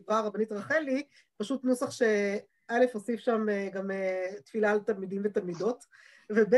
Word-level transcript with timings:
שסיפרה 0.00 0.18
הרבנית 0.18 0.52
רחלי, 0.52 1.02
פשוט 1.36 1.64
נוסח 1.64 1.90
שא' 1.90 2.92
הוסיף 2.92 3.20
שם 3.20 3.48
אה, 3.48 3.68
גם 3.72 3.90
אה, 3.90 4.32
תפילה 4.44 4.70
על 4.70 4.78
תלמידים 4.78 5.22
ותלמידות, 5.24 5.84
וב' 6.30 6.54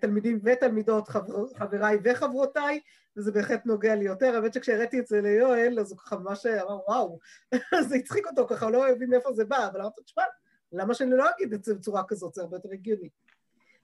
תלמידים 0.00 0.40
ותלמידות, 0.44 1.08
חבר, 1.08 1.46
חבריי 1.58 1.98
וחברותיי, 2.04 2.80
וזה 3.16 3.32
בהחלט 3.32 3.66
נוגע 3.66 3.94
לי 3.94 4.04
יותר. 4.04 4.34
האמת 4.34 4.54
שכשהראיתי 4.54 5.00
את 5.00 5.06
זה 5.06 5.20
ליואל, 5.20 5.80
אז 5.80 5.90
הוא 5.90 5.98
ככה 5.98 6.16
ממש 6.16 6.46
אמר, 6.46 6.78
וואו, 6.88 7.18
זה 7.88 7.96
הצחיק 7.96 8.26
אותו 8.26 8.46
ככה, 8.48 8.64
הוא 8.64 8.72
לא 8.72 8.88
הבין 8.88 9.10
מאיפה 9.10 9.32
זה 9.32 9.44
בא, 9.44 9.66
אבל 9.66 9.80
אמרתי, 9.80 10.02
תשמע, 10.02 10.22
למה 10.72 10.94
שאני 10.94 11.10
לא 11.10 11.24
אגיד 11.30 11.52
את 11.52 11.64
זה 11.64 11.74
בצורה 11.74 12.02
כזאת, 12.08 12.34
זה 12.34 12.42
הרבה 12.42 12.56
יותר 12.56 12.68
הגיוני. 12.72 13.08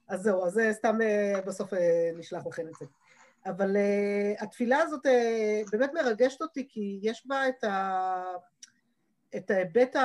אז 0.07 0.21
זהו, 0.21 0.45
אז 0.45 0.61
סתם 0.71 0.97
בסוף 1.45 1.73
נשלח 2.15 2.47
לכם 2.47 2.67
את 2.67 2.73
זה. 2.79 2.85
אבל 3.45 3.75
uh, 3.75 4.43
התפילה 4.43 4.79
הזאת 4.79 5.05
uh, 5.05 5.71
באמת 5.71 5.93
מרגשת 5.93 6.41
אותי, 6.41 6.67
כי 6.69 6.99
יש 7.01 7.27
בה 7.27 7.49
את, 7.49 7.63
ה, 7.63 8.23
את 9.37 9.51
ההיבט 9.51 9.95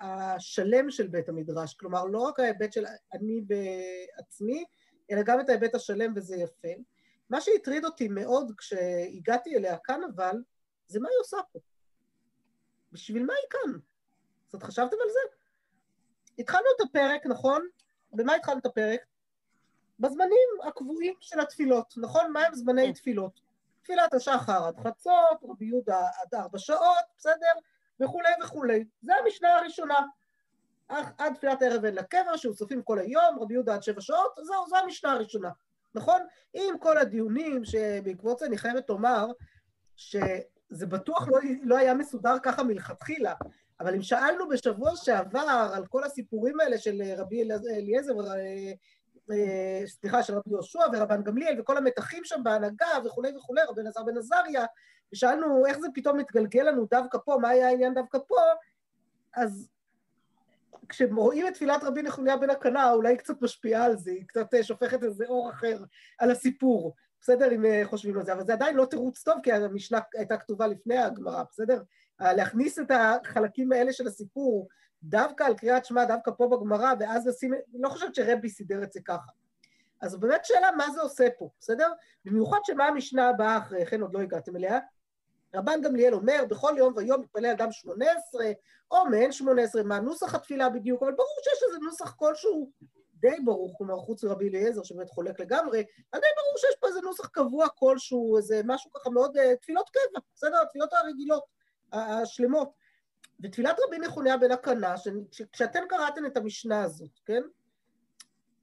השלם 0.00 0.90
של 0.90 1.06
בית 1.06 1.28
המדרש, 1.28 1.74
כלומר, 1.74 2.04
לא 2.04 2.18
רק 2.18 2.40
ההיבט 2.40 2.72
של 2.72 2.84
אני 3.12 3.40
בעצמי, 3.40 4.64
אלא 5.10 5.22
גם 5.22 5.40
את 5.40 5.48
ההיבט 5.48 5.74
השלם, 5.74 6.12
וזה 6.16 6.36
יפה. 6.36 6.68
מה 7.30 7.40
שהטריד 7.40 7.84
אותי 7.84 8.08
מאוד 8.08 8.52
כשהגעתי 8.58 9.56
אליה 9.56 9.78
כאן, 9.84 10.00
אבל, 10.14 10.36
זה 10.86 11.00
מה 11.00 11.08
היא 11.08 11.18
עושה 11.20 11.36
פה. 11.52 11.58
בשביל 12.92 13.24
מה 13.24 13.32
היא 13.32 13.50
כאן? 13.50 13.78
זאת 14.52 14.62
חשבתם 14.62 14.96
על 15.02 15.08
זה? 15.12 15.36
התחלנו 16.38 16.66
את 16.76 16.88
הפרק, 16.88 17.26
נכון? 17.26 17.68
במה 18.12 18.34
התחלנו 18.34 18.58
את 18.58 18.66
הפרק? 18.66 19.00
בזמנים 20.00 20.48
הקבועים 20.68 21.14
של 21.20 21.40
התפילות, 21.40 21.94
נכון? 21.96 22.32
מה 22.32 22.46
הם 22.46 22.54
זמני 22.54 22.86
כן. 22.86 22.92
תפילות? 22.92 23.40
תפילת 23.82 24.14
השחר 24.14 24.64
עד 24.64 24.80
חצות, 24.80 25.42
רבי 25.42 25.64
יהודה 25.64 26.00
עד 26.22 26.34
ארבע 26.34 26.58
שעות, 26.58 27.04
בסדר? 27.18 27.52
וכולי 28.02 28.28
וכולי. 28.42 28.84
זה 29.02 29.12
המשנה 29.24 29.58
הראשונה. 29.58 30.00
עד 31.18 31.34
תפילת 31.34 31.62
הערב 31.62 31.84
אין 31.84 31.94
לקבר, 31.94 32.36
שאוספים 32.36 32.82
כל 32.82 32.98
היום, 32.98 33.38
רבי 33.40 33.54
יהודה 33.54 33.74
עד 33.74 33.82
שבע 33.82 34.00
שעות, 34.00 34.38
זהו, 34.42 34.68
זו 34.68 34.76
המשנה 34.76 35.12
הראשונה, 35.12 35.50
נכון? 35.94 36.20
עם 36.54 36.78
כל 36.78 36.98
הדיונים 36.98 37.64
שבעקבות 37.64 38.38
זה 38.38 38.46
אני 38.46 38.58
חייבת 38.58 38.88
לומר 38.88 39.26
שזה 39.96 40.86
בטוח 40.86 41.28
לא, 41.28 41.38
לא 41.62 41.78
היה 41.78 41.94
מסודר 41.94 42.36
ככה 42.42 42.62
מלכתחילה, 42.62 43.34
אבל 43.80 43.94
אם 43.94 44.02
שאלנו 44.02 44.48
בשבוע 44.48 44.96
שעבר 44.96 45.70
על 45.74 45.86
כל 45.86 46.04
הסיפורים 46.04 46.60
האלה 46.60 46.78
של 46.78 47.02
רבי 47.16 47.42
אליעזר 47.70 48.12
אה, 49.30 49.86
סליחה, 49.86 50.22
של 50.22 50.34
רבי 50.34 50.50
יהושע 50.50 50.80
ורבן 50.92 51.22
גמליאל 51.22 51.60
וכל 51.60 51.76
המתחים 51.76 52.24
שם 52.24 52.40
בהנהגה 52.44 52.86
וכולי 53.04 53.36
וכולי, 53.36 53.60
רבי 53.68 53.80
אלעזר 53.80 54.02
בן 54.02 54.18
עזריה, 54.18 54.64
ושאלנו 55.12 55.66
איך 55.66 55.78
זה 55.78 55.88
פתאום 55.94 56.18
מתגלגל 56.18 56.62
לנו 56.62 56.86
דווקא 56.90 57.18
פה, 57.24 57.36
מה 57.40 57.48
היה 57.48 57.68
העניין 57.68 57.94
דווקא 57.94 58.18
פה, 58.28 58.36
אז 59.34 59.68
כשרואים 60.88 61.46
את 61.46 61.54
תפילת 61.54 61.84
רבי 61.84 62.02
נחמיה 62.02 62.36
בן 62.36 62.50
הקנה, 62.50 62.92
אולי 62.92 63.08
היא 63.08 63.18
קצת 63.18 63.42
משפיעה 63.42 63.84
על 63.84 63.96
זה, 63.96 64.10
היא 64.10 64.26
קצת 64.26 64.54
אה, 64.54 64.64
שופכת 64.64 65.02
איזה 65.02 65.24
אור 65.28 65.50
אחר 65.50 65.84
על 66.18 66.30
הסיפור, 66.30 66.94
בסדר, 67.20 67.52
אם 67.52 67.64
אה, 67.64 67.82
חושבים 67.84 68.18
על 68.18 68.24
זה, 68.24 68.32
אבל 68.32 68.46
זה 68.46 68.52
עדיין 68.52 68.76
לא 68.76 68.84
תירוץ 68.84 69.22
טוב, 69.22 69.34
כי 69.42 69.52
המשנה 69.52 69.98
הייתה 70.14 70.36
כתובה 70.36 70.66
לפני 70.66 70.98
הגמרא, 70.98 71.42
בסדר? 71.50 71.82
להכניס 72.20 72.78
את 72.78 72.90
החלקים 72.90 73.72
האלה 73.72 73.92
של 73.92 74.06
הסיפור 74.06 74.68
דווקא 75.02 75.44
על 75.44 75.54
קריאת 75.54 75.84
שמע, 75.84 76.04
דווקא 76.04 76.30
פה 76.30 76.48
בגמרא, 76.48 76.92
ואז 77.00 77.26
לשים, 77.26 77.54
לא 77.74 77.88
חושבת 77.88 78.14
שרבי 78.14 78.48
סידר 78.48 78.82
את 78.82 78.92
זה 78.92 79.00
ככה. 79.04 79.30
אז 80.00 80.16
באמת 80.16 80.44
שאלה 80.44 80.70
מה 80.76 80.90
זה 80.90 81.00
עושה 81.00 81.26
פה, 81.38 81.50
בסדר? 81.60 81.92
במיוחד 82.24 82.58
שמה 82.64 82.86
המשנה 82.86 83.28
הבאה 83.28 83.58
אחרי 83.58 83.86
כן, 83.86 84.00
עוד 84.00 84.14
לא 84.14 84.20
הגעתם 84.20 84.56
אליה. 84.56 84.78
רבן 85.54 85.80
גמליאל 85.82 86.14
אומר, 86.14 86.44
בכל 86.48 86.74
יום 86.76 86.92
ויום 86.96 87.20
מתפלל 87.20 87.46
אדם 87.46 87.72
שמונה 87.72 88.06
עשרה, 88.12 88.46
או 88.90 89.06
מעין 89.06 89.32
שמונה 89.32 89.62
עשרה, 89.62 89.82
מה 89.82 90.00
נוסח 90.00 90.34
התפילה 90.34 90.68
בדיוק, 90.68 91.02
אבל 91.02 91.12
ברור 91.12 91.38
שיש 91.44 91.62
איזה 91.68 91.78
נוסח 91.78 92.10
כלשהו 92.10 92.72
די 93.22 93.36
ברור, 93.44 93.74
כלומר 93.78 93.96
חוץ 93.96 94.24
מרבי 94.24 94.48
אליעזר 94.48 94.82
שבאמת 94.82 95.10
חולק 95.10 95.40
לגמרי, 95.40 95.84
אז 96.12 96.20
די 96.20 96.26
ברור 96.36 96.56
שיש 96.56 96.76
פה 96.80 96.86
איזה 96.86 97.00
נוסח 97.00 97.28
קבוע 97.28 97.68
כלשהו, 97.68 98.36
איזה 98.36 98.60
משהו 98.64 98.92
ככה 98.92 99.10
מאוד, 99.10 99.36
אה, 99.36 99.56
תפילות 99.56 99.90
קבע, 99.90 100.20
בסדר? 100.34 100.62
התפילות 100.62 100.92
הרגילות, 100.92 101.44
השלמות. 101.92 102.72
ותפילת 103.42 103.76
רבי 103.86 103.98
נחוניה 103.98 104.36
בן 104.36 104.50
הקנה, 104.50 104.94
כשאתם 105.52 105.80
קראתם 105.88 106.26
את 106.26 106.36
המשנה 106.36 106.82
הזאת, 106.82 107.20
כן? 107.24 107.42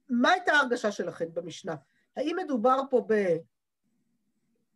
מה 0.08 0.30
הייתה 0.30 0.52
ההרגשה 0.52 0.92
שלכם 0.92 1.34
במשנה? 1.34 1.74
האם 2.16 2.36
מדובר 2.44 2.80
פה 2.90 3.06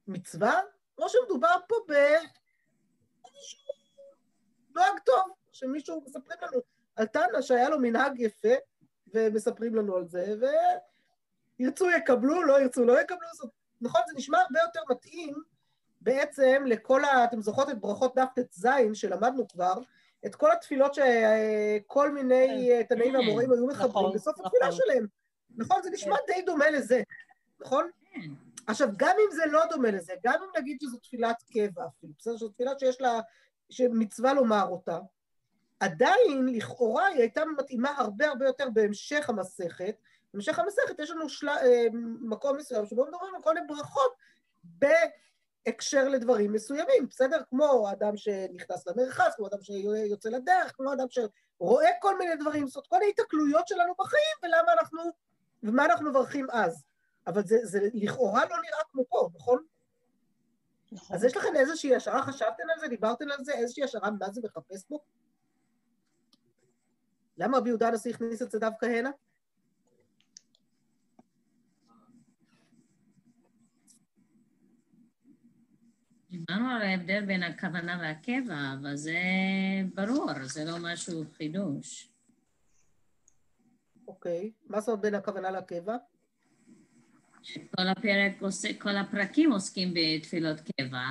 במצווה, 0.06 0.60
או 0.98 1.08
שמדובר 1.08 1.56
פה 1.68 1.74
באיזשהו 1.88 3.74
נוהג 4.74 4.98
טוב, 5.04 5.22
שמישהו 5.52 6.02
מספרים 6.06 6.38
לנו 6.42 6.60
על 6.96 7.06
תנא 7.06 7.42
שהיה 7.42 7.68
לו 7.68 7.78
מנהג 7.78 8.20
יפה, 8.20 8.54
ומספרים 9.14 9.74
לנו 9.74 9.96
על 9.96 10.06
זה, 10.08 10.34
וירצו 11.58 11.90
יקבלו, 11.90 12.42
לא 12.42 12.60
ירצו 12.60 12.84
לא 12.84 13.00
יקבלו, 13.00 13.28
זאת, 13.34 13.50
נכון, 13.80 14.00
זה 14.06 14.12
נשמע 14.16 14.38
הרבה 14.38 14.58
יותר 14.62 14.80
מתאים 14.90 15.34
בעצם 16.00 16.64
לכל 16.66 17.04
ה... 17.04 17.24
אתם 17.24 17.42
זוכרות 17.42 17.70
את 17.70 17.80
ברכות 17.80 18.14
דף 18.14 18.28
ט"ז 18.34 18.68
שלמדנו 18.94 19.48
כבר, 19.48 19.74
את 20.26 20.34
כל 20.34 20.52
התפילות 20.52 20.94
שכל 20.94 22.10
מיני 22.10 22.70
כן. 22.88 22.96
תנאים 22.96 23.14
והמורים 23.14 23.52
היו 23.52 23.66
מחברים 23.66 23.90
נכון, 23.90 24.14
בסוף 24.14 24.38
נכון. 24.38 24.46
התפילה 24.46 24.72
שלהם. 24.72 25.06
נכון? 25.56 25.82
זה 25.82 25.90
נשמע 25.90 26.16
כן. 26.16 26.32
די 26.32 26.42
דומה 26.42 26.70
לזה, 26.70 27.02
נכון? 27.60 27.90
עכשיו, 28.66 28.88
גם 28.96 29.16
אם 29.18 29.36
זה 29.36 29.46
לא 29.46 29.60
דומה 29.70 29.90
לזה, 29.90 30.12
גם 30.24 30.34
אם 30.42 30.48
נגיד 30.60 30.78
שזו 30.80 30.98
תפילת 30.98 31.42
קבע 31.52 31.86
אפילו, 31.86 32.12
בסדר? 32.18 32.36
שזו 32.36 32.48
תפילה 32.48 32.72
שיש 32.78 33.00
לה, 33.00 33.20
שמצווה 33.70 34.34
לומר 34.34 34.66
אותה, 34.68 34.98
עדיין, 35.80 36.46
לכאורה, 36.46 37.06
היא 37.06 37.20
הייתה 37.20 37.44
מתאימה 37.58 37.90
הרבה 37.96 38.28
הרבה 38.28 38.46
יותר 38.46 38.68
בהמשך 38.72 39.28
המסכת. 39.30 39.96
בהמשך 40.34 40.58
המסכת 40.58 40.98
יש 40.98 41.10
לנו 41.10 41.28
של... 41.28 41.48
אה, 41.48 41.86
מקום 42.20 42.56
מסוים 42.56 42.86
שבו 42.86 43.06
מדברים 43.06 43.34
על 43.34 43.42
כל 43.42 43.54
מיני 43.54 43.66
ברכות 43.66 44.12
הקשר 45.66 46.08
לדברים 46.08 46.52
מסוימים, 46.52 47.08
בסדר? 47.10 47.42
כמו 47.50 47.92
אדם 47.92 48.16
שנכנס 48.16 48.86
למרחץ, 48.86 49.34
כמו 49.36 49.46
אדם 49.46 49.62
שיוצא 49.62 50.28
לדרך, 50.28 50.72
כמו 50.76 50.92
אדם 50.92 51.06
שרואה 51.08 51.90
כל 52.00 52.18
מיני 52.18 52.36
דברים, 52.36 52.66
זאת 52.66 52.86
כל 52.86 53.02
ההיתקלויות 53.02 53.68
שלנו 53.68 53.94
בחיים, 53.98 54.36
ולמה 54.42 54.72
אנחנו, 54.72 55.02
ומה 55.62 55.84
אנחנו 55.84 56.10
מברכים 56.10 56.46
אז. 56.50 56.84
אבל 57.26 57.42
זה, 57.44 57.56
זה 57.62 57.88
לכאורה 57.94 58.44
לא 58.44 58.56
נראה 58.56 58.84
כמו 58.92 59.04
פה, 59.08 59.28
נכון? 59.34 59.64
נכון. 60.92 61.16
אז 61.16 61.24
יש 61.24 61.36
לכם 61.36 61.56
איזושהי 61.56 61.94
השערה, 61.94 62.22
חשבתם 62.22 62.62
על 62.74 62.80
זה, 62.80 62.88
דיברתם 62.88 63.24
על 63.30 63.44
זה, 63.44 63.52
איזושהי 63.52 63.84
השערה 63.84 64.10
מה 64.10 64.30
זה 64.32 64.40
מחפש 64.44 64.84
פה? 64.84 64.98
למה 67.38 67.58
רבי 67.58 67.68
יהודה 67.68 67.88
הנשיא 67.88 68.14
הכניס 68.14 68.42
את 68.42 68.50
זה 68.50 68.58
דווקא 68.58 68.86
הנה? 68.86 69.10
דיברנו 76.30 76.70
על 76.70 76.82
ההבדל 76.82 77.24
בין 77.26 77.42
הכוונה 77.42 77.98
והקבע, 78.02 78.74
אבל 78.80 78.96
זה 78.96 79.18
ברור, 79.94 80.30
זה 80.44 80.64
לא 80.64 80.76
משהו 80.80 81.24
חידוש. 81.36 82.10
אוקיי, 84.08 84.52
מה 84.66 84.80
זאת 84.80 85.00
בין 85.00 85.14
הכוונה 85.14 85.50
לקבע? 85.50 85.96
שכל 87.44 87.88
הפרק, 87.88 88.32
כל 88.78 88.96
הפרקים 88.96 89.52
עוסקים 89.52 89.94
בתפילות 89.94 90.56
קבע, 90.60 91.04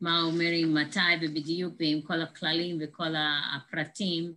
מה 0.00 0.20
אומרים, 0.22 0.74
מתי 0.74 1.00
ובדיוק, 1.22 1.74
ועם 1.78 2.02
כל 2.02 2.22
הכללים 2.22 2.78
וכל 2.80 3.14
הפרטים, 3.56 4.32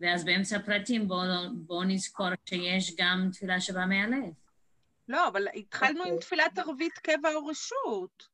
ואז 0.00 0.24
באמצע 0.24 0.56
הפרטים 0.56 1.08
בואו 1.08 1.20
בוא 1.54 1.84
נזכור 1.84 2.26
שיש 2.44 2.94
גם 2.98 3.28
תפילה 3.32 3.60
שבאה 3.60 3.86
מהלב. 3.86 4.32
לא, 5.08 5.28
אבל 5.28 5.46
התחלנו. 5.54 6.00
עם 6.00 6.00
אוקיי. 6.00 6.18
תפילת 6.18 6.58
ערבית 6.58 6.98
קבע 6.98 7.34
או 7.34 7.46
רשות. 7.46 8.28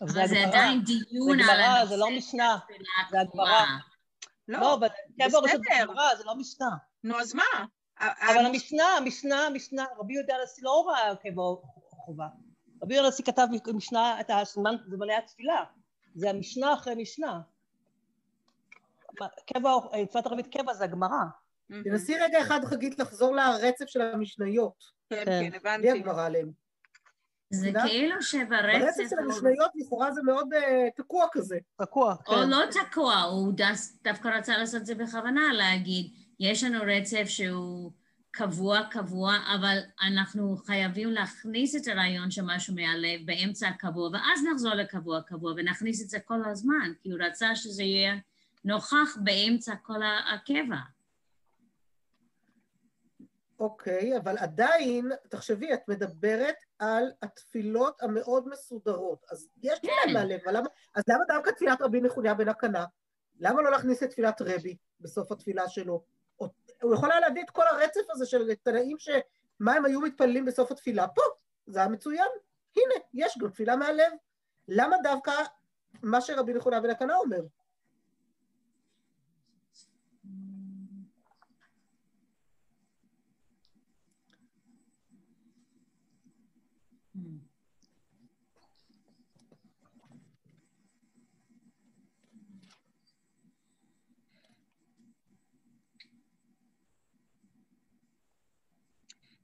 אבל 0.00 0.26
זה 0.26 0.46
עדיין 0.46 0.82
דיון 0.84 1.40
על 1.40 1.60
הנושא. 1.60 1.86
זה 1.86 1.96
לא 1.96 2.10
משנה, 2.10 2.58
זה 3.10 3.20
הגמרא. 3.20 3.64
לא, 4.48 4.74
אבל 4.74 4.88
קבע 4.88 5.38
ראשון 5.38 5.62
זה 5.64 5.84
גמרא, 5.84 6.14
זה 6.16 6.24
לא 6.24 6.34
משנה. 6.34 6.70
נו, 7.04 7.20
אז 7.20 7.34
מה? 7.34 7.64
אבל 8.00 8.46
המשנה, 8.46 8.84
המשנה, 8.96 9.46
המשנה, 9.46 9.84
רבי 9.98 10.14
יהודה 10.14 10.34
הנשיא 10.36 10.62
לא 10.64 10.88
ראה 10.88 11.16
קבע 11.16 11.42
חובה. 12.06 12.26
רבי 12.82 12.94
יהודה 12.94 13.06
הנשיא 13.06 13.24
כתב 13.24 13.46
משנה, 13.74 14.20
את 14.20 14.30
זמני 14.86 15.14
התפילה. 15.14 15.64
זה 16.14 16.30
המשנה 16.30 16.74
אחרי 16.74 16.94
משנה. 16.94 17.40
קבע, 19.46 19.70
מצוות 20.02 20.26
ערבית 20.26 20.46
קבע 20.46 20.74
זה 20.74 20.84
הגמרא. 20.84 21.24
תנסי 21.84 22.14
רגע 22.18 22.40
אחד, 22.40 22.60
חגית, 22.64 22.98
לחזור 22.98 23.36
לרצף 23.36 23.86
של 23.86 24.00
המשניות. 24.00 24.84
כן, 25.10 25.24
כן, 25.24 25.50
הבנתי. 25.54 25.82
בלי 25.82 25.90
הגמרא 25.90 26.26
עליהם. 26.26 26.50
זה 27.50 27.70
כאילו 27.86 28.22
שברצף... 28.22 28.84
ברצף 28.84 29.10
של 29.10 29.18
המשניות 29.18 29.70
לכאורה 29.74 30.12
זה 30.12 30.22
מאוד 30.22 30.54
uh, 30.54 30.58
תקוע 30.96 31.26
כזה. 31.32 31.58
תקוע, 31.82 32.16
כן. 32.16 32.32
או 32.32 32.36
לא 32.48 32.62
תקוע, 32.70 33.14
הוא 33.20 33.52
דווקא 34.04 34.28
רצה 34.28 34.58
לעשות 34.58 34.80
את 34.80 34.86
זה 34.86 34.94
בכוונה, 34.94 35.52
להגיד, 35.52 36.06
יש 36.40 36.64
לנו 36.64 36.78
רצף 36.86 37.24
שהוא 37.26 37.92
קבוע, 38.36 38.80
קבוע, 38.90 39.34
אבל 39.56 39.78
אנחנו 40.02 40.56
חייבים 40.56 41.08
להכניס 41.08 41.76
את 41.76 41.88
הרעיון 41.88 42.30
של 42.30 42.42
משהו 42.44 42.74
מהלב 42.74 43.20
באמצע 43.26 43.68
הקבוע, 43.68 44.10
ואז 44.12 44.44
נחזור 44.52 44.74
לקבוע, 44.74 45.22
קבוע, 45.22 45.52
ונכניס 45.56 46.02
את 46.02 46.08
זה 46.08 46.20
כל 46.20 46.44
הזמן, 46.44 46.92
כי 47.00 47.10
הוא 47.10 47.20
רצה 47.20 47.56
שזה 47.56 47.82
יהיה 47.82 48.14
נוכח 48.64 49.16
באמצע 49.24 49.76
כל 49.76 50.00
הקבע. 50.34 50.76
אוקיי, 53.58 54.16
אבל 54.16 54.38
עדיין, 54.38 55.10
תחשבי, 55.28 55.74
את 55.74 55.88
מדברת 55.88 56.56
על 56.78 57.04
התפילות 57.22 58.02
המאוד 58.02 58.48
מסודרות. 58.48 59.24
אז 59.30 59.48
יש 59.62 59.78
כן. 59.82 60.12
מהלב, 60.12 60.40
אבל 60.44 60.56
למה, 60.56 60.68
אז 60.94 61.02
למה 61.08 61.24
דווקא 61.28 61.50
תפילת 61.50 61.82
רבי 61.82 62.00
נחוניה 62.00 62.34
בן 62.34 62.48
הקנה? 62.48 62.84
למה 63.40 63.62
לא 63.62 63.70
להכניס 63.70 64.02
את 64.02 64.10
תפילת 64.10 64.42
רבי 64.42 64.76
בסוף 65.00 65.32
התפילה 65.32 65.68
שלו? 65.68 66.15
הוא 66.82 66.94
יכול 66.94 67.10
היה 67.10 67.20
להביא 67.20 67.42
את 67.42 67.50
כל 67.50 67.62
הרצף 67.70 68.10
הזה 68.10 68.26
של 68.26 68.54
תנאים 68.54 68.96
שמה 68.98 69.72
הם 69.72 69.84
היו 69.84 70.00
מתפללים 70.00 70.44
בסוף 70.44 70.70
התפילה. 70.70 71.08
פה, 71.08 71.22
זה 71.66 71.78
היה 71.78 71.88
מצוין. 71.88 72.28
הנה, 72.76 72.94
יש 73.14 73.38
גם 73.38 73.50
תפילה 73.50 73.76
מהלב. 73.76 74.12
למה 74.68 74.96
דווקא 75.02 75.32
מה 76.02 76.20
שרבי 76.20 76.54
נחוניה 76.54 76.80
בן 76.80 76.90
הקנה 76.90 77.16
אומר? 77.16 77.40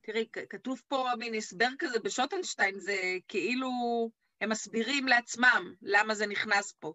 תראי, 0.03 0.27
כתוב 0.51 0.83
פה 0.89 1.09
מין 1.19 1.35
הסבר 1.35 1.69
כזה 1.79 1.99
בשוטנשטיין, 1.99 2.79
זה 2.79 2.97
כאילו 3.29 3.71
הם 4.41 4.49
מסבירים 4.51 5.07
לעצמם 5.07 5.75
למה 5.83 6.15
זה 6.15 6.27
נכנס 6.27 6.73
פה. 6.73 6.93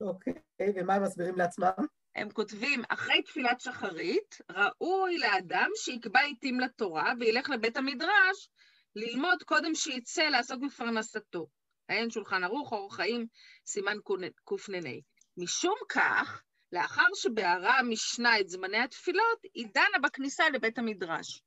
אוקיי, 0.00 0.32
ומה 0.74 0.94
הם 0.94 1.02
מסבירים 1.02 1.36
לעצמם? 1.36 1.86
הם 2.14 2.30
כותבים, 2.30 2.82
אחרי 2.88 3.22
תפילת 3.22 3.60
שחרית, 3.60 4.38
ראוי 4.50 5.18
לאדם 5.18 5.70
שיקבע 5.74 6.20
עיתים 6.20 6.60
לתורה 6.60 7.12
וילך 7.20 7.50
לבית 7.50 7.76
המדרש 7.76 8.48
ללמוד 8.96 9.42
קודם 9.42 9.74
שיצא 9.74 10.22
לעסוק 10.22 10.62
בפרנסתו. 10.64 11.46
עיין 11.88 12.10
שולחן 12.10 12.44
ערוך, 12.44 12.72
אורח 12.72 12.96
חיים, 12.96 13.26
סימן 13.66 13.96
קנ"ה. 14.04 14.90
משום 15.36 15.76
כך, 15.88 16.42
לאחר 16.72 17.06
שבהרה 17.14 17.78
המשנה 17.78 18.40
את 18.40 18.48
זמני 18.48 18.78
התפילות, 18.78 19.38
היא 19.54 19.66
דנה 19.74 19.98
בכניסה 20.02 20.50
לבית 20.50 20.78
המדרש. 20.78 21.42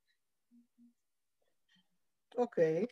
אוקיי. 2.38 2.86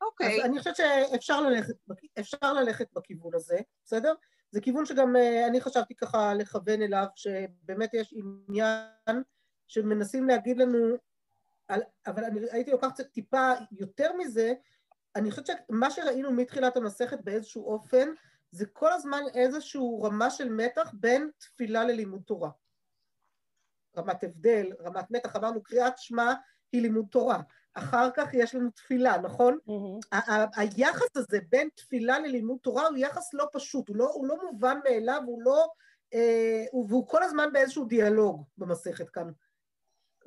אוקיי, 0.00 0.40
אז 0.40 0.50
אני 0.50 0.58
חושבת 0.58 0.76
שאפשר 0.76 1.40
ללכת, 1.40 1.74
אפשר 2.20 2.52
ללכת 2.52 2.86
בכיוון 2.92 3.34
הזה, 3.34 3.58
בסדר? 3.84 4.14
זה 4.50 4.60
כיוון 4.60 4.86
שגם 4.86 5.16
אה, 5.16 5.46
אני 5.46 5.60
חשבתי 5.60 5.94
ככה 5.94 6.34
לכוון 6.34 6.82
אליו, 6.82 7.06
שבאמת 7.14 7.94
יש 7.94 8.14
עניין 8.16 9.22
שמנסים 9.68 10.28
להגיד 10.28 10.58
לנו, 10.58 10.96
על, 11.68 11.80
אבל 12.06 12.24
אני 12.24 12.40
הייתי 12.50 12.70
לוקחת 12.70 13.00
טיפה 13.00 13.52
יותר 13.72 14.12
מזה, 14.12 14.52
אני 15.16 15.30
חושבת 15.30 15.46
שמה 15.46 15.90
שראינו 15.90 16.32
מתחילת 16.32 16.76
המסכת 16.76 17.20
באיזשהו 17.24 17.72
אופן, 17.72 18.08
זה 18.52 18.66
כל 18.66 18.92
הזמן 18.92 19.22
איזשהו 19.34 20.02
רמה 20.02 20.30
של 20.30 20.48
מתח 20.48 20.90
בין 20.94 21.30
תפילה 21.38 21.84
ללימוד 21.84 22.22
תורה. 22.26 22.50
רמת 23.96 24.24
הבדל, 24.24 24.72
רמת 24.80 25.10
מתח, 25.10 25.36
אמרנו 25.36 25.62
קריאת 25.62 25.98
שמע 25.98 26.32
היא 26.72 26.82
לימוד 26.82 27.06
תורה. 27.10 27.40
אחר 27.74 28.10
כך 28.16 28.28
יש 28.34 28.54
לנו 28.54 28.70
תפילה, 28.70 29.18
נכון? 29.18 29.58
ה- 30.12 30.60
היחס 30.60 31.16
הזה 31.16 31.38
בין 31.48 31.68
תפילה 31.74 32.18
ללימוד 32.18 32.58
תורה 32.62 32.86
הוא 32.88 32.96
יחס 32.96 33.34
לא 33.34 33.46
פשוט, 33.52 33.88
הוא 33.88 33.96
לא, 33.96 34.10
הוא 34.14 34.26
לא 34.26 34.36
מובן 34.50 34.78
מאליו, 34.84 35.22
הוא 35.26 35.42
לא... 35.42 35.68
אה, 36.14 36.64
הוא- 36.72 36.86
והוא 36.88 37.06
כל 37.08 37.22
הזמן 37.22 37.52
באיזשהו 37.52 37.84
דיאלוג 37.84 38.44
במסכת 38.58 39.10
כאן. 39.10 39.30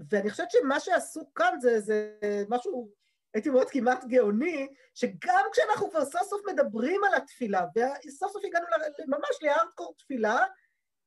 ואני 0.09 0.29
חושבת 0.29 0.51
שמה 0.51 0.79
שעשו 0.79 1.33
כאן 1.35 1.59
זה, 1.61 1.79
זה 1.79 2.17
משהו, 2.49 2.89
הייתי 3.33 3.49
אומרת 3.49 3.69
כמעט 3.69 4.05
גאוני, 4.05 4.67
שגם 4.93 5.45
כשאנחנו 5.51 5.89
כבר 5.89 6.05
סוף 6.05 6.21
סוף 6.23 6.41
מדברים 6.51 7.01
על 7.03 7.13
התפילה, 7.13 7.65
וסוף 7.75 8.31
סוף 8.31 8.41
הגענו 8.45 8.65
ממש 9.07 9.37
להארדקור 9.41 9.95
תפילה, 9.97 10.45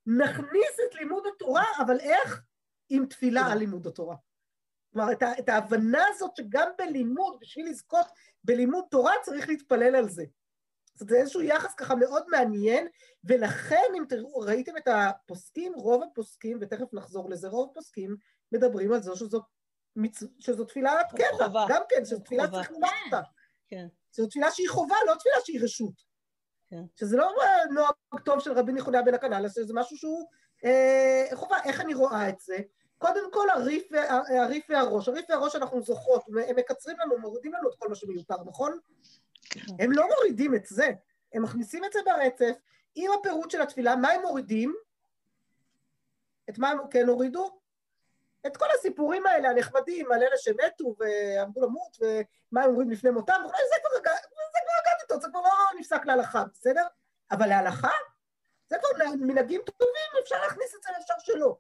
נכניס 0.06 0.76
את 0.88 0.94
לימוד 0.94 1.25
התורה, 1.34 1.64
אבל 1.84 2.00
איך? 2.00 2.43
עם 2.88 3.06
תפילה 3.06 3.46
על 3.52 3.58
לימוד 3.58 3.87
התורה. 3.87 4.17
כלומר, 4.93 5.12
את, 5.12 5.23
את 5.38 5.49
ההבנה 5.49 6.05
הזאת 6.08 6.37
שגם 6.37 6.69
בלימוד, 6.78 7.37
בשביל 7.40 7.69
לזכות 7.69 8.06
בלימוד 8.44 8.84
תורה, 8.90 9.12
צריך 9.23 9.49
להתפלל 9.49 9.96
על 9.96 10.08
זה. 10.08 10.25
זאת 10.94 11.08
זה 11.08 11.17
איזשהו 11.17 11.43
יחס 11.43 11.75
ככה 11.75 11.94
מאוד 11.94 12.25
מעניין, 12.31 12.88
ולכן 13.25 13.93
אם 13.99 14.05
תראו, 14.08 14.38
ראיתם 14.38 14.76
את 14.76 14.88
הפוסקים, 14.88 15.73
רוב 15.75 16.02
הפוסקים, 16.02 16.58
ותכף 16.61 16.94
נחזור 16.94 17.31
לזה, 17.31 17.49
רוב 17.49 17.70
הפוסקים 17.70 18.17
מדברים 18.52 18.93
על 18.93 19.02
זה 19.02 19.11
שזאת, 19.14 19.43
שזאת 20.39 20.69
תפילת 20.69 21.07
קבע, 21.17 21.47
חובה. 21.47 21.67
גם 21.69 21.83
כן, 21.89 22.05
שזאת 22.05 22.25
תפילה 22.25 22.45
חובה. 22.47 22.57
צריך 22.59 22.71
לומר 22.71 22.89
אותה. 23.07 23.21
כן. 23.69 23.87
שזאת 24.13 24.31
תפילה 24.31 24.51
שהיא 24.51 24.69
חובה, 24.69 24.97
לא 25.07 25.15
תפילה 25.15 25.35
שהיא 25.45 25.61
רשות. 25.63 25.95
כן. 26.71 26.83
שזה 26.97 27.17
לא 27.17 27.33
אה, 27.43 27.67
נוהג 27.71 27.95
טוב 28.25 28.41
של 28.41 28.53
רבי 28.53 28.73
נחוניה 28.73 29.03
בן 29.03 29.15
הקנה, 29.15 29.39
אלא 29.39 29.49
שזה 29.49 29.75
משהו 29.75 29.97
שהוא 29.97 30.29
אה, 30.65 31.27
חובה. 31.35 31.57
איך 31.65 31.81
אני 31.81 31.95
רואה 31.95 32.29
את 32.29 32.41
זה? 32.41 32.57
קודם 32.99 33.33
כל 33.33 33.51
הריף, 33.51 33.89
וה- 33.93 34.43
הריף 34.43 34.67
והראש. 34.71 35.09
הריף 35.09 35.25
והראש 35.29 35.57
אנחנו 35.57 35.83
זוכרות, 35.83 36.25
הם 36.49 36.57
מקצרים 36.57 36.97
לנו, 37.01 37.19
מורידים 37.19 37.53
לנו 37.55 37.69
את 37.69 37.75
כל 37.79 37.89
מה 37.89 37.95
שמיותר, 37.95 38.37
נכון? 38.47 38.79
הם 39.79 39.93
לא 39.93 40.05
מורידים 40.15 40.55
את 40.55 40.67
זה, 40.67 40.91
הם 41.35 41.43
מכניסים 41.43 41.85
את 41.85 41.93
זה 41.93 41.99
ברצף, 42.05 42.57
עם 42.95 43.11
הפירוט 43.21 43.51
של 43.51 43.63
התפילה, 43.63 43.97
מה 43.97 44.09
הם 44.11 44.23
מורידים? 44.23 44.75
את 46.51 46.59
מה 46.59 46.71
הם 46.71 46.79
כן 46.91 47.09
הורידו? 47.09 47.59
את 48.47 48.57
כל 48.57 48.67
הסיפורים 48.79 49.27
האלה 49.27 49.49
הנחמדים 49.51 50.13
על 50.13 50.23
אלה 50.23 50.37
שמתו 50.37 50.95
ועמדו 50.99 51.61
למות, 51.61 51.97
ומה 52.01 52.63
הם 52.63 52.71
אומרים 52.71 52.91
לפני 52.91 53.11
מותם, 53.11 53.41
וכולי, 53.47 53.63
זה 53.69 53.75
כבר 53.81 54.11
הג- 54.11 54.17
זה 54.53 54.59
כבר 54.63 54.93
אגדתות, 54.93 55.23
זה 55.23 55.29
כבר 55.31 55.41
לא 55.41 55.81
נפסק 55.81 56.07
להלכה, 56.07 56.45
בסדר? 56.55 56.87
אבל 57.31 57.47
להלכה, 57.49 57.91
זה 58.69 58.77
כבר 58.79 59.05
מנהגים 59.21 59.61
טובים, 59.79 60.23
אפשר 60.23 60.37
להכניס 60.43 60.75
את 60.75 60.83
זה 60.83 60.89
ואפשר 60.97 61.15
שלא. 61.19 61.57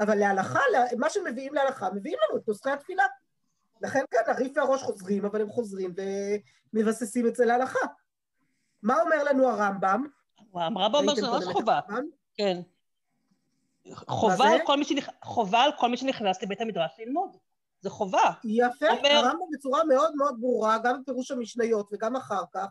אבל 0.00 0.14
להלכה, 0.18 0.60
לה- 0.72 0.84
מה 0.98 1.10
שמביאים 1.10 1.54
להלכה, 1.54 1.90
מביאים 1.90 2.18
לנו 2.28 2.38
את 2.38 2.48
נוסחי 2.48 2.70
התפילה. 2.70 3.04
לכן 3.80 4.04
כאן 4.10 4.20
הריף 4.26 4.52
והראש 4.56 4.82
חוזרים, 4.82 5.24
אבל 5.24 5.40
הם 5.40 5.48
חוזרים 5.48 5.94
ומבססים 6.74 7.26
את 7.26 7.36
זה 7.36 7.44
להלכה. 7.44 7.86
מה 8.82 9.00
אומר 9.00 9.22
לנו 9.24 9.48
הרמב"ם? 9.48 10.06
הרמב"ם 10.54 10.94
אומר 10.94 11.14
שזה 11.14 11.26
ממש 11.26 11.44
חובה. 11.44 11.80
הרמב"ם? 11.88 12.04
כן. 12.34 12.56
חובה? 13.94 14.48
על 14.48 14.58
כל 14.66 14.76
מי 14.78 14.84
שנכ- 14.84 15.24
חובה 15.24 15.58
על 15.62 15.70
כל 15.78 15.88
מי 15.88 15.96
שנכנס 15.96 16.42
לבית 16.42 16.60
המדרש 16.60 16.90
ללמוד. 16.98 17.36
זה 17.80 17.90
חובה. 17.90 18.30
יפה, 18.44 18.86
אומר- 18.90 19.08
הרמב"ם 19.10 19.46
בצורה 19.52 19.84
מאוד 19.84 20.14
מאוד 20.16 20.36
ברורה, 20.40 20.78
גם 20.84 21.02
בפירוש 21.02 21.30
המשניות 21.30 21.88
וגם 21.92 22.16
אחר 22.16 22.42
כך, 22.54 22.66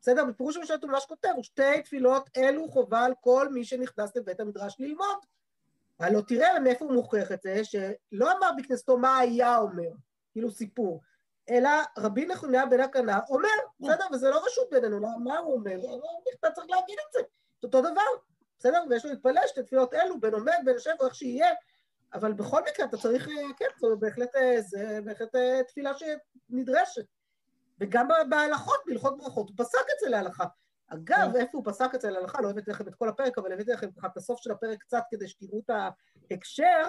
בסדר? 0.00 0.24
בפירוש 0.24 0.56
המשניות 0.56 0.82
הוא 0.82 0.90
ממש 0.90 1.04
כותב, 1.04 1.28
שתי 1.42 1.82
תפילות 1.84 2.30
אלו 2.36 2.68
חובה 2.68 3.00
על 3.04 3.12
כל 3.20 3.48
מי 3.48 3.64
שנכנס 3.64 4.16
לבית 4.16 4.40
המדרש 4.40 4.76
ללמוד. 4.78 5.16
הלא 6.00 6.20
תראה 6.20 6.60
מאיפה 6.60 6.84
הוא 6.84 6.92
מוכיח 6.94 7.32
את 7.32 7.42
זה, 7.42 7.64
שלא 7.64 8.32
אמר 8.38 8.50
בכנסתו 8.58 8.98
מה 8.98 9.18
היה 9.18 9.58
אומר, 9.58 9.90
כאילו 10.32 10.50
סיפור, 10.50 11.00
אלא 11.50 11.70
רבי 11.98 12.26
נחוניה 12.26 12.66
בן 12.66 12.80
הקנה 12.80 13.20
אומר, 13.28 13.48
בסדר? 13.80 14.04
וזה 14.12 14.30
לא 14.30 14.42
רשות 14.46 14.68
בינינו, 14.70 15.00
לא, 15.00 15.08
מה 15.24 15.38
הוא 15.38 15.52
אומר? 15.54 15.76
אתה 16.40 16.50
צריך 16.50 16.66
להגיד 16.70 16.96
את 17.08 17.12
זה, 17.12 17.20
זה 17.60 17.66
אותו 17.66 17.80
דבר, 17.80 18.02
בסדר? 18.60 18.82
ויש 18.90 19.04
לו 19.04 19.10
להתפלל 19.10 19.46
שתי 19.46 19.62
תפילות 19.62 19.94
אלו, 19.94 20.20
בין 20.20 20.34
עומד, 20.34 20.52
בין 20.64 20.74
יושב, 20.74 20.90
או 21.00 21.06
איך 21.06 21.14
שיהיה, 21.14 21.48
אבל 22.14 22.32
בכל 22.32 22.62
מקרה 22.70 22.86
אתה 22.86 22.96
צריך, 22.96 23.28
אה, 23.28 23.34
כן, 23.56 23.66
זה 23.80 23.86
בהחלט, 23.98 24.36
אה, 24.36 24.60
זה 24.60 24.98
בהחלט 25.04 25.34
אה, 25.34 25.60
תפילה 25.68 25.92
שנדרשת. 25.94 27.04
וגם 27.80 28.08
בהלכות, 28.28 28.80
בהלכות 28.86 29.18
ברכות, 29.18 29.48
הוא 29.48 29.56
פסק 29.56 29.78
את 29.94 30.00
זה 30.00 30.08
להלכה. 30.08 30.44
אגב, 30.88 31.36
איפה 31.36 31.58
הוא 31.58 31.64
פסק 31.64 31.94
את 31.94 32.00
זה 32.00 32.10
להלכה, 32.10 32.42
לא 32.42 32.50
הבאתי 32.50 32.70
לכם 32.70 32.88
את 32.88 32.94
כל 32.94 33.08
הפרק, 33.08 33.38
אבל 33.38 33.52
הבאתי 33.52 33.70
לכם 33.70 33.88
את 34.06 34.16
הסוף 34.16 34.40
של 34.40 34.50
הפרק 34.50 34.78
קצת 34.80 35.02
כדי 35.10 35.28
שתראו 35.28 35.60
את 35.64 35.70
ההקשר, 36.30 36.86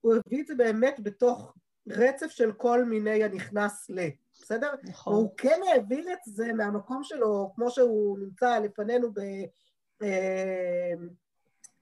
הוא 0.00 0.14
הביא 0.14 0.42
את 0.42 0.46
זה 0.46 0.54
באמת 0.54 1.00
בתוך 1.00 1.54
רצף 1.88 2.30
של 2.30 2.52
כל 2.52 2.84
מיני 2.84 3.24
הנכנס 3.24 3.90
ל... 3.90 4.08
בסדר? 4.40 4.74
נכון. 4.82 5.12
והוא 5.12 5.34
כן 5.36 5.60
העביר 5.72 6.12
את 6.12 6.18
זה 6.24 6.52
מהמקום 6.52 7.04
שלו, 7.04 7.52
כמו 7.54 7.70
שהוא 7.70 8.18
נמצא 8.18 8.58
לפנינו 8.58 9.12
ב, 9.12 9.20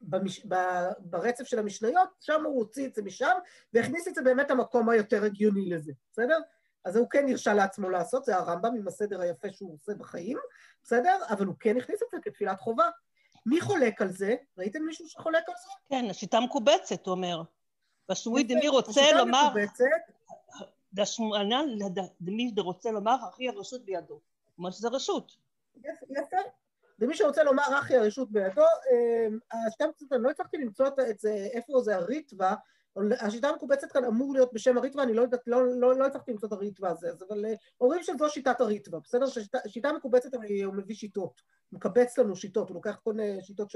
במש, 0.00 0.46
ב, 0.48 0.54
ברצף 0.98 1.44
של 1.44 1.58
המשניות, 1.58 2.08
שם 2.20 2.44
הוא 2.44 2.58
הוציא 2.58 2.86
את 2.86 2.94
זה 2.94 3.02
משם, 3.02 3.36
והכניס 3.74 4.08
את 4.08 4.14
זה 4.14 4.22
באמת 4.22 4.50
למקום 4.50 4.88
היותר 4.88 5.24
הגיוני 5.24 5.70
לזה, 5.70 5.92
בסדר? 6.12 6.38
אז 6.84 6.96
הוא 6.96 7.10
כן 7.10 7.28
הרשה 7.28 7.54
לעצמו 7.54 7.90
לעשות, 7.90 8.24
זה 8.24 8.36
הרמב"ם 8.36 8.74
עם 8.76 8.88
הסדר 8.88 9.20
היפה 9.20 9.52
שהוא 9.52 9.74
עושה 9.74 9.94
בחיים, 9.94 10.38
בסדר? 10.82 11.18
אבל 11.28 11.46
הוא 11.46 11.54
כן 11.60 11.76
הכניס 11.76 12.02
את 12.02 12.08
זה 12.10 12.16
כתפילת 12.22 12.60
חובה. 12.60 12.90
מי 13.46 13.60
חולק 13.60 14.02
על 14.02 14.12
זה? 14.12 14.34
ראיתם 14.58 14.82
מישהו 14.82 15.08
שחולק 15.08 15.48
על 15.48 15.54
זה? 15.62 15.70
כן, 15.88 16.10
השיטה 16.10 16.40
מקובצת, 16.40 17.06
הוא 17.06 17.14
אומר. 17.14 17.42
והשמואל 18.08 18.42
יפה. 18.42 18.54
דמי 18.54 18.68
רוצה 18.68 19.00
השיטה 19.00 19.18
לומר, 19.18 19.48
מקובצת, 19.50 19.84
והשמואלן 20.92 21.66
דמי 22.20 22.50
דרוצה 22.50 22.90
לומר, 22.90 23.16
הכי 23.28 23.48
הרשות 23.48 23.84
בידו. 23.84 24.14
הוא 24.14 24.20
אומר 24.58 24.70
שזה 24.70 24.88
רשות. 24.88 25.36
יפה, 25.84 26.36
ומי 27.00 27.14
שרוצה 27.14 27.42
לומר 27.42 27.78
אחי 27.78 27.97
הרשות 27.97 28.33
בידו, 28.33 28.62
השיטה 29.52 29.85
המקובצת, 29.85 30.12
אני 30.12 30.23
לא 30.23 30.30
הצלחתי 30.30 30.57
למצוא 30.57 30.87
את 31.11 31.19
זה, 31.19 31.49
איפה 31.52 31.80
זה 31.80 31.97
הריטווה, 31.97 32.54
השיטה 33.21 33.49
המקובצת 33.49 33.92
כאן 33.92 34.04
אמור 34.04 34.35
להיות 34.35 34.52
בשם 34.52 34.78
הריטווה, 34.78 35.04
אני 35.04 35.14
לא 35.14 35.23
יודעת, 35.23 35.40
לא, 35.47 35.66
לא, 35.66 35.95
לא 35.95 36.07
הצלחתי 36.07 36.30
למצוא 36.30 36.49
את 36.49 36.52
הריטווה 36.52 36.90
הזה, 36.90 37.11
אבל 37.28 37.45
אומרים 37.80 38.02
שזו 38.02 38.28
שיטת 38.28 38.61
הריטווה, 38.61 39.00
בסדר? 39.00 39.26
שיטה 39.66 39.92
מקובצת 39.92 40.35
הוא 40.64 40.75
מביא 40.75 40.95
שיטות, 40.95 41.40
מקבץ 41.73 42.19
לנו 42.19 42.37
שיטות, 42.37 42.69
הוא 42.69 42.75
לוקח 42.75 43.00
כל 43.04 43.12
מיני 43.12 43.42
שיטות 43.42 43.73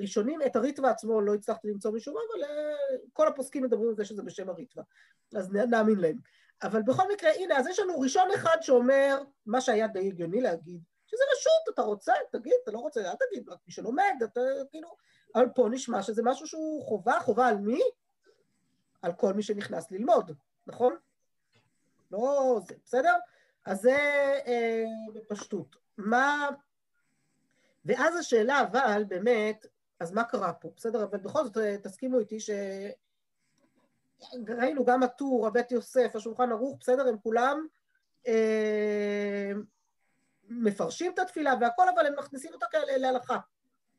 ראשונים, 0.00 0.40
את 0.46 0.56
הריטווה 0.56 0.90
עצמו 0.90 1.20
לא 1.20 1.34
הצלחתי 1.34 1.68
למצוא 1.68 1.92
משום 1.92 2.14
אבל 2.14 2.44
כל 3.12 3.28
הפוסקים 3.28 3.62
מדברים 3.62 3.88
על 3.88 3.96
זה 3.96 4.04
שזה 4.04 4.22
בשם 4.22 4.48
הריטווה, 4.48 4.84
אז 5.34 5.50
נאמין 5.52 5.98
להם. 5.98 6.16
אבל 6.62 6.82
בכל 6.82 7.02
מקרה, 7.12 7.30
הנה, 7.30 7.58
אז 7.58 7.66
יש 7.66 7.78
לנו 7.78 8.00
ראשון 8.00 8.28
אחד 8.34 8.56
שאומר, 8.60 9.18
מה 9.46 9.60
שהיה 9.60 9.86
די 9.86 10.06
הגיוני 10.06 10.40
להגיד, 10.40 10.80
שזה 11.12 11.22
רשות, 11.32 11.74
אתה 11.74 11.82
רוצה, 11.82 12.12
תגיד, 12.30 12.54
אתה 12.62 12.70
לא 12.70 12.78
רוצה, 12.78 13.10
אל 13.10 13.16
תגיד, 13.28 13.48
רק 13.48 13.58
מי 13.66 13.72
שלומד, 13.72 14.14
אתה 14.24 14.40
כאילו... 14.70 14.96
אבל 15.34 15.48
פה 15.54 15.68
נשמע 15.70 16.02
שזה 16.02 16.22
משהו 16.24 16.46
שהוא 16.46 16.84
חובה, 16.84 17.20
חובה 17.20 17.46
על 17.46 17.56
מי? 17.56 17.80
על 19.02 19.12
כל 19.12 19.32
מי 19.32 19.42
שנכנס 19.42 19.90
ללמוד, 19.90 20.32
נכון? 20.66 20.96
לא 22.10 22.60
זה, 22.68 22.74
בסדר? 22.84 23.14
אז 23.64 23.80
זה 23.80 23.96
אה, 24.46 24.84
בפשטות. 25.14 25.76
מה... 25.98 26.48
ואז 27.84 28.16
השאלה, 28.16 28.60
אבל 28.60 29.04
באמת, 29.08 29.66
אז 30.00 30.12
מה 30.12 30.24
קרה 30.24 30.52
פה? 30.52 30.70
בסדר? 30.76 31.04
אבל 31.04 31.18
בכל 31.18 31.44
זאת, 31.44 31.58
אה, 31.58 31.76
תסכימו 31.82 32.18
איתי 32.18 32.40
ש... 32.40 32.50
ראינו 34.48 34.84
גם 34.84 35.02
הטור, 35.02 35.46
הבית 35.46 35.72
יוסף, 35.72 36.16
השולחן 36.16 36.52
ערוך, 36.52 36.76
בסדר? 36.80 37.08
הם 37.08 37.18
כולם 37.22 37.66
אה, 38.26 39.52
מפרשים 40.60 41.12
את 41.14 41.18
התפילה 41.18 41.54
והכל, 41.60 41.88
אבל 41.88 42.06
הם 42.06 42.18
מכניסים 42.18 42.52
אותה 42.52 42.66
להלכה, 42.96 43.38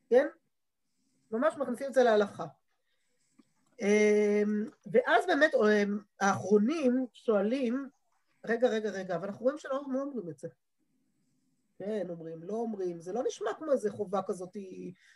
כן? 0.08 0.26
ממש 1.30 1.56
מכניסים 1.56 1.86
את 1.86 1.94
זה 1.94 2.02
להלכה. 2.02 2.44
אה, 3.82 4.42
ואז 4.92 5.26
באמת 5.26 5.54
אה, 5.54 5.82
האחרונים 6.20 7.06
שואלים, 7.12 7.88
רגע, 8.44 8.68
רגע, 8.68 8.90
רגע, 8.90 9.16
אבל 9.16 9.28
אנחנו 9.28 9.42
רואים 9.42 9.58
שלא 9.58 9.76
אומרים 9.76 10.30
את 10.30 10.38
זה. 10.38 10.48
כן, 11.78 12.06
אומרים, 12.10 12.42
לא 12.42 12.54
אומרים, 12.54 13.00
זה 13.00 13.12
לא 13.12 13.22
נשמע 13.26 13.54
כמו 13.54 13.72
איזה 13.72 13.90
חובה 13.90 14.20
כזאת 14.26 14.56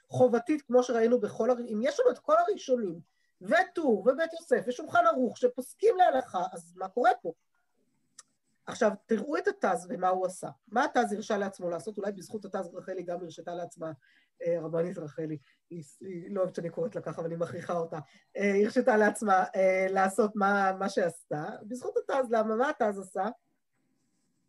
חובתית, 0.08 0.62
כמו 0.62 0.82
שראינו 0.82 1.20
בכל, 1.20 1.50
הר... 1.50 1.58
אם 1.58 1.80
יש 1.82 2.00
לנו 2.00 2.10
את 2.10 2.18
כל 2.18 2.34
הראשונים, 2.38 3.00
וטור, 3.42 3.98
ובית 4.00 4.32
יוסף, 4.32 4.64
ושולחן 4.66 5.06
ערוך, 5.06 5.38
שפוסקים 5.38 5.96
להלכה, 5.96 6.42
אז 6.52 6.72
מה 6.76 6.88
קורה 6.88 7.10
פה? 7.22 7.32
עכשיו, 8.68 8.90
תראו 9.06 9.36
את 9.36 9.48
התז 9.48 9.86
ומה 9.88 10.08
הוא 10.08 10.26
עשה. 10.26 10.48
מה 10.68 10.84
התז 10.84 11.12
הרשה 11.12 11.36
לעצמו 11.36 11.70
לעשות? 11.70 11.98
אולי 11.98 12.12
בזכות 12.12 12.44
התז 12.44 12.74
רחלי 12.74 13.02
גם 13.02 13.20
הרשתה 13.22 13.54
לעצמה, 13.54 13.92
אה, 14.46 14.60
רבנית 14.60 14.98
רחלי, 14.98 15.38
היא, 15.70 15.84
היא 16.00 16.34
לא 16.34 16.40
אוהבת 16.40 16.54
שאני 16.54 16.70
קוראת 16.70 16.94
לה 16.94 17.02
ככה 17.02 17.22
ואני 17.22 17.36
מכריחה 17.36 17.72
אותה, 17.72 17.98
אה, 18.36 18.52
הרשתה 18.64 18.96
לעצמה 18.96 19.44
אה, 19.56 19.86
לעשות 19.90 20.36
מה, 20.36 20.72
מה 20.78 20.88
שעשתה. 20.88 21.44
בזכות 21.62 21.94
התז, 21.96 22.30
למה? 22.30 22.56
מה 22.56 22.70
התז 22.70 22.98
עשה? 22.98 23.28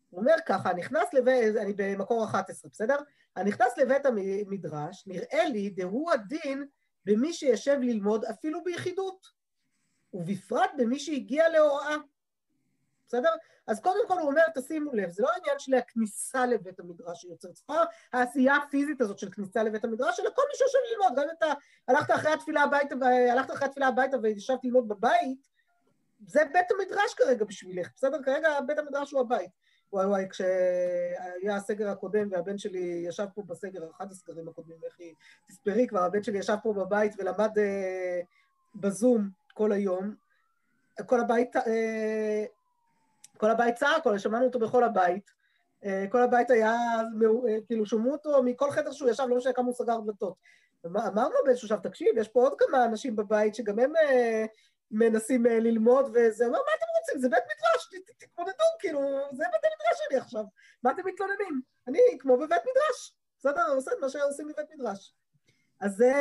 הוא 0.10 0.22
אומר 0.22 0.36
ככה, 0.46 0.74
נכנס 0.74 1.14
לבית, 1.14 1.56
אני 1.56 1.74
במקור 1.76 2.24
11, 2.24 2.72
בסדר? 2.72 2.98
הנכנס 3.36 3.78
לבית 3.78 4.06
המדרש, 4.06 5.08
נראה 5.08 5.50
לי 5.50 5.70
דהוא 5.70 6.12
הדין 6.12 6.66
במי 7.06 7.34
שישב 7.34 7.78
ללמוד 7.82 8.26
אפילו 8.26 8.64
ביחידות, 8.64 9.28
ובפרט 10.14 10.72
במי 10.78 11.00
שהגיע 11.00 11.50
להוראה. 11.50 11.96
בסדר? 13.10 13.30
אז 13.68 13.80
קודם 13.80 14.08
כל 14.08 14.20
הוא 14.20 14.30
אומר, 14.30 14.42
תשימו 14.56 14.94
לב, 14.94 15.10
זה 15.10 15.24
לא 15.24 15.30
העניין 15.32 15.60
של 15.60 15.74
הכניסה 15.74 16.46
לבית 16.46 16.80
המדרש 16.80 17.22
שיוצר 17.22 17.52
צפר, 17.52 17.84
העשייה 18.14 18.56
הפיזית 18.56 19.02
הזאת 19.02 19.20
של 19.20 19.32
כניסה 19.32 19.64
לבית 19.64 19.84
המדרש, 19.84 20.20
אלא 20.20 20.30
כל 20.36 20.42
מי 20.48 20.58
שיושב 20.58 20.78
ללמוד, 20.92 21.20
גם 21.20 21.24
אם 21.24 21.36
אתה 21.38 21.54
הלכת 21.88 22.16
אחרי 22.16 22.34
התפילה 22.34 22.64
הביתה, 22.64 22.96
הלכת 23.32 23.52
אחרי 23.52 23.68
התפילה 23.68 23.88
הביתה 23.88 24.18
וישבת 24.22 24.64
ללמוד 24.64 24.88
בבית, 24.88 25.48
זה 26.28 26.42
בית 26.54 26.66
המדרש 26.72 27.14
כרגע 27.14 27.46
בשבילך, 27.46 27.90
בסדר? 27.96 28.24
כרגע 28.24 28.62
בית 28.62 28.78
המדרש 28.78 29.12
הוא 29.12 29.22
הבית. 29.22 29.52
וואי 29.94 30.06
וואי, 30.06 30.26
כשהיה 30.30 31.56
הסגר 31.56 31.90
הקודם 31.90 32.28
והבן 32.32 32.58
שלי 32.58 33.04
ישב 33.08 33.26
פה 33.36 33.44
בסגר, 33.48 33.90
אחד 33.92 34.12
הסגרים 34.12 34.48
הקודמים, 34.48 34.78
איך 34.86 35.00
היא, 35.00 35.14
תספרי 35.48 35.88
כבר, 35.88 36.04
הבן 36.04 36.24
שלי 36.24 36.38
ישב 36.38 36.56
פה 36.64 36.74
בבית 36.74 37.14
ולמד 37.18 37.58
אה, 37.58 38.22
בזום 38.76 39.30
כל 39.54 39.72
היום, 39.72 40.16
כל 41.06 41.20
הבית, 41.20 41.56
אה, 41.56 42.46
כל 43.40 43.52
הבית 43.52 43.76
צעק, 43.76 44.04
שמענו 44.18 44.46
אותו 44.46 44.60
בכל 44.60 44.84
הבית, 44.84 45.32
אה, 45.86 46.06
כל 46.10 46.22
הבית 46.22 46.52
היה, 46.52 46.76
אה, 47.48 47.62
כאילו, 47.68 47.86
שומעו 47.86 48.12
אותו 48.12 48.44
מכל 48.44 48.72
חדר 48.72 48.92
שהוא 48.92 49.10
ישב, 49.10 49.24
לא 49.30 49.38
משנה 49.38 49.54
כמה 49.54 49.66
הוא 49.66 49.74
סגר 49.74 50.00
דלתות. 50.00 50.34
אמרנו 50.86 51.36
באיזשהו 51.46 51.68
שלב, 51.68 51.80
תקשיב, 51.80 52.18
יש 52.18 52.28
פה 52.28 52.42
עוד 52.42 52.54
כמה 52.58 52.86
אנשים 52.86 53.16
בבית 53.16 53.56
שגם 53.56 53.80
הם 53.80 53.96
אה, 53.96 54.46
מנסים 54.92 55.46
ללמוד, 55.46 56.06
וזה 56.14 56.46
אומר, 56.46 56.58
מה 56.58 56.72
אתם 56.78 56.86
רוצים? 57.00 57.22
זה 57.22 57.30
בית 57.30 57.44
מדרש, 57.44 58.02
תתמודדו, 58.18 58.64
כאילו, 58.80 59.00
זה 59.32 59.44
בית 59.52 59.62
המדרש 59.64 60.08
שלי 60.08 60.18
עכשיו. 60.18 60.44
מה 60.84 60.92
אתם 60.92 61.02
מתלוננים? 61.06 61.62
אני 61.88 62.00
כמו 62.20 62.38
בבית 62.38 62.62
מדרש. 62.62 63.14
בסדר, 63.40 63.74
עושה 63.76 63.92
מה 64.02 64.10
שעושים 64.10 64.48
בבית 64.48 64.68
מדרש. 64.76 65.14
אז 65.82 65.96
זה... 65.96 66.14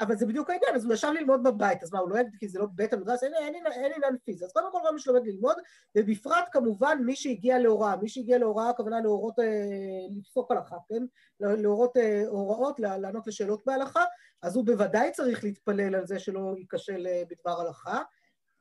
אבל 0.00 0.16
זה 0.16 0.26
בדיוק 0.26 0.50
העניין, 0.50 0.74
אז 0.74 0.84
הוא 0.84 0.94
ישב 0.94 1.08
ללמוד 1.14 1.42
בבית, 1.42 1.82
אז 1.82 1.92
מה, 1.92 1.98
הוא 1.98 2.10
לא 2.10 2.18
יגיד 2.18 2.36
כי 2.38 2.48
זה 2.48 2.58
לא 2.58 2.66
בית 2.74 2.92
המדרש, 2.92 3.22
אין, 3.22 3.32
עניין 3.96 4.16
פיזי. 4.24 4.44
אז 4.44 4.52
קודם 4.52 4.72
כל 4.72 4.78
כל 4.82 4.94
מי 4.94 5.00
שלומד 5.00 5.26
ללמוד, 5.26 5.56
ובפרט 5.96 6.48
כמובן 6.52 6.98
מי 7.04 7.16
שהגיע 7.16 7.58
להוראה, 7.58 7.96
מי 7.96 8.08
שהגיע 8.08 8.38
להוראה, 8.38 8.68
הכוונה 8.68 9.00
להורות, 9.00 9.38
אה, 9.38 9.44
לפסוק 10.18 10.50
הלכה, 10.50 10.76
כן? 10.88 11.02
להורות 11.40 11.96
אה, 11.96 12.22
הוראות, 12.26 12.80
לענות 12.80 13.26
לשאלות 13.26 13.62
בהלכה, 13.66 14.04
אז 14.42 14.56
הוא 14.56 14.66
בוודאי 14.66 15.12
צריך 15.12 15.44
להתפלל 15.44 15.94
על 15.94 16.06
זה 16.06 16.18
שלא 16.18 16.54
ייכשל 16.58 17.06
אה, 17.06 17.22
בדבר 17.28 17.60
הלכה. 17.60 18.02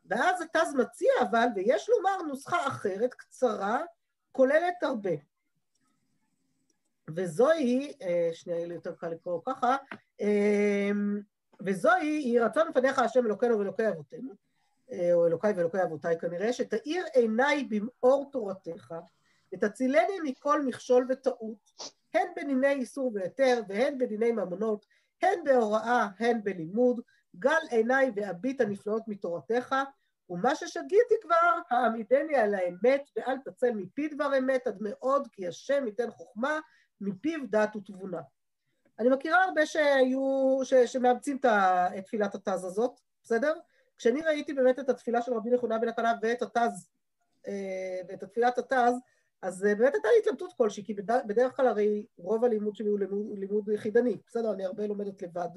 ואז 0.06 0.42
התז 0.42 0.74
מציע 0.74 1.12
אבל, 1.22 1.48
ויש 1.56 1.90
לומר 1.90 2.22
נוסחה 2.28 2.68
אחרת, 2.68 3.14
קצרה, 3.14 3.82
כוללת 4.32 4.84
הרבה. 4.84 5.29
וזוהי, 7.16 7.94
אה, 8.02 8.30
שנייה, 8.34 8.58
יהיה 8.58 8.68
לי 8.68 8.74
יותר 8.74 8.96
קל 8.96 9.10
לקרוא 9.10 9.42
ככה, 9.46 9.76
אה, 10.22 10.90
וזוהי, 11.66 12.08
היא 12.08 12.42
רצון 12.42 12.68
לפניך 12.68 13.00
השם 13.00 13.26
אלוקינו 13.26 13.60
ואלוקי 13.60 13.88
אבותינו, 13.88 14.34
או 15.14 15.28
אלוקיי 15.28 15.54
ואלוקי 15.56 15.84
אבותיי 15.84 16.20
כנראה, 16.20 16.54
שתאיר 16.54 17.06
עיניי 17.14 17.64
במאור 17.64 18.30
תורתך, 18.32 18.94
ותצילני 19.54 20.20
מכל 20.24 20.66
מכשול 20.66 21.08
וטעות, 21.10 21.72
הן 22.14 22.28
בדיני 22.36 22.72
איסור 22.72 23.12
והיתר, 23.14 23.62
והן 23.68 23.98
בדיני 23.98 24.32
ממונות, 24.32 24.86
הן 25.22 25.44
בהוראה, 25.44 26.08
הן 26.20 26.44
בלימוד, 26.44 27.02
גל 27.36 27.62
עיניי 27.70 28.12
ואביט 28.16 28.62
הנפלאות 28.62 29.04
מתורתך, 29.08 29.76
ומה 30.30 30.56
ששגיתי 30.56 31.16
כבר, 31.22 31.60
העמידני 31.70 32.36
על 32.36 32.56
האמת, 32.56 33.10
ואל 33.16 33.38
תצל 33.46 33.72
מפי 33.72 34.08
דבר 34.08 34.38
אמת 34.38 34.68
עד 34.68 34.78
מאוד, 34.80 35.28
כי 35.32 35.48
השם 35.48 35.88
ייתן 35.88 36.12
חוכמה, 36.12 36.60
מפיו 37.02 37.40
דעת 37.50 37.76
ותבונה. 37.76 38.22
אני 39.00 39.10
מכירה 39.10 39.44
הרבה 39.44 39.66
שהיו, 39.66 40.60
ש, 40.64 40.74
שמאמצים 40.74 41.40
את 41.98 42.06
תפילת 42.06 42.36
התז 42.36 42.66
הזאת, 42.66 43.00
בסדר? 43.24 43.54
כשאני 43.98 44.22
ראיתי 44.22 44.54
באמת 44.54 44.80
את 44.80 44.90
התפילה 44.90 45.22
של 45.22 45.34
רבי 45.34 45.50
נכונה 45.50 45.80
בן 45.80 45.88
הקנה 45.88 46.14
ואת 46.22 46.42
התז, 46.42 46.90
אה, 47.48 48.02
ואת 48.08 48.24
תפילת 48.24 48.58
התז, 48.58 48.94
אז 49.42 49.66
אה, 49.66 49.76
באמת 49.76 49.94
הייתה 49.94 50.08
לי 50.08 50.20
התלבטות 50.20 50.54
כלשהי, 50.58 50.84
כי 50.84 50.94
בדרך 51.28 51.56
כלל 51.56 51.68
הרי 51.68 52.06
רוב 52.18 52.46
הלימוד 52.46 52.76
שלי 52.76 52.90
הוא 52.90 53.00
לימוד, 53.00 53.38
לימוד 53.38 53.70
יחידני, 53.70 54.18
בסדר? 54.28 54.54
אני 54.54 54.66
הרבה 54.66 54.88
לומדת 54.88 55.22
לבד, 55.22 55.50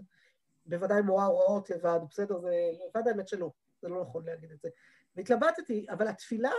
בוודאי 0.66 1.02
מורה 1.02 1.26
הוראות 1.26 1.70
לבד, 1.70 2.00
בסדר? 2.10 2.40
זה 2.40 2.54
לבד 2.88 3.08
האמת 3.08 3.28
שלא, 3.28 3.50
זה 3.82 3.88
לא 3.88 4.00
נכון 4.00 4.26
להגיד 4.26 4.52
את 4.52 4.60
זה. 4.60 4.68
והתלבטתי, 5.16 5.86
אבל 5.90 6.08
התפילה 6.08 6.50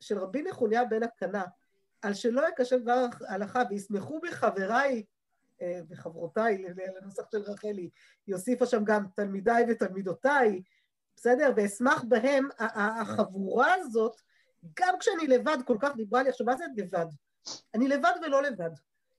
של 0.00 0.18
רבי 0.18 0.42
נחוניה 0.42 0.84
בן 0.84 1.02
הקנה, 1.02 1.44
על 2.02 2.14
שלא 2.14 2.48
יקשב 2.48 2.78
דבר 2.82 3.06
הלכה 3.28 3.62
וישמחו 3.70 4.20
בי 4.20 4.30
חבריי 4.30 5.04
אה, 5.62 5.80
וחברותיי 5.88 6.64
לנוסח 7.00 7.22
של 7.30 7.42
רחלי, 7.42 7.90
היא 8.26 8.34
הוסיפה 8.34 8.66
שם 8.66 8.84
גם 8.84 9.04
תלמידיי 9.16 9.64
ותלמידותיי, 9.68 10.62
בסדר? 11.16 11.52
ואשמח 11.56 12.04
בהם, 12.08 12.48
החבורה 12.58 13.74
הזאת, 13.74 14.20
גם 14.78 14.94
כשאני 15.00 15.26
לבד, 15.26 15.58
כל 15.66 15.76
כך 15.80 15.96
דיברה 15.96 16.22
לי 16.22 16.28
עכשיו, 16.28 16.46
מה 16.46 16.56
זה 16.56 16.64
לבד? 16.76 17.06
אני 17.74 17.88
לבד 17.88 18.12
ולא 18.22 18.42
לבד. 18.42 18.70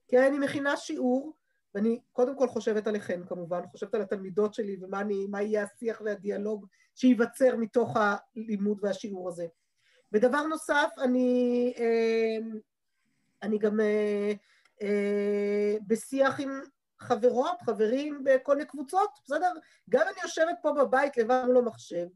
כי 0.08 0.20
אני 0.20 0.40
מכינה 0.40 0.78
שיעור, 0.78 1.34
ואני 1.76 2.00
קודם 2.14 2.38
כל 2.38 2.48
חושבת 2.48 2.88
עליכם 2.88 3.22
כמובן, 3.28 3.62
חושבת 3.72 3.96
על 3.96 4.02
התלמידות 4.02 4.54
שלי 4.54 4.78
ומה 4.82 5.02
אני, 5.02 5.28
יהיה 5.34 5.64
השיח 5.64 6.02
והדיאלוג 6.06 6.66
שייווצר 6.96 7.56
מתוך 7.56 7.98
הלימוד 7.98 8.80
והשיעור 8.82 9.30
הזה. 9.30 9.46
ודבר 10.12 10.44
נוסף, 10.44 10.90
אני, 10.98 11.74
אה, 11.78 12.38
אני 13.44 13.58
גם 13.58 13.80
אה, 13.80 14.32
אה, 14.82 15.76
בשיח 15.88 16.40
עם 16.40 16.62
חברות, 17.00 17.62
חברים 17.62 18.24
בכל 18.24 18.56
מיני 18.56 18.68
קבוצות, 18.68 19.10
בסדר? 19.26 19.52
גם 19.90 20.02
אני 20.08 20.18
יושבת 20.24 20.56
פה 20.62 20.72
בבית 20.74 21.18
לבד 21.18 21.44
מול 21.46 21.58
המחשב, 21.58 22.08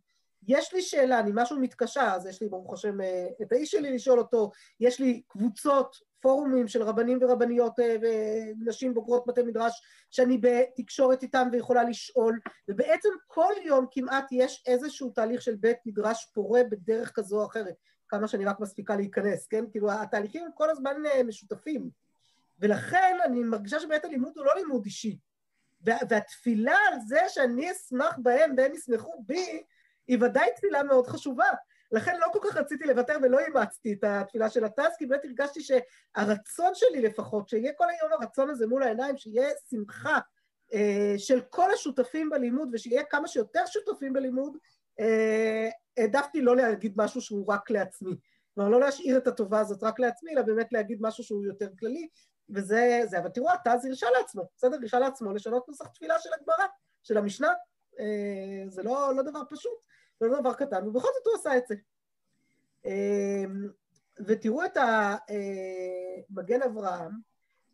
יש 0.47 0.73
לי 0.73 0.81
שאלה, 0.81 1.19
אני 1.19 1.31
משהו 1.33 1.59
מתקשה, 1.59 2.13
אז 2.15 2.25
יש 2.25 2.41
לי 2.41 2.49
ברוך 2.49 2.73
השם 2.73 2.97
את 3.41 3.51
האיש 3.51 3.71
שלי 3.71 3.95
לשאול 3.95 4.19
אותו, 4.19 4.51
יש 4.79 4.99
לי 4.99 5.21
קבוצות 5.27 5.95
פורומים 6.21 6.67
של 6.67 6.83
רבנים 6.83 7.17
ורבניות 7.21 7.79
אה, 7.79 7.95
ונשים 8.01 8.93
בוגרות 8.93 9.27
בתי 9.27 9.41
מדרש 9.41 9.81
שאני 10.11 10.37
בתקשורת 10.37 11.23
איתם 11.23 11.47
ויכולה 11.51 11.83
לשאול, 11.83 12.39
ובעצם 12.67 13.09
כל 13.27 13.53
יום 13.65 13.85
כמעט 13.91 14.27
יש 14.31 14.63
איזשהו 14.67 15.09
תהליך 15.09 15.41
של 15.41 15.55
בית 15.55 15.77
מדרש 15.85 16.25
פורה 16.33 16.61
בדרך 16.63 17.11
כזו 17.15 17.41
או 17.41 17.45
אחרת, 17.45 17.75
כמה 18.11 18.27
שאני 18.27 18.45
רק 18.45 18.59
מספיקה 18.59 18.95
להיכנס, 18.95 19.47
כן? 19.47 19.65
כאילו 19.71 19.91
התהליכים 19.91 20.45
הם 20.45 20.51
כל 20.53 20.69
הזמן 20.69 21.05
אה, 21.05 21.23
משותפים, 21.23 21.89
ולכן 22.59 23.17
אני 23.25 23.43
מרגישה 23.43 23.79
שבית 23.79 24.05
הלימוד 24.05 24.33
הוא 24.35 24.45
לא 24.45 24.55
לימוד 24.55 24.85
אישי, 24.85 25.17
והתפילה 25.81 26.75
על 26.91 26.99
זה 27.07 27.19
שאני 27.27 27.71
אשמח 27.71 28.15
בהם 28.17 28.53
והם 28.57 28.73
ישמחו 28.73 29.23
בי, 29.25 29.63
היא 30.07 30.17
ודאי 30.21 30.49
תפילה 30.55 30.83
מאוד 30.83 31.07
חשובה. 31.07 31.47
לכן 31.91 32.19
לא 32.19 32.27
כל 32.33 32.39
כך 32.43 32.57
רציתי 32.57 32.85
לוותר 32.85 33.17
ולא 33.21 33.39
אימצתי 33.39 33.93
את 33.93 34.03
התפילה 34.03 34.49
של 34.49 34.63
הטס, 34.63 34.95
כי 34.97 35.05
באמת 35.05 35.25
הרגשתי 35.25 35.61
שהרצון 35.61 36.71
שלי 36.73 37.01
לפחות, 37.01 37.49
שיהיה 37.49 37.71
כל 37.77 37.85
היום 37.89 38.11
הרצון 38.13 38.49
הזה 38.49 38.67
מול 38.67 38.83
העיניים, 38.83 39.17
שיהיה 39.17 39.49
שמחה 39.69 40.19
אה, 40.73 41.13
של 41.17 41.41
כל 41.41 41.71
השותפים 41.71 42.29
בלימוד 42.29 42.69
ושיהיה 42.73 43.03
כמה 43.03 43.27
שיותר 43.27 43.65
שותפים 43.65 44.13
בלימוד, 44.13 44.57
אה, 44.99 45.69
העדפתי 45.97 46.41
לא 46.41 46.55
להגיד 46.55 46.93
משהו 46.97 47.21
שהוא 47.21 47.53
רק 47.53 47.69
לעצמי. 47.69 48.15
כלומר, 48.55 48.69
לא 48.69 48.79
להשאיר 48.79 49.17
את 49.17 49.27
הטובה 49.27 49.59
הזאת 49.59 49.83
רק 49.83 49.99
לעצמי, 49.99 50.31
אלא 50.31 50.41
באמת 50.41 50.67
להגיד 50.71 50.97
משהו 51.01 51.23
שהוא 51.23 51.45
יותר 51.45 51.69
כללי, 51.79 52.07
וזה, 52.49 53.01
זה, 53.05 53.19
אבל 53.19 53.29
תראו, 53.29 53.49
הטז 53.49 53.85
הרשה 53.85 54.07
לעצמו, 54.19 54.43
בסדר? 54.57 54.77
הרשה 54.81 54.99
לעצמו 54.99 55.33
לשנות 55.33 55.67
נוסח 55.67 55.87
תפילה 55.87 56.19
של 56.19 56.29
הגמרא, 56.41 56.67
של 57.03 57.17
המשנה, 57.17 57.53
אה, 57.99 58.63
זה 58.67 58.83
לא, 58.83 59.15
לא 59.15 59.23
דבר 59.23 59.41
פשוט. 59.49 59.91
זה 60.21 60.27
לא 60.27 60.39
דבר 60.39 60.53
קטן, 60.53 60.87
ובכל 60.87 61.07
זאת 61.17 61.27
הוא 61.27 61.35
עשה 61.35 61.57
את 61.57 61.67
זה. 61.67 61.75
אמ, 62.85 63.69
ותראו 64.25 64.65
את 64.65 64.77
המגן 64.77 66.61
אה, 66.61 66.67
אברהם, 66.67 67.11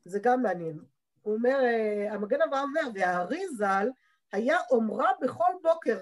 זה 0.05 0.19
גם 0.19 0.41
מעניין. 0.41 0.79
הוא 1.21 1.33
אומר, 1.35 1.59
אה, 1.63 2.13
המגן 2.13 2.41
אברהם 2.41 2.63
אומר, 2.63 2.89
והארי 2.95 3.47
ז"ל 3.47 3.89
היה 4.31 4.57
אומרה 4.71 5.11
בכל 5.21 5.51
בוקר, 5.63 5.99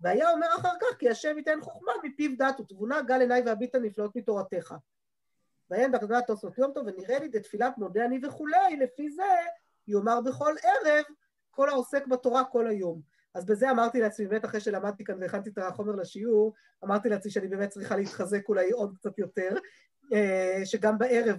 והיה 0.00 0.30
אומר 0.30 0.46
אחר 0.58 0.74
כך, 0.80 0.96
כי 0.98 1.10
השם 1.10 1.38
ייתן 1.38 1.58
חוכמה 1.60 1.92
מפיו 2.04 2.30
דת 2.38 2.60
ותבונה, 2.60 3.02
גל 3.02 3.20
עיניי 3.20 3.42
והביט 3.46 3.74
הנפלאות 3.74 4.16
מתורתך. 4.16 4.74
ויין 5.70 5.92
בהקדמת 5.92 6.26
תוספות 6.26 6.58
יום 6.58 6.72
טוב, 6.72 6.86
ונראה 6.86 7.18
לי 7.18 7.28
דתפילת 7.28 7.78
מודה 7.78 8.04
אני 8.04 8.20
וכולי, 8.22 8.76
לפי 8.80 9.10
זה 9.10 9.22
יאמר 9.88 10.20
בכל 10.20 10.54
ערב, 10.62 11.04
כל 11.50 11.68
העוסק 11.68 12.06
בתורה 12.06 12.44
כל 12.44 12.66
היום. 12.66 13.00
אז 13.34 13.46
בזה 13.46 13.70
אמרתי 13.70 14.00
לעצמי, 14.00 14.26
באמת 14.26 14.44
אחרי 14.44 14.60
שלמדתי 14.60 15.04
כאן 15.04 15.18
והכנתי 15.20 15.50
את 15.50 15.58
החומר 15.58 15.92
לשיעור, 15.92 16.54
אמרתי 16.84 17.08
לעצמי 17.08 17.30
שאני 17.30 17.48
באמת 17.48 17.68
צריכה 17.68 17.96
להתחזק 17.96 18.48
אולי 18.48 18.70
עוד 18.70 18.94
קצת 18.94 19.18
יותר, 19.18 19.54
אה, 20.12 20.60
שגם 20.64 20.98
בערב, 20.98 21.36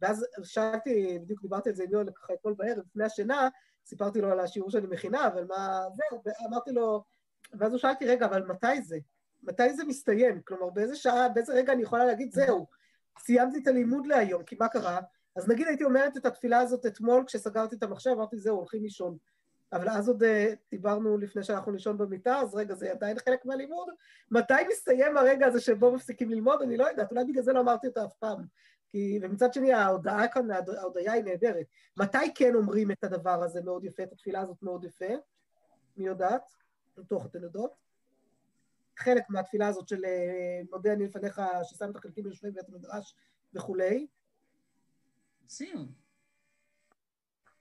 ואז 0.00 0.26
שאלתי, 0.42 1.18
בדיוק 1.22 1.42
דיברתי 1.42 1.68
על 1.68 1.74
זה 1.74 1.84
עם 1.84 1.92
יואל 1.92 2.10
ככה 2.10 2.34
אתמול 2.34 2.54
בערב, 2.54 2.84
לפני 2.86 3.04
השינה, 3.04 3.48
סיפרתי 3.86 4.20
לו 4.20 4.32
על 4.32 4.40
השיעור 4.40 4.70
שאני 4.70 4.86
מכינה, 4.86 5.26
אבל 5.26 5.44
מה 5.44 5.80
זה, 6.24 6.30
אמרתי 6.48 6.72
לו, 6.72 7.04
ואז 7.54 7.72
הוא 7.72 7.78
שאלתי, 7.78 8.06
רגע, 8.06 8.26
אבל 8.26 8.46
מתי 8.46 8.82
זה? 8.82 8.98
מתי 9.42 9.74
זה 9.74 9.84
מסתיים? 9.84 10.40
כלומר, 10.44 10.70
באיזה 10.70 10.96
שעה, 10.96 11.28
באיזה 11.28 11.52
רגע 11.52 11.72
אני 11.72 11.82
יכולה 11.82 12.04
להגיד, 12.04 12.32
זהו, 12.32 12.66
סיימתי 13.18 13.58
את 13.58 13.66
הלימוד 13.66 14.06
להיום, 14.06 14.42
כי 14.42 14.56
מה 14.60 14.68
קרה? 14.68 15.00
אז 15.36 15.48
נגיד 15.48 15.66
הייתי 15.66 15.84
אומרת 15.84 16.16
את 16.16 16.26
התפילה 16.26 16.58
הזאת 16.58 16.86
אתמול, 16.86 17.24
כשסגרתי 17.26 17.76
את 17.76 17.82
המחשב, 17.82 18.10
אמרתי, 18.10 18.38
זהו, 18.38 18.56
הולכים 18.56 18.82
לישון. 18.82 19.16
אבל 19.72 19.88
אז 19.88 20.08
עוד 20.08 20.22
אה, 20.22 20.52
דיברנו 20.70 21.18
לפני 21.18 21.42
שאנחנו 21.42 21.72
לישון 21.72 21.98
במיטה, 21.98 22.36
אז 22.36 22.54
רגע, 22.54 22.74
זה 22.74 22.92
עדיין 22.92 23.18
חלק 23.18 23.44
מהלימוד. 23.44 23.88
מתי 24.30 24.54
מסתיים 24.70 25.16
הרגע 25.16 25.46
הזה 25.46 25.60
שבו 25.60 25.92
מפסיקים 25.92 26.30
ללמוד? 26.30 26.62
אני 26.62 26.76
לא 26.76 26.88
יודעת, 26.88 27.10
אולי 27.10 27.24
בגלל 27.24 27.42
זה 27.42 27.52
לא 27.52 27.60
אמרתי 27.60 27.86
אותו 27.86 28.04
אף 28.04 28.12
פעם. 28.18 28.44
כי, 28.88 29.18
ומצד 29.22 29.52
שני, 29.52 29.72
ההודעה 29.72 30.28
כאן, 30.28 30.50
ההודעה 30.50 31.12
היא 31.12 31.24
נהדרת. 31.24 31.66
מתי 31.96 32.34
כן 32.34 32.54
אומרים 32.54 32.90
את 32.90 33.04
הדבר 33.04 33.42
הזה 33.42 33.60
מאוד 33.62 33.84
יפה, 33.84 34.02
את 34.02 34.12
התפילה 34.12 34.40
הזאת 34.40 34.62
מאוד 34.62 34.84
יפה? 34.84 35.14
מי 35.96 36.06
יודעת? 36.06 36.50
מתוך 36.98 37.26
אתן 37.26 37.42
יודעות. 37.42 37.70
חלק 38.96 39.22
מהתפילה 39.28 39.68
הזאת 39.68 39.88
של 39.88 40.04
אה, 40.04 40.60
מודה 40.70 40.92
אני 40.92 41.04
לפניך, 41.04 41.40
ששם 41.64 41.90
את 41.90 41.96
החלקים 41.96 42.24
ביושבי 42.24 42.50
בית 42.50 42.68
המדרש 42.68 43.14
וכולי. 43.54 44.06
סיום. 45.48 45.92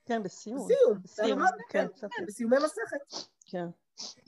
כן, 0.06 0.24
בסיום. 0.24 0.68
בסיום, 0.68 1.02
בסיום, 1.04 1.40
כן, 1.70 1.88
כן, 2.00 2.08
כן, 2.18 2.26
בסיומי 2.26 2.58
מסכת. 2.58 3.30
כן. 3.46 3.66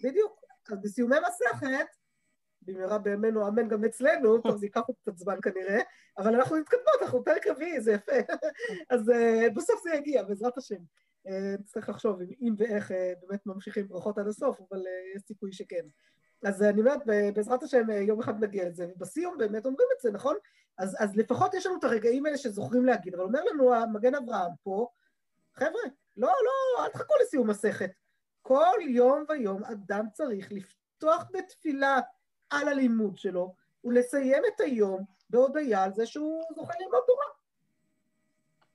בדיוק. 0.04 0.41
אז 0.72 0.78
בסיומי 0.82 1.15
מסכת, 1.28 1.88
במהרה 2.62 2.98
בימינו 2.98 3.48
אמן 3.48 3.67
גם 3.67 3.86
אצלנו, 3.86 4.38
טוב, 4.41 4.58
זה 4.58 4.65
ייקח 4.65 4.82
עוד 4.88 4.98
קצת 5.02 5.17
זמן 5.17 5.38
כנראה, 5.41 5.80
אבל 6.17 6.36
אנחנו 6.36 6.56
מתקדמות, 6.56 7.02
אנחנו 7.02 7.24
פרק 7.24 7.48
רביעי, 7.48 7.82
זה 7.82 7.91
יפה. 7.91 8.34
אז 8.93 9.10
uh, 9.10 9.54
בסוף 9.56 9.84
זה 9.84 9.89
יגיע, 9.96 10.24
בעזרת 10.24 10.58
השם. 10.58 10.84
נצטרך 11.60 11.90
לחשוב 11.90 12.20
אם, 12.22 12.54
ואיך 12.58 12.92
uh, 12.92 12.94
באמת 13.22 13.46
ממשיכים 13.46 13.88
ברכות 13.88 14.18
עד 14.18 14.28
הסוף, 14.28 14.60
אבל 14.70 14.80
uh, 14.80 15.18
יש 15.18 15.22
סיכוי 15.22 15.54
שכן. 15.54 15.86
אז 16.44 16.63
אני 16.63 16.80
אומרת, 16.80 17.00
בעזרת 17.34 17.63
השם 17.63 17.90
יום 17.90 18.20
אחד 18.20 18.44
נגיע 18.44 18.70
לזה, 18.70 18.88
ובסיום 18.96 19.38
באמת 19.38 19.66
אומרים 19.66 19.88
את 19.98 20.02
זה, 20.02 20.12
נכון? 20.12 20.36
אז, 20.78 20.96
אז 21.00 21.16
לפחות 21.16 21.54
יש 21.54 21.66
לנו 21.66 21.78
את 21.80 21.84
הרגעים 21.84 22.26
האלה 22.26 22.38
שזוכרים 22.38 22.86
להגיד, 22.86 23.13
אבל 23.16 23.24
אומר 23.24 23.44
לנו 23.44 23.74
המגן 23.74 24.16
אברהם 24.16 24.52
פה, 24.63 24.88
חבר'ה, 25.54 25.82
לא, 26.18 26.28
לא, 26.28 26.86
אל 26.86 26.90
תחכו 26.90 27.13
לסיום 27.22 27.50
מסכת. 27.50 27.92
כל 28.42 28.78
יום 28.88 29.26
ויום 29.30 29.63
אדם 29.63 30.06
צריך 30.13 30.52
לפתוח 30.52 31.26
בתפילה 31.34 32.00
על 32.50 32.68
הלימוד 32.68 33.18
שלו 33.18 33.56
ולסיים 33.84 34.44
את 34.56 34.60
היום 34.60 35.06
בהודיה 35.30 35.84
על 35.84 35.94
זה 35.94 36.06
שהוא 36.06 36.44
זוכה 36.56 36.74
ללמוד 36.80 37.02
תורה. 37.08 37.26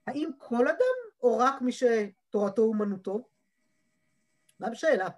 האם 0.07 0.31
כל 0.39 0.69
אדם 0.69 0.97
או 1.23 1.39
רק 1.39 1.63
מי 1.63 1.73
שתורתו 2.33 2.63
אומנותו? 2.63 3.29
מה 4.61 4.71
בשאלה? 4.71 5.09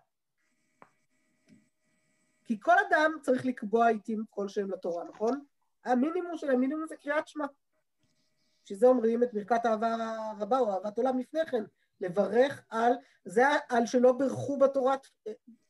כי 2.44 2.60
כל 2.60 2.74
אדם 2.88 3.12
צריך 3.22 3.46
לקבוע 3.46 3.86
עיתים 3.86 4.24
כלשהם 4.30 4.70
לתורה, 4.70 5.04
נכון? 5.04 5.44
המינימום 5.84 6.36
של 6.36 6.50
המינימום 6.50 6.86
זה 6.86 6.96
קריאת 6.96 7.28
שמע. 7.28 7.46
שזה 8.64 8.86
אומרים 8.86 9.22
את 9.22 9.34
ברכת 9.34 9.66
אהבה 9.66 9.96
רבה 10.38 10.58
או 10.58 10.72
אהבת 10.72 10.98
עולם 10.98 11.18
לפני 11.18 11.46
כן, 11.46 11.64
לברך 12.00 12.64
על, 12.70 12.92
זה 13.24 13.44
על 13.68 13.86
שלא 13.86 14.12
ברכו 14.12 14.58
בתורה 14.58 14.96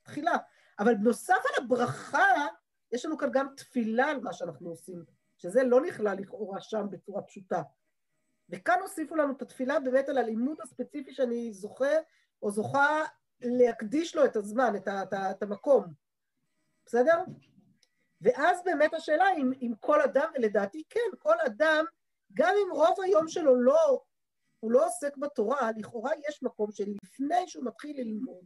תחילה. 0.03 0.37
אבל 0.79 0.95
נוסף 0.95 1.43
על 1.45 1.65
הברכה, 1.65 2.47
יש 2.93 3.05
לנו 3.05 3.19
כאן 3.19 3.29
גם 3.33 3.47
תפילה 3.57 4.07
על 4.07 4.21
מה 4.21 4.33
שאנחנו 4.33 4.71
עושים, 4.71 5.05
שזה 5.39 5.65
לא 5.65 5.81
נכלל 5.81 6.17
לכאורה 6.19 6.61
שם 6.61 6.87
בצורה 6.91 7.23
פשוטה. 7.23 7.63
וכאן 8.49 8.79
הוסיפו 8.83 9.17
לנו 9.17 9.33
את 9.33 9.43
התפילה 9.43 9.81
באמת 9.81 10.09
על 10.09 10.19
הלימוד 10.19 10.61
הספציפי 10.63 11.15
שאני 11.15 11.53
זוכה 11.53 11.95
או 12.43 12.51
זוכה 12.51 13.05
להקדיש 13.41 14.17
לו 14.17 14.25
את 14.25 14.37
הזמן, 14.37 14.77
את, 14.77 14.89
ה, 14.89 15.03
את, 15.03 15.13
ה, 15.13 15.31
את 15.31 15.43
המקום. 15.43 15.85
בסדר? 16.87 17.23
ואז 18.21 18.61
באמת 18.65 18.95
השאלה 18.95 19.33
אם, 19.37 19.53
אם 19.63 19.73
כל 19.81 20.01
אדם, 20.01 20.31
ולדעתי 20.35 20.83
כן, 20.89 21.17
כל 21.19 21.35
אדם 21.47 21.85
גם 22.35 22.55
אם 22.63 22.73
רוב 22.73 23.01
היום 23.03 23.29
שלו 23.29 23.57
לא, 23.57 24.01
הוא 24.61 24.73
לא 24.73 24.87
עוסק 24.87 25.17
בתורה, 25.17 25.71
לכאורה 25.77 26.11
יש 26.29 26.43
מקום 26.43 26.73
שלפני 26.73 27.49
שהוא 27.49 27.65
מתחיל 27.65 28.01
ללמוד, 28.01 28.45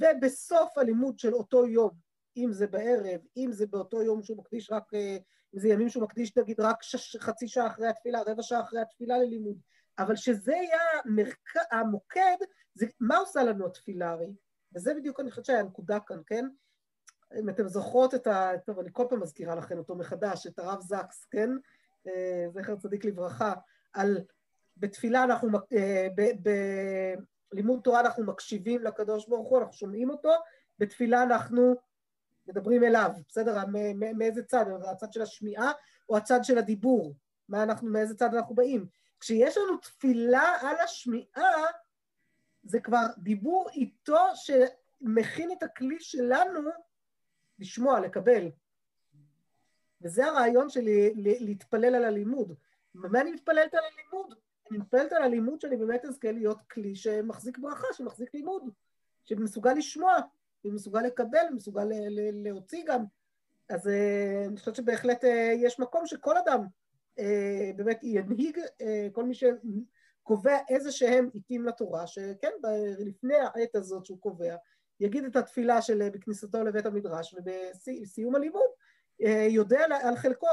ובסוף 0.00 0.78
הלימוד 0.78 1.18
של 1.18 1.34
אותו 1.34 1.66
יום, 1.66 1.90
אם 2.36 2.52
זה 2.52 2.66
בערב, 2.66 3.20
אם 3.36 3.48
זה 3.52 3.66
באותו 3.66 4.02
יום 4.02 4.22
שהוא 4.22 4.38
מקדיש 4.38 4.70
רק, 4.70 4.94
אה, 4.94 5.16
אם 5.54 5.60
זה 5.60 5.68
ימים 5.68 5.88
שהוא 5.88 6.02
מקדיש 6.02 6.36
נגיד 6.36 6.60
רק 6.60 6.82
שש, 6.82 7.16
חצי 7.16 7.48
שעה 7.48 7.66
אחרי 7.66 7.88
התפילה, 7.88 8.22
רבע 8.26 8.42
שעה 8.42 8.60
אחרי 8.60 8.80
התפילה 8.80 9.18
ללימוד, 9.18 9.56
אבל 9.98 10.16
שזה 10.16 10.52
יהיה 10.52 10.80
המרק... 11.04 11.54
המוקד, 11.72 12.36
זה, 12.74 12.86
מה 13.00 13.16
עושה 13.16 13.42
לנו 13.42 13.66
התפילה 13.66 14.10
הרי? 14.10 14.32
וזה 14.74 14.94
בדיוק 14.94 15.20
אני 15.20 15.30
חושבת 15.30 15.44
שהנקודה 15.44 16.00
כאן, 16.00 16.20
כן? 16.26 16.48
אם 17.40 17.48
אתם 17.48 17.68
זוכרות 17.68 18.14
את 18.14 18.26
ה... 18.26 18.50
טוב, 18.66 18.78
אני 18.78 18.88
כל 18.92 19.06
פעם 19.10 19.20
מזכירה 19.20 19.54
לכם 19.54 19.78
אותו 19.78 19.94
מחדש, 19.94 20.46
את 20.46 20.58
הרב 20.58 20.80
זקס, 20.80 21.24
כן? 21.30 21.50
אה, 22.06 22.46
זכר 22.50 22.76
צדיק 22.76 23.04
לברכה, 23.04 23.54
על 23.92 24.18
בתפילה 24.76 25.24
אנחנו, 25.24 25.48
אה, 25.72 26.08
בלימוד 27.52 27.80
תורה 27.84 28.00
אנחנו 28.00 28.24
מקשיבים 28.24 28.82
לקדוש 28.82 29.28
ברוך 29.28 29.48
הוא, 29.48 29.58
אנחנו 29.58 29.72
שומעים 29.72 30.10
אותו, 30.10 30.30
בתפילה 30.78 31.22
אנחנו 31.22 31.76
מדברים 32.48 32.84
אליו, 32.84 33.10
בסדר? 33.28 33.64
מאיזה 34.18 34.42
צד? 34.42 34.64
הצד 34.90 35.12
של 35.12 35.22
השמיעה 35.22 35.72
או 36.08 36.16
הצד 36.16 36.44
של 36.44 36.58
הדיבור? 36.58 37.14
מה 37.48 37.62
אנחנו, 37.62 37.90
מאיזה 37.90 38.14
צד 38.14 38.34
אנחנו 38.34 38.54
באים? 38.54 38.86
כשיש 39.20 39.56
לנו 39.56 39.76
תפילה 39.76 40.56
על 40.60 40.76
השמיעה, 40.84 41.64
זה 42.62 42.80
כבר 42.80 43.06
דיבור 43.18 43.68
איתו 43.74 44.18
שמכין 44.34 45.52
את 45.52 45.62
הכלי 45.62 45.96
שלנו 46.00 46.70
לשמוע, 47.58 48.00
לקבל. 48.00 48.48
וזה 50.02 50.26
הרעיון 50.26 50.70
שלי, 50.70 51.12
להתפלל 51.16 51.94
על 51.94 52.04
הלימוד. 52.04 52.54
במה 52.94 53.20
אני 53.20 53.32
מתפללת 53.32 53.74
על 53.74 53.80
הלימוד? 53.92 54.34
אני 54.70 54.78
מתפללת 54.78 55.12
על 55.12 55.22
הלימוד 55.22 55.60
שאני 55.60 55.76
באמת 55.76 56.04
אזכה 56.04 56.32
להיות 56.32 56.58
כלי 56.70 56.94
שמחזיק 56.94 57.58
ברכה, 57.58 57.86
שמחזיק 57.92 58.34
לימוד, 58.34 58.62
שמסוגל 59.24 59.72
לשמוע, 59.72 60.16
ומסוגל 60.64 61.00
לקבל, 61.00 61.46
ומסוגל 61.52 61.88
להוציא 62.32 62.84
גם. 62.86 63.04
אז 63.68 63.88
אה, 63.88 64.44
אני 64.46 64.56
חושבת 64.56 64.76
שבהחלט 64.76 65.24
אה, 65.24 65.52
יש 65.56 65.80
מקום 65.80 66.06
שכל 66.06 66.36
אדם 66.36 66.66
אה, 67.18 67.70
באמת 67.76 68.00
ינהיג 68.02 68.58
כל 69.12 69.24
מי 69.24 69.34
שקובע 69.34 70.58
איזה 70.68 70.92
שהם 70.92 71.28
עיתים 71.32 71.64
לתורה, 71.64 72.06
שכן, 72.06 72.50
לפני 72.98 73.34
העת 73.36 73.76
הזאת 73.76 74.06
שהוא 74.06 74.20
קובע, 74.20 74.56
יגיד 75.00 75.24
את 75.24 75.36
התפילה 75.36 75.82
של 75.82 76.08
בכניסתו 76.08 76.64
לבית 76.64 76.86
המדרש, 76.86 77.34
ובסיום 77.34 78.34
הלימוד 78.34 78.70
יודע 79.48 79.84
על 80.02 80.16
חלקו. 80.16 80.48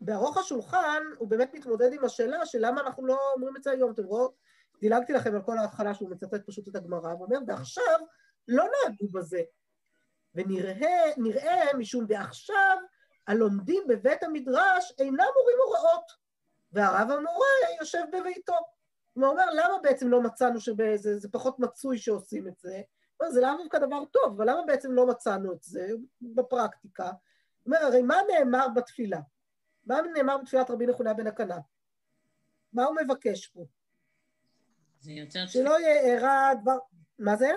בארוך 0.00 0.38
השולחן 0.38 1.02
הוא 1.18 1.28
באמת 1.28 1.54
מתמודד 1.54 1.92
עם 1.92 2.04
השאלה 2.04 2.46
של 2.46 2.58
למה 2.60 2.80
אנחנו 2.80 3.06
לא 3.06 3.18
אומרים 3.34 3.56
את 3.56 3.62
זה 3.62 3.70
היום, 3.70 3.92
אתם 3.92 4.04
רואים? 4.04 4.30
דילגתי 4.80 5.12
לכם 5.12 5.34
על 5.34 5.42
כל 5.42 5.58
ההתחלה 5.58 5.94
שהוא 5.94 6.10
מצטט 6.10 6.46
פשוט 6.46 6.68
את 6.68 6.76
הגמרא, 6.76 7.14
ואומר, 7.14 7.38
ועכשיו 7.46 7.98
לא 8.48 8.64
נהגו 8.64 9.08
בזה. 9.12 9.42
ונראה, 10.34 11.76
משום 11.78 12.06
דעכשיו, 12.06 12.78
הלומדים 13.26 13.82
בבית 13.88 14.22
המדרש 14.22 14.92
אינם 14.98 15.26
מורים 15.36 15.56
הוראות, 15.66 16.04
והרב 16.72 17.10
המורה 17.10 17.46
יושב 17.80 18.04
בביתו. 18.12 18.54
הוא 19.12 19.26
אומר, 19.26 19.46
למה 19.52 19.78
בעצם 19.82 20.08
לא 20.08 20.22
מצאנו 20.22 20.60
שזה 20.60 21.28
פחות 21.32 21.58
מצוי 21.58 21.98
שעושים 21.98 22.48
את 22.48 22.58
זה? 22.58 22.80
זה 23.28 23.40
לאו 23.40 23.50
דווקא 23.58 23.78
דבר 23.78 24.04
טוב, 24.04 24.32
אבל 24.36 24.50
למה 24.50 24.62
בעצם 24.66 24.92
לא 24.92 25.06
מצאנו 25.06 25.52
את 25.52 25.62
זה 25.62 25.88
בפרקטיקה? 26.22 27.04
הוא 27.04 27.12
אומר, 27.66 27.78
הרי 27.78 28.02
מה 28.02 28.16
נאמר 28.28 28.66
בתפילה? 28.68 29.20
מה 29.86 30.00
נאמר 30.14 30.38
בתפילת 30.38 30.70
רבי 30.70 30.86
נחוניה 30.86 31.14
בן 31.14 31.26
הקנה? 31.26 31.58
מה 32.72 32.84
הוא 32.84 32.96
מבקש 33.04 33.46
פה? 33.46 33.64
זה 35.00 35.12
יותר 35.12 35.46
תפילה. 35.46 35.64
שלא 35.64 35.76
יארע 35.80 36.54
דבר... 36.62 36.78
מה 37.18 37.36
זה? 37.36 37.50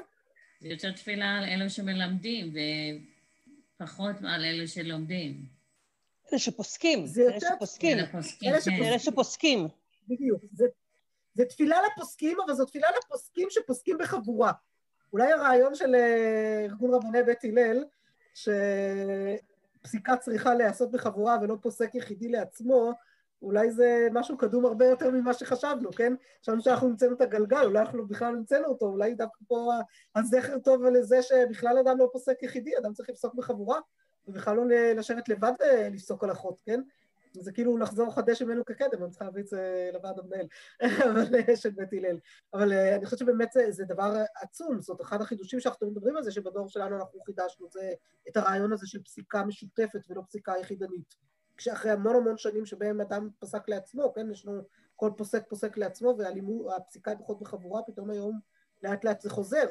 זה 0.59 0.67
יותר 0.67 0.91
תפילה 0.91 1.37
על 1.37 1.43
אלו 1.43 1.69
שמלמדים 1.69 2.53
ופחות 3.75 4.15
על 4.27 4.45
אלו 4.45 4.67
שלומדים. 4.67 5.45
אלה 6.31 6.39
שפוסקים. 6.39 7.05
זה 7.05 7.21
יותר... 7.21 7.47
שפוסקים. 7.55 7.97
אלה 7.97 8.07
שפוסקים. 8.07 8.83
אלה 8.83 8.99
שפוסקים. 8.99 9.67
בדיוק. 10.07 10.41
זה, 10.53 10.65
זה 11.33 11.45
תפילה 11.45 11.77
לפוסקים, 11.87 12.37
אבל 12.45 12.53
זו 12.53 12.65
תפילה 12.65 12.87
לפוסקים 12.97 13.47
שפוסקים 13.49 13.97
בחבורה. 13.97 14.51
אולי 15.13 15.31
הרעיון 15.31 15.75
של 15.75 15.95
אה, 15.95 16.65
ארגון 16.65 16.93
רבני 16.93 17.23
בית 17.23 17.43
הלל, 17.43 17.85
שפסיקה 19.83 20.17
צריכה 20.17 20.53
להיעשות 20.53 20.91
בחבורה 20.91 21.37
ולא 21.41 21.55
פוסק 21.61 21.95
יחידי 21.95 22.29
לעצמו, 22.29 22.91
אולי 23.43 23.71
זה 23.71 24.07
משהו 24.11 24.37
קדום 24.37 24.65
הרבה 24.65 24.85
יותר 24.85 25.11
ממה 25.11 25.33
שחשבנו, 25.33 25.91
כן? 25.91 26.13
חשבנו 26.41 26.61
שאנחנו 26.61 26.87
המצאנו 26.87 27.15
את 27.15 27.21
הגלגל, 27.21 27.65
אולי 27.65 27.79
אנחנו 27.79 28.07
בכלל 28.07 28.35
המצאנו 28.35 28.65
אותו, 28.65 28.85
אולי 28.85 29.15
דווקא 29.15 29.39
פה 29.47 29.71
הזכר 30.15 30.59
טוב 30.59 30.83
לזה 30.83 31.21
שבכלל 31.21 31.77
אדם 31.77 31.97
לא 31.97 32.09
פוסק 32.11 32.43
יחידי, 32.43 32.77
אדם 32.77 32.93
צריך 32.93 33.09
לפסוק 33.09 33.33
בחבורה, 33.33 33.79
ובכלל 34.27 34.55
לא 34.55 34.63
לשבת 34.95 35.29
לבד 35.29 35.51
ולפסוק 35.59 36.23
הלכות, 36.23 36.61
כן? 36.65 36.81
זה 37.33 37.51
כאילו 37.51 37.77
לחזור 37.77 38.15
חדש 38.15 38.41
ממנו 38.41 38.65
כקדם, 38.65 39.03
אני 39.03 39.09
צריכה 39.09 39.25
להביא 39.25 39.41
את 39.41 39.47
זה 39.47 39.89
לוועד 39.93 40.19
המנהל, 40.19 40.47
אבל 41.11 41.55
של 41.55 41.69
בית 41.69 41.93
הלל. 41.93 42.19
אבל 42.53 42.73
אה, 42.73 42.95
אני 42.95 43.05
חושבת 43.05 43.19
שבאמת 43.19 43.51
זה, 43.51 43.65
זה 43.69 43.85
דבר 43.85 44.23
עצום, 44.41 44.81
זאת 44.81 45.01
אחד 45.01 45.21
החידושים 45.21 45.59
שאנחנו 45.59 45.91
מדברים 45.91 46.17
על 46.17 46.23
זה, 46.23 46.31
שבדור 46.31 46.69
שלנו 46.69 46.95
אנחנו 46.95 47.19
חידשנו, 47.21 47.67
זה 47.69 47.93
את 48.29 48.37
הרעיון 48.37 48.73
הזה 48.73 48.87
של 48.87 49.03
פסיקה 49.03 49.43
משותפת 49.43 49.99
ולא 50.09 50.21
פסיקה 50.27 50.53
יחידנית. 50.61 51.15
כשאחרי 51.57 51.91
המון 51.91 52.15
המון 52.15 52.37
שנים 52.37 52.65
שבהם 52.65 53.01
אדם 53.01 53.29
פסק 53.39 53.69
לעצמו, 53.69 54.13
כן, 54.13 54.31
יש 54.31 54.45
לנו, 54.45 54.61
כל 54.95 55.11
פוסק 55.17 55.43
פוסק 55.49 55.77
לעצמו, 55.77 56.17
והפסיקה 56.17 57.11
היא 57.11 57.19
פחות 57.19 57.39
בחבורה, 57.39 57.81
פתאום 57.83 58.09
היום 58.09 58.39
לאט 58.83 59.03
לאט 59.03 59.21
זה 59.21 59.29
חוזר. 59.29 59.65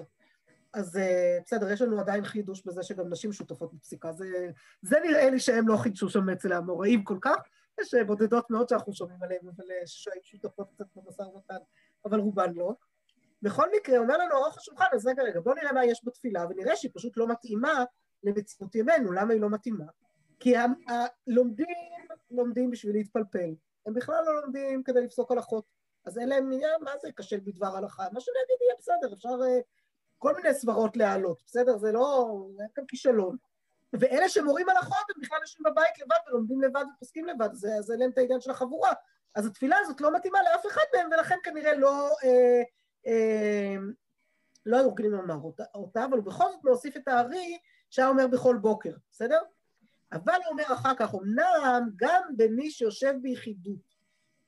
אז 0.72 0.96
אה, 0.96 1.38
בסדר, 1.44 1.70
יש 1.70 1.82
לנו 1.82 2.00
עדיין 2.00 2.24
חידוש 2.24 2.66
בזה 2.66 2.82
שגם 2.82 3.08
נשים 3.08 3.32
שותפות 3.32 3.74
בפסיקה. 3.74 4.12
זה, 4.12 4.50
זה 4.82 4.96
נראה 5.04 5.30
לי 5.30 5.38
שהם 5.38 5.68
לא 5.68 5.76
חידשו 5.76 6.08
שם 6.08 6.30
אצל 6.30 6.52
האמוראים 6.52 7.04
כל 7.04 7.18
כך. 7.20 7.36
יש 7.80 7.94
אה, 7.94 8.04
בודדות 8.04 8.50
מאוד 8.50 8.68
שאנחנו 8.68 8.92
שומעים 8.92 9.22
עליהן, 9.22 9.48
אבל 9.56 9.64
אה, 9.70 9.86
שהן 9.86 10.18
שותפות 10.22 10.68
קצת 10.74 10.86
במשא 10.96 11.22
ומתן, 11.22 11.56
אבל 12.04 12.20
רובן 12.20 12.52
לא. 12.54 12.74
בכל 13.42 13.68
מקרה, 13.76 13.98
אומר 13.98 14.16
לנו 14.18 14.34
ארוך 14.34 14.58
השולחן, 14.58 14.84
אז 14.92 15.06
רגע, 15.06 15.22
רגע, 15.22 15.40
בואו 15.40 15.54
נראה 15.54 15.72
מה 15.72 15.84
יש 15.84 16.02
בתפילה, 16.04 16.44
ונראה 16.50 16.76
שהיא 16.76 16.90
פשוט 16.94 17.16
לא 17.16 17.28
מתאימה 17.28 17.84
למציאות 18.22 18.74
ימינו. 18.74 19.12
למה 19.12 19.32
היא 19.32 19.40
לא 19.40 19.50
מתאימה? 19.50 19.84
כי 20.42 20.54
הלומדים 20.56 21.66
לומדים 22.30 22.70
בשביל 22.70 22.92
להתפלפל. 22.92 23.54
הם 23.86 23.94
בכלל 23.94 24.24
לא 24.24 24.40
לומדים 24.42 24.82
כדי 24.82 25.00
לפסוק 25.00 25.32
הלכות. 25.32 25.64
אז 26.04 26.18
אין 26.18 26.28
להם 26.28 26.52
עניין, 26.52 26.84
מה 26.84 26.90
זה 27.02 27.12
קשה 27.12 27.36
בדבר 27.38 27.76
הלכה? 27.76 28.06
מה 28.12 28.20
שאני 28.20 28.36
אגיד 28.46 28.56
יהיה 28.60 28.74
בסדר, 28.78 29.14
אפשר 29.14 29.28
uh, 29.28 29.62
כל 30.18 30.34
מיני 30.34 30.54
סברות 30.54 30.96
להעלות, 30.96 31.42
בסדר? 31.46 31.78
זה 31.78 31.92
לא... 31.92 32.28
אין 32.60 32.68
כאן 32.74 32.84
כישלון. 32.88 33.36
ואלה 33.92 34.28
שמורים 34.28 34.68
הלכות, 34.68 35.04
הם 35.16 35.22
בכלל 35.22 35.38
יושבים 35.40 35.72
בבית 35.72 35.98
לבד 35.98 36.16
ולומדים 36.28 36.62
לבד 36.62 36.84
ופוסקים 36.96 37.26
לבד, 37.26 37.48
זה, 37.52 37.74
אז 37.74 37.90
אין 37.90 37.98
להם 38.00 38.10
את 38.10 38.18
העניין 38.18 38.40
של 38.40 38.50
החבורה. 38.50 38.92
אז 39.34 39.46
התפילה 39.46 39.76
הזאת 39.78 40.00
לא 40.00 40.14
מתאימה 40.14 40.38
לאף 40.42 40.66
אחד 40.66 40.82
מהם, 40.94 41.08
ולכן 41.12 41.36
כנראה 41.42 41.74
לא... 41.74 42.08
אה, 42.24 42.62
אה, 43.06 43.76
לא 44.66 44.76
היו 44.76 44.90
רגילים 44.90 45.12
לומר 45.12 45.38
אותה, 45.74 46.04
אבל 46.04 46.16
הוא 46.16 46.24
בכל 46.24 46.44
זאת 46.52 46.64
להוסיף 46.64 46.96
את 46.96 47.08
הארי 47.08 47.58
שהיה 47.90 48.08
אומר 48.08 48.26
בכל 48.26 48.56
בוקר, 48.56 48.92
בסדר? 49.10 49.38
אבל 50.12 50.32
הוא 50.32 50.50
אומר 50.50 50.64
אחר 50.72 50.94
כך, 50.96 51.14
אמנם 51.14 51.88
גם 51.96 52.22
במי 52.36 52.70
שיושב 52.70 53.14
ביחידות, 53.22 53.92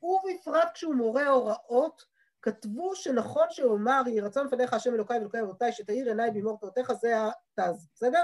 ובפרט 0.03 0.69
כשהוא 0.73 0.95
מורה 0.95 1.27
הוראות, 1.27 2.05
כתבו 2.41 2.95
שנכון 2.95 3.47
שאומר, 3.49 4.01
יהי 4.07 4.19
רצון 4.19 4.47
לפניך 4.47 4.73
השם 4.73 4.93
אלוקיי 4.93 5.17
ואלוקי 5.17 5.41
אבותיי, 5.41 5.71
שתאיר 5.71 6.07
עיניי 6.07 6.31
במאור 6.31 6.59
תורתך, 6.59 6.93
זה 7.01 7.13
התז, 7.17 7.87
בסדר? 7.93 8.23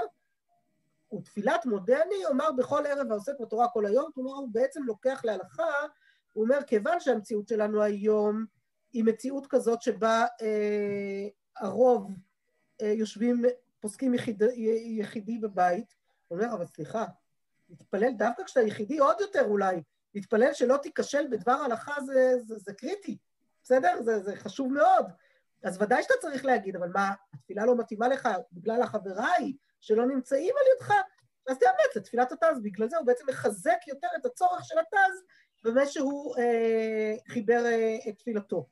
ותפילת 1.14 1.66
מודה 1.66 2.02
אני 2.02 2.26
אומר 2.26 2.52
בכל 2.52 2.86
ערב 2.86 3.10
העוסק 3.10 3.32
בתורה 3.40 3.68
כל 3.68 3.86
היום, 3.86 4.10
כלומר 4.14 4.32
הוא 4.32 4.48
בעצם 4.52 4.82
לוקח 4.82 5.20
להלכה, 5.24 5.72
הוא 6.32 6.44
אומר, 6.44 6.58
כיוון 6.66 7.00
שהמציאות 7.00 7.48
שלנו 7.48 7.82
היום 7.82 8.44
היא 8.92 9.04
מציאות 9.04 9.46
כזאת 9.46 9.82
שבה 9.82 10.26
אה, 10.42 11.28
הרוב 11.56 12.10
אה, 12.82 12.86
יושבים, 12.86 13.42
פוסקים 13.80 14.14
יחיד, 14.14 14.42
יחידי 14.98 15.38
בבית, 15.38 15.94
הוא 16.28 16.38
אומר, 16.38 16.54
אבל 16.54 16.66
סליחה, 16.66 17.04
להתפלל 17.72 18.12
דווקא 18.16 18.44
כשאתה 18.44 18.60
יחידי 18.60 18.98
עוד 18.98 19.16
יותר 19.20 19.44
אולי, 19.44 19.82
להתפלל 20.14 20.52
שלא 20.52 20.76
תיכשל 20.76 21.26
בדבר 21.30 21.52
הלכה 21.52 22.00
זה, 22.00 22.34
זה, 22.38 22.58
זה 22.58 22.72
קריטי, 22.74 23.18
בסדר? 23.62 24.02
זה, 24.02 24.20
זה 24.20 24.36
חשוב 24.36 24.72
מאוד. 24.72 25.06
אז 25.64 25.82
ודאי 25.82 26.02
שאתה 26.02 26.14
צריך 26.20 26.44
להגיד, 26.44 26.76
אבל 26.76 26.88
מה, 26.88 27.12
התפילה 27.34 27.66
לא 27.66 27.76
מתאימה 27.76 28.08
לך 28.08 28.28
בגלל 28.52 28.82
החבריי 28.82 29.56
שלא 29.80 30.06
נמצאים 30.06 30.54
על 30.56 30.64
ידך? 30.76 30.94
אז 31.48 31.58
תאמץ 31.58 31.96
את 31.96 32.04
תפילת 32.04 32.32
התז, 32.32 32.60
בגלל 32.62 32.88
זה 32.88 32.96
הוא 32.96 33.06
בעצם 33.06 33.24
מחזק 33.28 33.88
יותר 33.88 34.08
את 34.16 34.26
הצורך 34.26 34.64
של 34.64 34.78
התז 34.78 35.22
במה 35.62 35.86
שהוא 35.86 36.36
אה, 36.38 37.14
חיבר 37.28 37.66
אה, 37.66 37.96
את 38.08 38.18
תפילתו. 38.18 38.66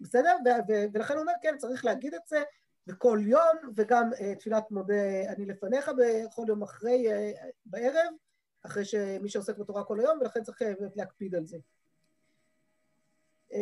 בסדר? 0.00 0.36
ו- 0.44 0.72
ו- 0.72 0.84
ולכן 0.92 1.14
הוא 1.14 1.20
אומר, 1.20 1.32
כן, 1.42 1.56
צריך 1.58 1.84
להגיד 1.84 2.14
את 2.14 2.26
זה, 2.26 2.42
וכל 2.88 3.18
יום, 3.22 3.72
וגם 3.76 4.10
uh, 4.12 4.38
תפילת 4.38 4.70
מודה 4.70 5.22
אני 5.28 5.46
לפניך 5.46 5.90
בכל 5.98 6.44
יום 6.48 6.62
אחרי, 6.62 7.06
uh, 7.08 7.38
בערב, 7.66 8.14
אחרי 8.62 8.84
שמי 8.84 9.28
שעוסק 9.28 9.58
בתורה 9.58 9.84
כל 9.84 10.00
היום, 10.00 10.18
ולכן 10.20 10.42
צריך 10.42 10.62
uh, 10.62 10.64
להקפיד 10.96 11.34
על 11.34 11.46
זה. 11.46 11.58
Uh, 13.50 13.56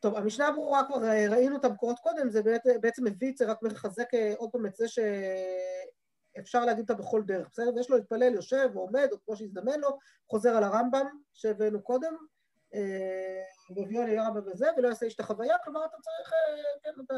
טוב, 0.00 0.16
המשנה 0.16 0.48
הברורה 0.48 0.86
כבר 0.86 0.96
ראינו 1.30 1.56
את 1.56 1.64
המקורות 1.64 1.98
קודם, 1.98 2.30
זה 2.30 2.42
בעצם 2.80 3.04
מביא 3.04 3.32
את 3.32 3.36
זה, 3.36 3.46
רק 3.46 3.62
מחזק 3.62 4.08
עוד 4.36 4.50
פעם 4.52 4.66
את 4.66 4.76
זה 4.76 4.86
שאפשר 4.88 6.64
להגיד 6.64 6.90
אותה 6.90 7.02
בכל 7.02 7.22
דרך, 7.22 7.48
בסדר? 7.52 7.74
ויש 7.76 7.90
לו 7.90 7.96
להתפלל, 7.96 8.34
יושב 8.34 8.70
ועומד, 8.74 9.08
או 9.12 9.16
כמו 9.24 9.36
שהזדמן 9.36 9.80
לו, 9.80 9.98
חוזר 10.30 10.56
על 10.56 10.64
הרמב"ם 10.64 11.06
שהבאנו 11.34 11.82
קודם, 11.82 12.16
והביאו 13.76 14.02
לי 14.02 14.18
הרמב"ם 14.18 14.40
וזה, 14.46 14.66
ולא 14.76 14.88
יעשה 14.88 15.06
איש 15.06 15.14
את 15.14 15.20
החוויה, 15.20 15.56
כלומר 15.64 15.84
אתה 15.84 15.96
צריך, 16.02 16.32
כן, 16.82 16.90
אתה 17.04 17.14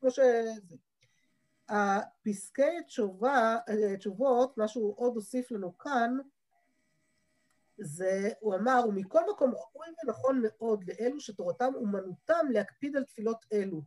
כמו 0.00 0.10
שזה. 0.10 0.76
הפסקי 1.70 2.82
תשובה, 2.86 3.56
תשובות, 3.98 4.58
מה 4.58 4.68
שהוא 4.68 4.94
עוד 4.96 5.14
הוסיף 5.14 5.50
לנו 5.50 5.78
כאן, 5.78 6.16
זה, 7.78 8.28
הוא 8.40 8.54
אמר, 8.54 8.80
ומכל 8.88 9.30
מקום 9.30 9.50
ראוי 9.50 9.86
ונכון 10.04 10.42
מאוד 10.42 10.84
לאלו 10.84 11.20
שתורתם 11.20 11.72
אומנותם 11.74 12.46
להקפיד 12.50 12.96
על 12.96 13.04
תפילות 13.04 13.46
אלו, 13.52 13.82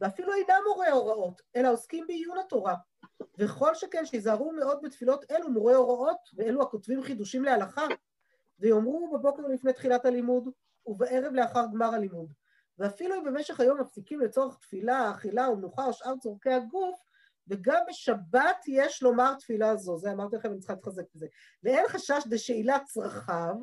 ואפילו 0.00 0.32
אינם 0.34 0.62
מורי 0.68 0.88
הוראות, 0.88 1.42
אלא 1.56 1.72
עוסקים 1.72 2.06
בעיון 2.06 2.38
התורה. 2.38 2.74
וכל 3.38 3.74
שכן 3.74 4.06
שיזהרו 4.06 4.52
מאוד 4.52 4.78
בתפילות 4.82 5.30
אלו 5.30 5.50
מורי 5.50 5.74
הוראות, 5.74 6.18
ואלו 6.36 6.62
הכותבים 6.62 7.02
חידושים 7.02 7.44
להלכה, 7.44 7.86
ויאמרו 8.58 9.10
בבוקר 9.12 9.42
לפני 9.42 9.72
תחילת 9.72 10.04
הלימוד, 10.04 10.48
ובערב 10.86 11.32
לאחר 11.32 11.64
גמר 11.72 11.94
הלימוד. 11.94 12.32
ואפילו 12.78 13.14
אם 13.14 13.24
במשך 13.24 13.60
היום 13.60 13.80
מפסיקים 13.80 14.20
לצורך 14.20 14.58
תפילה, 14.58 15.10
אכילה 15.10 15.50
ומנוחה 15.50 15.86
או 15.86 15.92
שאר 15.92 16.16
צורכי 16.16 16.50
הגוף, 16.50 17.00
וגם 17.48 17.80
בשבת 17.88 18.64
יש 18.68 19.02
לומר 19.02 19.34
תפילה 19.34 19.76
זו, 19.76 19.98
זה 19.98 20.12
אמרתי 20.12 20.36
לכם, 20.36 20.50
אני 20.50 20.58
צריכה 20.58 20.74
להתחזק 20.74 21.04
בזה. 21.14 21.26
ואין 21.62 21.88
חשש 21.88 22.22
דשאילת 22.26 22.82
צרכיו, 22.84 23.54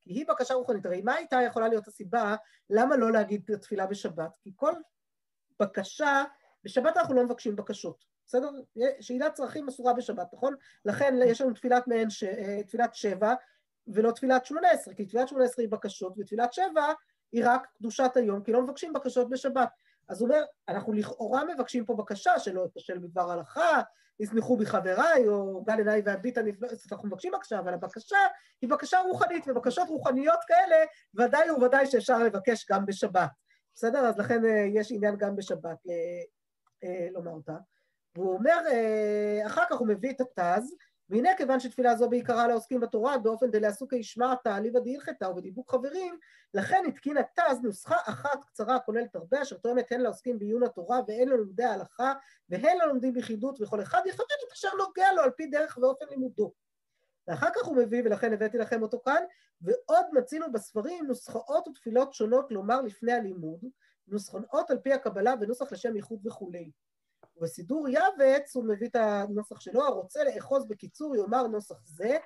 כי 0.00 0.12
היא 0.12 0.26
בקשה 0.28 0.54
רוחנית. 0.54 0.86
הרי 0.86 1.02
מה 1.02 1.14
הייתה 1.14 1.42
יכולה 1.42 1.68
להיות 1.68 1.88
הסיבה 1.88 2.36
למה 2.70 2.96
לא 2.96 3.12
להגיד 3.12 3.56
תפילה 3.60 3.86
בשבת? 3.86 4.36
כי 4.42 4.52
כל 4.56 4.72
בקשה, 5.60 6.24
בשבת 6.64 6.96
אנחנו 6.96 7.14
לא 7.14 7.24
מבקשים 7.24 7.56
בקשות, 7.56 8.04
בסדר? 8.26 8.50
שאלת 9.00 9.34
צרכים 9.34 9.68
אסורה 9.68 9.92
בשבת, 9.94 10.26
נכון? 10.34 10.54
לכן 10.84 11.14
יש 11.26 11.40
לנו 11.40 11.54
תפילת 11.54 11.84
ש... 12.08 12.24
אה, 12.24 12.62
תפילת 12.66 12.94
שבע 12.94 13.34
ולא 13.86 14.10
תפילת 14.10 14.46
שמונה 14.46 14.70
עשרה, 14.70 14.94
כי 14.94 15.06
תפילת 15.06 15.28
שמונה 15.28 15.44
עשרה 15.44 15.62
היא 15.62 15.70
בקשות 15.70 16.14
ותפילת 16.18 16.52
שבע 16.52 16.92
היא 17.32 17.42
רק 17.46 17.66
קדושת 17.78 18.10
היום, 18.14 18.42
כי 18.42 18.52
לא 18.52 18.62
מבקשים 18.62 18.92
בקשות 18.92 19.30
בשבת. 19.30 19.68
אז 20.08 20.20
הוא 20.20 20.28
אומר, 20.28 20.44
אנחנו 20.68 20.92
לכאורה 20.92 21.44
מבקשים 21.44 21.84
פה 21.84 21.94
בקשה 21.94 22.38
שלא 22.38 22.64
אתשל 22.64 22.98
בדבר 22.98 23.30
הלכה, 23.30 23.80
ישמחו 24.20 24.56
בחבריי, 24.56 25.28
או 25.28 25.64
גל 25.64 25.78
עיניי 25.78 26.02
והביטה 26.04 26.42
נפלט, 26.42 26.70
אנחנו 26.92 27.08
מבקשים 27.08 27.32
בקשה, 27.32 27.58
אבל 27.58 27.74
הבקשה 27.74 28.16
היא 28.62 28.70
בקשה 28.70 29.00
רוחנית, 29.00 29.44
ובקשות 29.48 29.88
רוחניות 29.88 30.38
כאלה 30.46 30.76
ודאי 31.14 31.50
וודאי 31.50 31.86
שאפשר 31.86 32.18
לבקש 32.18 32.66
גם 32.70 32.86
בשבת. 32.86 33.30
בסדר? 33.74 33.98
אז 33.98 34.18
לכן 34.18 34.44
אה, 34.44 34.66
יש 34.74 34.92
עניין 34.92 35.16
גם 35.16 35.36
בשבת 35.36 35.78
אה, 36.84 37.08
לומר 37.10 37.30
אותה. 37.30 37.56
והוא 38.14 38.34
אומר, 38.34 38.58
אה, 38.70 39.46
אחר 39.46 39.62
כך 39.70 39.76
הוא 39.76 39.88
מביא 39.88 40.10
את 40.10 40.20
התז, 40.20 40.74
והנה 41.10 41.30
כיוון 41.36 41.60
שתפילה 41.60 41.96
זו 41.96 42.08
בעיקרה 42.08 42.48
לעוסקים 42.48 42.80
בתורה 42.80 43.18
באופן 43.18 43.50
דלעסוקי 43.50 43.96
ישמע 43.96 44.34
תעליבא 44.34 44.80
דהילכתא 44.80 45.24
ובדיבוק 45.24 45.70
חברים, 45.70 46.18
לכן 46.54 46.84
התקין 46.88 47.16
התז 47.16 47.60
נוסחה 47.62 47.96
אחת 48.04 48.44
קצרה 48.44 48.76
הכוללת 48.76 49.16
הרבה 49.16 49.42
אשר 49.42 49.56
תואמת 49.56 49.92
הן 49.92 50.00
לעוסקים 50.00 50.38
בעיון 50.38 50.62
התורה 50.62 51.00
והן 51.08 51.28
ללומדי 51.28 51.64
ההלכה 51.64 52.12
והן 52.48 52.78
ללומדים 52.78 53.12
ביחידות 53.12 53.60
וכל 53.60 53.82
אחד 53.82 54.02
יפרט 54.06 54.26
את 54.46 54.52
אשר 54.52 54.68
נוגע 54.78 55.12
לו 55.12 55.22
על 55.22 55.30
פי 55.30 55.46
דרך 55.46 55.78
ואופן 55.82 56.06
לימודו. 56.10 56.52
ואחר 57.28 57.48
כך 57.54 57.64
הוא 57.64 57.76
מביא, 57.76 58.02
ולכן 58.04 58.32
הבאתי 58.32 58.58
לכם 58.58 58.82
אותו 58.82 59.00
כאן, 59.04 59.22
ועוד 59.60 60.06
מצינו 60.12 60.52
בספרים 60.52 61.06
נוסחאות 61.06 61.68
ותפילות 61.68 62.14
שונות 62.14 62.52
לומר 62.52 62.80
לפני 62.80 63.12
הלימוד, 63.12 63.60
נוסחאות 64.06 64.70
על 64.70 64.78
פי 64.78 64.92
הקבלה 64.92 65.34
ונוסח 65.40 65.72
לשם 65.72 65.96
ייחוד 65.96 66.26
וכולי. 66.26 66.70
ובסידור 67.36 67.88
יבץ 67.88 68.56
הוא 68.56 68.64
מביא 68.64 68.88
את 68.88 68.96
הנוסח 68.96 69.60
שלו, 69.60 69.84
הרוצה 69.84 70.24
לאחוז 70.24 70.68
בקיצור 70.68 71.16
יאמר 71.16 71.46
נוסח 71.46 71.86
זה, 71.86 72.16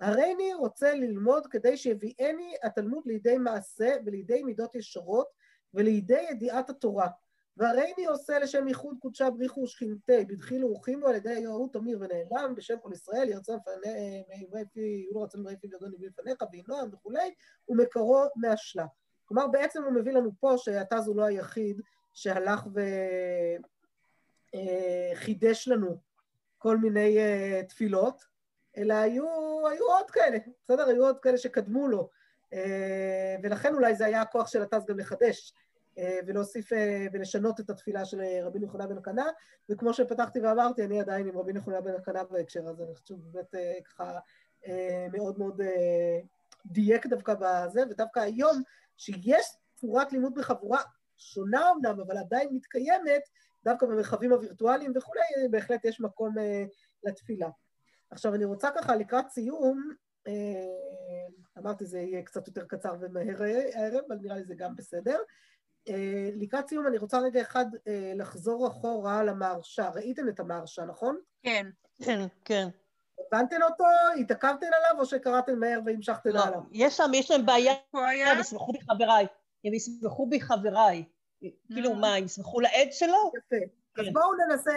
הריני 0.00 0.54
רוצה 0.54 0.94
ללמוד 0.94 1.46
כדי 1.46 1.76
שיביאני 1.76 2.54
התלמוד 2.62 3.02
לידי 3.06 3.38
מעשה 3.38 3.96
ולידי 4.06 4.42
מידות 4.42 4.74
ישרות 4.74 5.28
ולידי 5.74 6.26
ידיעת 6.30 6.70
התורה. 6.70 7.08
והריני 7.56 8.06
עושה 8.06 8.38
לשם 8.38 8.68
ייחוד 8.68 8.96
קודשה 9.00 9.30
בריחו 9.30 9.60
ושכינתי, 9.60 10.24
בדחילו 10.24 10.70
ורחימו 10.70 11.06
על 11.06 11.14
ידי 11.14 11.38
יהוא 11.40 11.68
תמיר 11.72 11.98
ונעלם, 12.00 12.54
בשם 12.54 12.76
כל 12.82 12.90
ישראל, 12.92 13.28
ירצה 13.28 13.56
מפי, 14.52 15.06
הוא 15.10 15.20
לא 15.20 15.24
רצה 15.24 15.38
מפי 15.38 15.68
גדול 15.68 15.88
נביא 15.88 16.08
לפניך, 16.08 16.38
וינועם 16.52 16.88
וכולי, 16.92 17.34
ומקורו 17.68 18.24
מהשלה. 18.36 18.86
כלומר, 19.24 19.46
בעצם 19.46 19.84
הוא 19.84 19.92
מביא 19.92 20.12
לנו 20.12 20.30
פה 20.40 20.54
שהתז 20.56 21.08
הוא 21.08 21.16
לא 21.16 21.24
היחיד 21.24 21.80
שהלך 22.14 22.66
וחידש 22.66 23.77
אה, 24.54 25.12
לנו 25.66 25.96
כל 26.58 26.76
מיני 26.76 27.18
אה, 27.18 27.62
תפילות, 27.68 28.24
אלא 28.76 28.94
היו, 28.94 29.26
היו 29.70 29.84
עוד 29.86 30.10
כאלה, 30.10 30.38
בסדר? 30.64 30.88
היו 30.88 31.06
עוד 31.06 31.18
כאלה 31.18 31.38
שקדמו 31.38 31.88
לו, 31.88 32.10
אה, 32.52 33.36
ולכן 33.42 33.74
אולי 33.74 33.94
זה 33.94 34.06
היה 34.06 34.22
הכוח 34.22 34.48
של 34.48 34.62
התז 34.62 34.84
גם 34.86 34.98
לחדש 34.98 35.54
ולהוסיף 36.26 36.70
ולשנות 37.12 37.60
את 37.60 37.70
התפילה 37.70 38.04
של 38.04 38.20
רבי 38.42 38.58
נחונה 38.58 38.86
בן 38.86 38.98
הקנה, 38.98 39.26
וכמו 39.68 39.94
שפתחתי 39.94 40.40
ואמרתי, 40.40 40.84
אני 40.84 41.00
עדיין 41.00 41.28
עם 41.28 41.38
רבי 41.38 41.52
נחונה 41.52 41.80
בן 41.80 41.94
הקנה 41.94 42.24
בהקשר 42.24 42.68
הזה, 42.68 42.82
אני 42.82 42.94
חושבת 42.94 43.18
באמת 43.18 43.54
ככה 43.84 44.18
מאוד 45.12 45.38
מאוד 45.38 45.60
דייק 46.66 47.06
דווקא 47.06 47.34
בזה, 47.34 47.82
ודווקא 47.90 48.20
היום 48.20 48.62
שיש 48.96 49.56
צורת 49.74 50.12
לימוד 50.12 50.34
בחבורה 50.34 50.80
שונה 51.16 51.70
אמנם, 51.70 52.00
אבל 52.00 52.18
עדיין 52.18 52.48
מתקיימת, 52.52 53.22
דווקא 53.64 53.86
במרחבים 53.86 54.32
הווירטואליים 54.32 54.92
וכולי, 54.96 55.20
בהחלט 55.50 55.84
יש 55.84 56.00
מקום 56.00 56.38
uh, 56.38 56.42
לתפילה. 57.04 57.48
עכשיו, 58.10 58.34
אני 58.34 58.44
רוצה 58.44 58.70
ככה 58.76 58.96
לקראת 58.96 59.28
סיום, 59.28 59.90
uh, 60.28 61.58
אמרתי 61.58 61.86
זה 61.86 61.98
יהיה 61.98 62.22
קצת 62.22 62.46
יותר 62.46 62.64
קצר 62.64 62.94
ומהר 63.00 63.42
הערב, 63.42 64.04
אבל 64.08 64.16
נראה 64.20 64.36
לי 64.36 64.44
זה 64.44 64.54
גם 64.56 64.76
בסדר. 64.76 65.18
לקראת 66.34 66.68
סיום 66.68 66.86
אני 66.86 66.98
רוצה 66.98 67.18
רגע 67.18 67.40
אחד 67.40 67.66
לחזור 68.14 68.68
אחורה 68.68 69.24
למהרשה. 69.24 69.88
ראיתם 69.88 70.28
את 70.28 70.40
המהרשה, 70.40 70.84
נכון? 70.84 71.18
כן. 71.42 71.66
כן, 72.02 72.20
כן. 72.44 72.68
הבנתם 73.26 73.56
אותו? 73.62 73.84
התעכבתם 74.20 74.66
עליו 74.66 75.00
או 75.00 75.06
שקראתם 75.06 75.58
מהר 75.60 75.80
והמשכתם 75.86 76.30
לא, 76.30 76.44
עליו? 76.44 76.60
יש 76.72 76.96
שם, 76.96 77.10
יש 77.14 77.30
להם 77.30 77.46
בעיה, 77.46 77.74
הם 77.92 78.40
יסמכו 78.40 78.72
בי 78.72 78.80
חבריי. 78.80 79.26
הם 79.64 79.74
יסמכו 79.74 80.26
בי 80.26 80.40
חבריי. 80.40 81.04
כאילו, 81.72 81.94
מה, 81.94 82.14
הם 82.14 82.24
יסמכו 82.24 82.60
לעד 82.60 82.88
שלו? 82.90 83.32
יפה. 83.38 83.64
אז 83.98 84.04
כן. 84.06 84.12
בואו 84.12 84.30
ננסה, 84.34 84.72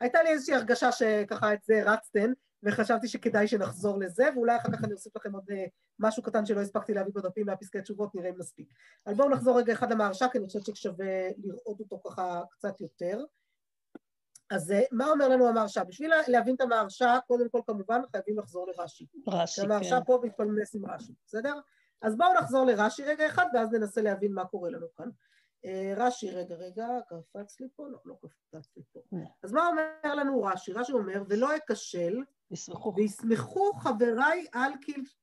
הייתה 0.00 0.22
לי 0.22 0.28
איזושהי 0.28 0.54
הרגשה 0.54 0.92
שככה 0.92 1.52
את 1.52 1.58
זה 1.62 1.82
רצתן, 1.92 2.32
וחשבתי 2.62 3.08
שכדאי 3.08 3.48
שנחזור 3.48 3.98
לזה, 3.98 4.24
ואולי 4.34 4.56
אחר 4.56 4.72
כך 4.72 4.84
אני 4.84 4.92
אוסיף 4.92 5.16
לכם 5.16 5.32
עוד 5.32 5.50
אה, 5.50 5.64
משהו 5.98 6.22
קטן 6.22 6.46
שלא 6.46 6.60
הספקתי 6.60 6.94
להביא 6.94 7.12
בדפים 7.14 7.46
מהפסקי 7.46 7.82
תשובות, 7.82 8.14
נראה 8.14 8.30
אם 8.30 8.34
נספיק. 8.38 8.68
אבל 9.06 9.14
בואו 9.14 9.28
נחזור 9.28 9.58
רגע 9.58 9.72
אחד 9.72 9.92
למהרש"א, 9.92 10.28
כי 10.28 10.38
אני 10.38 10.46
חושבת 10.46 10.66
ששווה 10.66 11.28
לראות 11.38 11.80
אותו 11.80 12.00
ככה 12.04 12.42
קצת 12.50 12.80
יותר. 12.80 13.24
אז 14.50 14.72
אה, 14.72 14.80
מה 14.92 15.10
אומר 15.10 15.28
לנו 15.28 15.48
המהרש"א? 15.48 15.82
בשביל 15.82 16.12
להבין 16.28 16.54
את 16.54 16.60
המהרש"א, 16.60 17.18
קודם 17.26 17.48
כל 17.48 17.60
כמובן 17.66 18.00
חייבים 18.12 18.38
לחזור 18.38 18.66
לרש"י. 18.66 19.06
רש"י, 19.28 19.60
כן. 19.60 19.66
המהרש"א 19.66 19.98
פה 20.06 20.20
מתפלמס 20.22 20.74
עם 20.74 20.86
רש"י, 20.86 21.12
בסדר? 21.26 21.54
אז 22.02 22.16
בואו 22.16 22.34
נחזור 22.34 22.66
לרש"י 22.66 23.04
רגע 23.04 23.26
אחד, 23.26 23.46
ואז 23.54 23.72
ננסה 23.72 24.02
להבין 24.02 24.32
מה 24.32 24.44
קורה 24.44 24.70
לנו 24.70 24.86
כאן. 24.96 25.08
אה, 25.64 25.94
רש"י, 25.96 26.30
רגע, 26.30 26.54
רגע, 26.54 26.86
קפץ 27.08 27.60
לי 27.60 27.68
פה? 27.76 27.88
לא, 27.88 27.98
לא 28.04 28.14
קפץ 28.14 28.76
לי 28.76 28.82
פה. 28.92 29.00
אה. 29.14 29.18
אז 29.42 29.52
מה 29.52 29.66
אומר 29.66 30.14
לנו 30.14 30.42
רש"י? 30.42 30.72
רש"י 30.72 30.92
אומר, 30.92 31.22
ולא 31.28 31.56
אכשל, 31.56 32.16
וישמחו 32.96 33.72
חבריי 33.72 34.46
על 34.52 34.72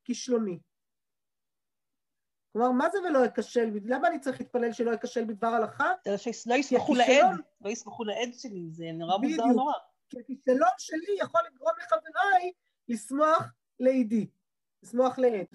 כישלוני. 0.04 0.60
כלומר, 2.54 2.72
מה 2.72 2.90
זה 2.90 2.98
ולא 3.02 3.26
אכשל? 3.26 3.72
למה 3.86 4.08
אני 4.08 4.20
צריך 4.20 4.40
להתפלל 4.40 4.72
שלא 4.72 4.94
אכשל 4.94 5.26
בדבר 5.26 5.48
הלכה? 5.48 5.92
שלא 6.32 6.54
יסמכו 6.54 6.96
לעד, 6.96 7.40
לא 7.62 7.70
יסמכו 7.70 8.04
לעד 8.04 8.34
שלי, 8.34 8.70
זה 8.72 8.92
נורא 8.94 9.18
מוזר 9.18 9.46
נורא. 9.46 9.74
כי 10.10 10.20
הכישלון 10.20 10.70
שלי 10.78 11.16
יכול 11.20 11.42
לגרום 11.52 11.74
לחבריי 11.80 12.52
לשמוח 12.88 13.54
לעידי, 13.80 14.28
לשמוח 14.84 15.20
לעד. 15.20 15.48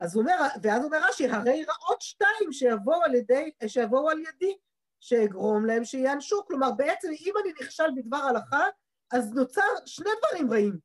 אז 0.00 0.14
הוא 0.16 0.22
אומר, 0.22 0.36
ואז 0.62 0.84
אומר 0.84 0.98
רש"י, 1.08 1.28
הרי 1.28 1.64
רעות 1.64 2.02
שתיים 2.02 2.52
שיבואו 2.52 3.02
על 3.02 3.14
ידי, 3.14 3.50
שיבואו 3.66 4.10
על 4.10 4.18
ידי, 4.20 4.56
שאגרום 5.00 5.66
להם 5.66 5.84
שיענשו. 5.84 6.44
כלומר, 6.46 6.70
בעצם 6.72 7.08
אם 7.20 7.32
אני 7.42 7.52
נכשל 7.60 7.90
בדבר 7.96 8.16
הלכה, 8.16 8.64
אז 9.10 9.34
נוצר 9.34 9.62
שני 9.86 10.10
דברים 10.18 10.52
רעים. 10.52 10.78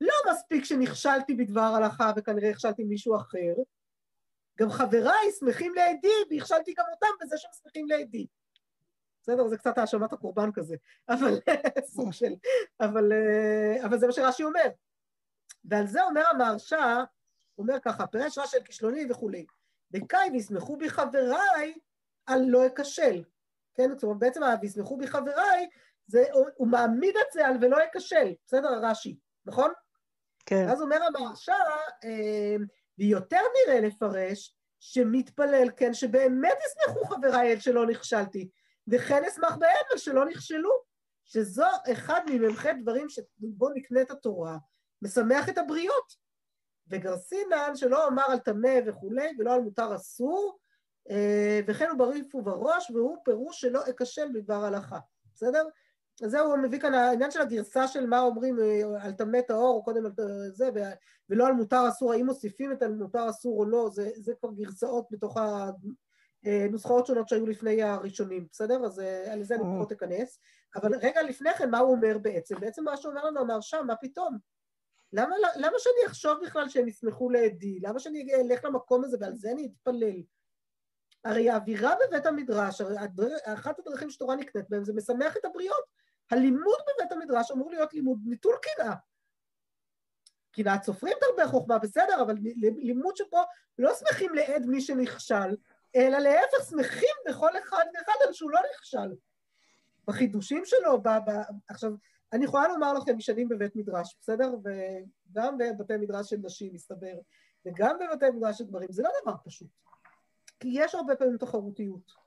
לא 0.00 0.14
מספיק 0.32 0.64
שנכשלתי 0.64 1.34
בדבר 1.34 1.60
הלכה 1.60 2.12
וכנראה 2.16 2.50
הכשלתי 2.50 2.84
מישהו 2.84 3.16
אחר, 3.16 3.54
גם 4.60 4.70
חבריי 4.70 5.32
שמחים 5.38 5.74
לעדי, 5.74 6.14
והכשלתי 6.30 6.74
גם 6.78 6.84
אותם 6.94 7.06
בזה 7.20 7.38
שהם 7.38 7.50
שמחים 7.62 7.86
לעדי. 7.88 8.26
בסדר? 9.22 9.48
זה 9.48 9.56
קצת 9.56 9.78
האשמת 9.78 10.12
הקורבן 10.12 10.52
כזה, 10.52 10.76
אבל 11.08 11.40
סוג 11.94 12.12
של... 12.12 12.34
אבל, 12.80 13.12
אה, 13.12 13.86
אבל 13.86 13.98
זה 13.98 14.06
מה 14.06 14.12
שרש"י 14.12 14.44
אומר. 14.44 14.68
ועל 15.64 15.86
זה 15.86 16.04
אומר 16.04 16.22
המהרש"א, 16.26 16.76
הוא 16.76 17.06
אומר 17.58 17.80
ככה, 17.84 18.06
פירש 18.06 18.38
רש"י 18.38 18.56
על 18.56 18.62
כישלוני 18.62 19.06
וכולי. 19.10 19.46
בקאי 19.90 20.30
וישמחו 20.32 20.76
בי 20.76 20.90
חבריי 20.90 21.74
על 22.26 22.40
לא 22.46 22.66
אכשל. 22.66 23.22
כן? 23.74 23.90
זאת 23.90 24.02
אומרת, 24.02 24.18
בעצם 24.18 24.40
וישמחו 24.60 24.96
בי 24.96 25.06
חבריי, 25.06 25.68
זה, 26.06 26.24
הוא, 26.32 26.46
הוא 26.56 26.68
מעמיד 26.68 27.16
את 27.16 27.32
זה 27.32 27.46
על 27.46 27.56
ולא 27.60 27.78
אכשל, 27.84 28.32
בסדר? 28.46 28.68
רש"י, 28.82 29.16
נכון? 29.46 29.72
כן. 30.46 30.68
אז 30.68 30.82
אומר 30.82 30.98
המהרש"א, 31.02 31.52
אה, 32.04 32.56
ויותר 32.98 33.40
נראה 33.66 33.80
לפרש 33.80 34.56
שמתפלל, 34.80 35.68
כן, 35.76 35.94
שבאמת 35.94 36.58
ישמחו 36.66 37.04
חבריי 37.04 37.52
על 37.52 37.60
שלא 37.60 37.86
נכשלתי, 37.86 38.48
וכן 38.88 39.24
אשמח 39.24 39.56
בהם 39.56 39.84
על 39.92 39.98
שלא 39.98 40.24
נכשלו, 40.24 40.70
שזו 41.24 41.66
אחד 41.92 42.20
מממחי 42.30 42.72
דברים 42.82 43.08
שבו 43.08 43.70
נקנית 43.74 44.10
התורה, 44.10 44.56
משמח 45.02 45.48
את 45.48 45.58
הבריות. 45.58 46.23
וגרסינן 46.88 47.72
שלא 47.74 48.08
אמר 48.08 48.24
על 48.28 48.38
טמא 48.38 48.78
וכולי, 48.86 49.28
ולא 49.38 49.54
על 49.54 49.60
מותר 49.60 49.96
אסור, 49.96 50.58
אה, 51.10 51.60
וכן 51.66 51.88
הוא 51.90 51.98
בריף 51.98 52.34
ובראש, 52.34 52.90
והוא 52.90 53.16
פירוש 53.24 53.60
שלא 53.60 53.80
אכשל 53.90 54.28
בדבר 54.34 54.64
הלכה, 54.64 54.98
בסדר? 55.34 55.64
אז 56.22 56.30
זהו, 56.30 56.46
הוא 56.46 56.58
מביא 56.58 56.80
כאן 56.80 56.94
העניין 56.94 57.30
של 57.30 57.40
הגרסה 57.40 57.88
של 57.88 58.06
מה 58.06 58.20
אומרים 58.20 58.60
אה, 58.60 58.82
על 59.00 59.12
טמא 59.12 59.40
טהור, 59.40 59.76
או 59.76 59.84
קודם 59.84 60.06
על 60.06 60.12
זה, 60.52 60.70
ולא 61.30 61.46
על 61.46 61.52
מותר 61.52 61.88
אסור, 61.88 62.12
האם 62.12 62.26
מוסיפים 62.26 62.72
את 62.72 62.82
על 62.82 62.94
מותר 62.94 63.30
אסור 63.30 63.58
או 63.58 63.64
לא, 63.64 63.90
זה, 63.92 64.10
זה 64.16 64.32
כבר 64.40 64.50
גרסאות 64.52 65.06
בתוך 65.10 65.36
הנוסחאות 66.44 67.02
אה, 67.02 67.06
שונות 67.06 67.28
שהיו 67.28 67.46
לפני 67.46 67.82
הראשונים, 67.82 68.46
בסדר? 68.52 68.84
אז 68.84 69.00
אה, 69.00 69.32
על 69.32 69.42
זה 69.42 69.54
אני 69.54 69.62
פחות 69.76 69.92
אכנס. 69.92 70.38
אבל 70.76 70.94
רגע 70.94 71.22
לפני 71.22 71.54
כן, 71.54 71.70
מה 71.70 71.78
הוא 71.78 71.94
אומר 71.94 72.18
בעצם? 72.18 72.60
בעצם 72.60 72.84
מה 72.84 72.96
שאומר 72.96 73.24
לנו 73.24 73.40
אמר 73.40 73.60
שם, 73.60 73.84
מה 73.86 73.96
פתאום? 73.96 74.38
למה, 75.16 75.36
למה 75.56 75.78
שאני 75.78 76.06
אחשוב 76.06 76.38
בכלל 76.44 76.68
שהם 76.68 76.88
ישמחו 76.88 77.30
לעדי? 77.30 77.78
למה 77.82 77.98
שאני 77.98 78.34
אלך 78.34 78.64
למקום 78.64 79.04
הזה 79.04 79.16
ועל 79.20 79.34
זה 79.34 79.50
אני 79.50 79.66
אתפלל? 79.66 80.22
הרי 81.24 81.50
האווירה 81.50 81.94
בבית 82.06 82.26
המדרש, 82.26 82.80
אחת 83.44 83.78
הדרכים 83.78 84.10
שתורה 84.10 84.36
נקנית 84.36 84.70
בהם 84.70 84.84
זה 84.84 84.92
משמח 84.92 85.36
את 85.36 85.44
הבריות. 85.44 85.84
הלימוד 86.30 86.78
בבית 86.88 87.12
המדרש 87.12 87.50
אמור 87.50 87.70
להיות 87.70 87.94
לימוד 87.94 88.18
נטול 88.26 88.56
קנאה. 88.62 88.94
קנאת 90.52 90.82
סופרים 90.82 91.16
תרבה 91.20 91.48
חוכמה, 91.48 91.78
בסדר, 91.78 92.22
אבל 92.22 92.34
לימוד 92.60 93.16
שבו 93.16 93.42
לא 93.78 93.94
שמחים 93.94 94.34
לעד 94.34 94.66
מי 94.66 94.80
שנכשל, 94.80 95.56
אלא 95.96 96.18
להפך 96.18 96.70
שמחים 96.70 97.16
בכל 97.28 97.58
אחד 97.58 97.84
ואחד 97.94 98.12
על 98.26 98.32
שהוא 98.32 98.50
לא 98.50 98.60
נכשל. 98.74 99.14
בחידושים 100.06 100.64
שלו, 100.64 101.02
ב, 101.02 101.08
ב, 101.08 101.30
עכשיו, 101.68 101.90
אני 102.34 102.44
יכולה 102.44 102.68
לומר 102.68 102.92
לכם 102.92 103.20
שנים 103.20 103.48
בבית 103.48 103.76
מדרש, 103.76 104.16
בסדר? 104.20 104.54
וגם 105.30 105.58
בבתי 105.58 105.96
מדרש 105.96 106.30
של 106.30 106.36
נשים, 106.42 106.74
מסתבר, 106.74 107.18
וגם 107.66 107.96
בבתי 107.98 108.30
מדרש 108.30 108.58
של 108.58 108.64
גברים, 108.64 108.92
זה 108.92 109.02
לא 109.02 109.10
דבר 109.22 109.34
פשוט. 109.44 109.68
כי 110.60 110.68
יש 110.72 110.94
הרבה 110.94 111.16
פעמים 111.16 111.36
תחרותיות. 111.36 112.24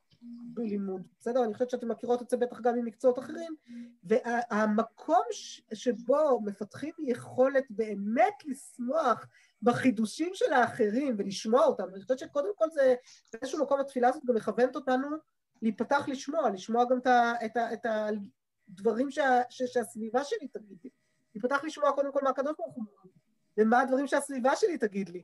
בלימוד, 0.54 1.02
בסדר? 1.20 1.44
אני 1.44 1.54
חושבת 1.54 1.70
שאתם 1.70 1.92
מכירות 1.92 2.22
את 2.22 2.30
זה 2.30 2.38
בטח 2.38 2.62
גם 2.62 2.76
ממקצועות 2.76 3.20
אחרים, 3.20 3.56
והמקום 4.04 5.24
שבו 5.74 6.42
מפתחים 6.46 6.94
יכולת 7.00 7.64
באמת 7.70 8.34
לשמוח 8.46 9.28
בחידושים 9.62 10.30
של 10.34 10.54
האחרים 10.54 11.16
ולשמוע 11.18 11.66
אותם, 11.66 11.84
אני 11.94 12.02
חושבת 12.02 12.20
שקודם 12.20 12.50
כל 12.56 12.70
זה, 12.70 12.96
באיזשהו 13.34 13.64
מקום 13.64 13.80
התפילה 13.80 14.08
הזאת 14.08 14.26
גם 14.26 14.36
מכוונת 14.36 14.76
אותנו 14.76 15.08
להיפתח 15.62 16.06
לשמוע, 16.08 16.50
לשמוע 16.50 16.86
גם 16.90 16.98
את, 16.98 17.08
ה, 17.08 17.34
את, 17.46 17.58
ה, 17.58 17.74
את 17.74 17.86
הדברים 18.70 19.12
שה, 19.12 19.42
ש, 19.50 19.64
שהסביבה 19.64 20.24
שלי 20.24 20.48
תגיד 20.48 20.78
לי. 20.84 20.90
להיפתח 21.36 21.64
לשמוע 21.64 21.92
קודם 21.92 22.12
כל 22.12 22.20
מה 22.24 22.30
הקדוש 22.30 22.54
ברוך 22.58 22.76
הוא 22.76 22.84
ומה 23.58 23.80
הדברים 23.80 24.08
שהסביבה 24.08 24.56
שלי 24.56 24.78
תגיד 24.78 25.10
לי. 25.10 25.24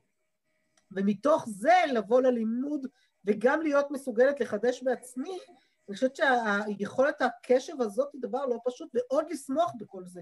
ומתוך 0.91 1.45
זה 1.49 1.73
לבוא 1.93 2.21
ללימוד 2.21 2.87
וגם 3.25 3.61
להיות 3.61 3.91
מסוגלת 3.91 4.39
לחדש 4.39 4.83
בעצמי, 4.83 5.39
אני 5.89 5.95
חושבת 5.95 6.15
שהיכולת 6.15 7.21
הקשב 7.21 7.81
הזאת 7.81 8.13
היא 8.13 8.21
דבר 8.21 8.45
לא 8.45 8.57
פשוט, 8.65 8.89
ועוד 8.93 9.25
לשמוח 9.29 9.73
בכל 9.79 10.05
זה. 10.05 10.21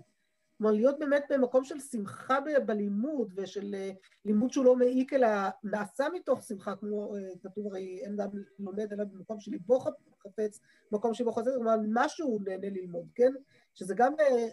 כלומר, 0.62 0.76
להיות 0.76 1.00
באמת 1.00 1.24
במקום 1.30 1.64
של 1.64 1.80
שמחה 1.80 2.40
בלימוד, 2.66 3.34
ושל 3.36 3.76
אה, 3.76 3.92
לימוד 4.26 4.52
שהוא 4.52 4.66
לא 4.66 4.76
מעיק, 4.76 5.14
אלא 5.14 5.28
נעשה 5.64 6.06
מתוך 6.14 6.44
שמחה, 6.44 6.76
כמו 6.76 7.16
אה, 7.16 7.22
כתוב 7.44 7.68
הרי 7.68 8.00
אין 8.04 8.16
גם 8.16 8.28
לומד 8.60 8.94
אלא 8.94 9.04
במקום 9.04 9.40
שליבו 9.40 9.80
חפץ, 9.80 10.60
במקום 10.92 11.14
שבו 11.14 11.32
חפץ, 11.32 11.54
כלומר, 11.56 11.76
משהו 11.94 12.40
נהנה 12.44 12.70
ללמוד, 12.70 13.08
כן? 13.16 13.32
שזה 13.74 13.94
גם 13.98 14.14
אה, 14.20 14.48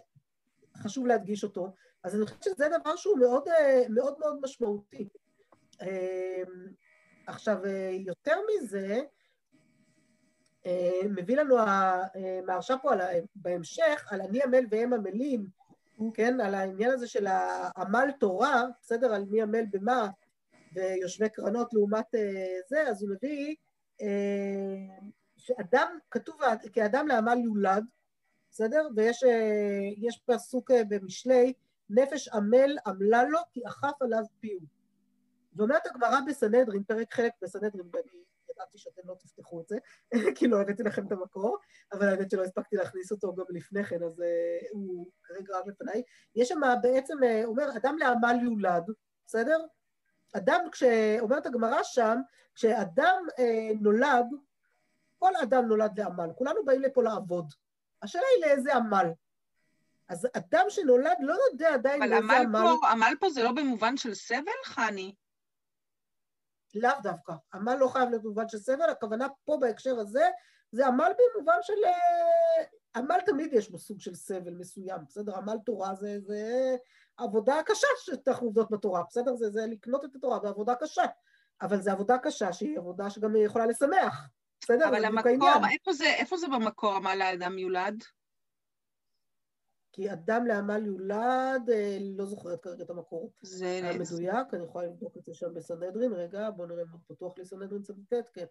חשוב 0.77 1.07
להדגיש 1.07 1.43
אותו. 1.43 1.73
אז 2.03 2.15
אני 2.15 2.25
חושבת 2.25 2.43
שזה 2.43 2.67
דבר 2.81 2.95
שהוא 2.95 3.19
מאוד 3.19 3.43
מאוד, 3.89 4.19
מאוד 4.19 4.39
משמעותי. 4.43 5.09
עכשיו, 7.27 7.57
יותר 8.05 8.35
מזה, 8.47 9.01
מביא 11.09 11.37
לנו 11.37 11.55
המהרש"א 11.59 12.75
פה 12.81 12.89
בהמשך, 13.35 14.07
על 14.11 14.21
אני 14.21 14.43
עמל 14.43 14.65
והם 14.71 14.93
עמלים, 14.93 15.58
כן, 16.13 16.41
על 16.41 16.55
העניין 16.55 16.91
הזה 16.91 17.07
של 17.07 17.27
העמל 17.27 18.09
תורה, 18.19 18.63
בסדר, 18.81 19.13
על 19.13 19.25
מי 19.29 19.41
עמל 19.41 19.65
במה, 19.71 20.09
ויושבי 20.73 21.29
קרנות 21.29 21.73
לעומת 21.73 22.15
אה, 22.15 22.59
זה, 22.67 22.89
אז 22.89 23.03
הוא 23.03 23.09
מביא 23.11 23.55
שאדם, 25.37 25.97
כתוב 26.11 26.41
כאדם 26.73 27.07
לעמל 27.07 27.37
יולד, 27.43 27.83
בסדר? 28.51 28.87
ויש 28.95 30.19
פסוק 30.25 30.71
במשלי, 30.89 31.53
נפש 31.89 32.27
עמל 32.27 32.77
עמלה 32.85 33.23
לו 33.23 33.39
כי 33.51 33.61
אכף 33.67 34.01
עליו 34.01 34.23
פיהו. 34.39 34.61
ואומרת 35.55 35.85
הגמרא 35.85 36.19
בסנהדרין, 36.27 36.83
פרק 36.83 37.13
חלק 37.13 37.31
בסנהדרין, 37.41 37.87
ידעתי 38.59 38.77
שאתם 38.77 39.01
לא 39.05 39.15
תפתחו 39.19 39.61
את 39.61 39.67
זה, 39.67 39.77
כי 40.35 40.47
לא 40.47 40.61
הבאתי 40.61 40.83
לכם 40.83 41.07
את 41.07 41.11
המקור, 41.11 41.57
אבל 41.93 42.09
האמת 42.09 42.31
שלא 42.31 42.43
הספקתי 42.43 42.75
להכניס 42.75 43.11
אותו 43.11 43.35
גם 43.35 43.45
לפני 43.49 43.83
כן, 43.83 44.03
אז 44.03 44.19
uh, 44.19 44.23
הוא 44.71 45.07
כרגע 45.23 45.57
רק 45.57 45.67
לפניי. 45.67 46.03
יש 46.35 46.49
שם 46.49 46.61
בעצם, 46.81 47.13
uh, 47.23 47.45
אומר, 47.45 47.77
אדם 47.77 47.97
לעמל 47.97 48.35
יולד, 48.43 48.83
בסדר? 49.25 49.59
אדם, 50.33 50.61
כשאומרת 50.71 51.45
הגמרא 51.45 51.83
שם, 51.83 52.17
כשאדם 52.55 53.23
uh, 53.31 53.77
נולד, 53.81 54.25
כל 55.19 55.31
אדם 55.43 55.65
נולד 55.67 55.99
לעמל, 55.99 56.29
כולנו 56.35 56.65
באים 56.65 56.81
לפה 56.81 57.03
לעבוד. 57.03 57.53
השאלה 58.01 58.23
היא 58.35 58.45
לאיזה 58.45 58.75
עמל. 58.75 59.11
אז 60.09 60.27
אדם 60.37 60.65
שנולד 60.69 61.17
לא 61.19 61.35
יודע 61.51 61.73
עדיין 61.73 61.99
לאיזה 61.99 62.17
עמל... 62.17 62.33
אבל 62.33 62.57
עמל 62.57 62.77
פה, 62.81 62.89
עמל 62.91 63.13
פה 63.19 63.29
זה 63.29 63.43
לא 63.43 63.51
במובן 63.51 63.97
של 63.97 64.13
סבל, 64.13 64.51
חני? 64.65 65.13
לאו 66.75 66.91
דווקא. 67.03 67.33
עמל 67.53 67.75
לא 67.75 67.87
חייב 67.87 68.09
להיות 68.09 68.23
במובן 68.23 68.49
של 68.49 68.57
סבל, 68.57 68.89
הכוונה 68.89 69.27
פה 69.45 69.57
בהקשר 69.61 69.99
הזה, 69.99 70.29
זה 70.71 70.87
עמל 70.87 71.11
במובן 71.35 71.57
של... 71.61 71.73
אה, 71.85 72.63
עמל 72.95 73.19
תמיד 73.25 73.53
יש 73.53 73.71
בו 73.71 73.77
סוג 73.77 73.99
של 73.99 74.15
סבל 74.15 74.53
מסוים, 74.53 74.99
בסדר? 75.07 75.37
עמל 75.37 75.57
תורה 75.65 75.95
זה, 75.95 76.19
זה 76.19 76.75
עבודה 77.17 77.55
קשה 77.65 77.87
שצריך 77.97 78.39
עובדות 78.39 78.71
בתורה, 78.71 79.03
בסדר? 79.09 79.35
זה, 79.35 79.49
זה 79.49 79.65
לקנות 79.67 80.05
את 80.05 80.15
התורה 80.15 80.39
בעבודה 80.39 80.75
קשה, 80.75 81.05
אבל 81.61 81.81
זו 81.81 81.91
עבודה 81.91 82.17
קשה 82.17 82.53
שהיא 82.53 82.77
עבודה 82.77 83.09
שגם 83.09 83.35
יכולה 83.35 83.65
לשמח, 83.65 84.29
בסדר? 84.61 84.89
אבל 84.89 85.05
המקור, 85.05 85.49
איפה 85.71 85.93
זה, 85.93 86.05
איפה 86.05 86.37
זה 86.37 86.47
במקור 86.47 86.95
עמל 86.95 87.21
האדם 87.21 87.57
יולד? 87.57 88.03
כי 89.91 90.11
אדם 90.11 90.45
לעמל 90.47 90.85
יולד, 90.85 91.69
אה, 91.69 91.97
לא 92.17 92.25
זוכרת 92.25 92.63
כרגע 92.63 92.83
את 92.83 92.89
המקור 92.89 93.31
זה 93.41 93.81
המדויק, 93.83 94.53
אני 94.53 94.63
יכולה 94.63 94.87
לבדוק 94.87 95.17
את 95.17 95.23
זה 95.25 95.33
שם 95.33 95.53
בסנהדרין, 95.53 96.13
רגע, 96.13 96.49
בואו 96.49 96.67
נראה 96.67 96.83
מה 96.91 96.97
פתוח 97.07 97.37
לי 97.37 97.45
סנהדרין 97.45 97.81
צ"ט, 97.81 98.13
כן. 98.33 98.45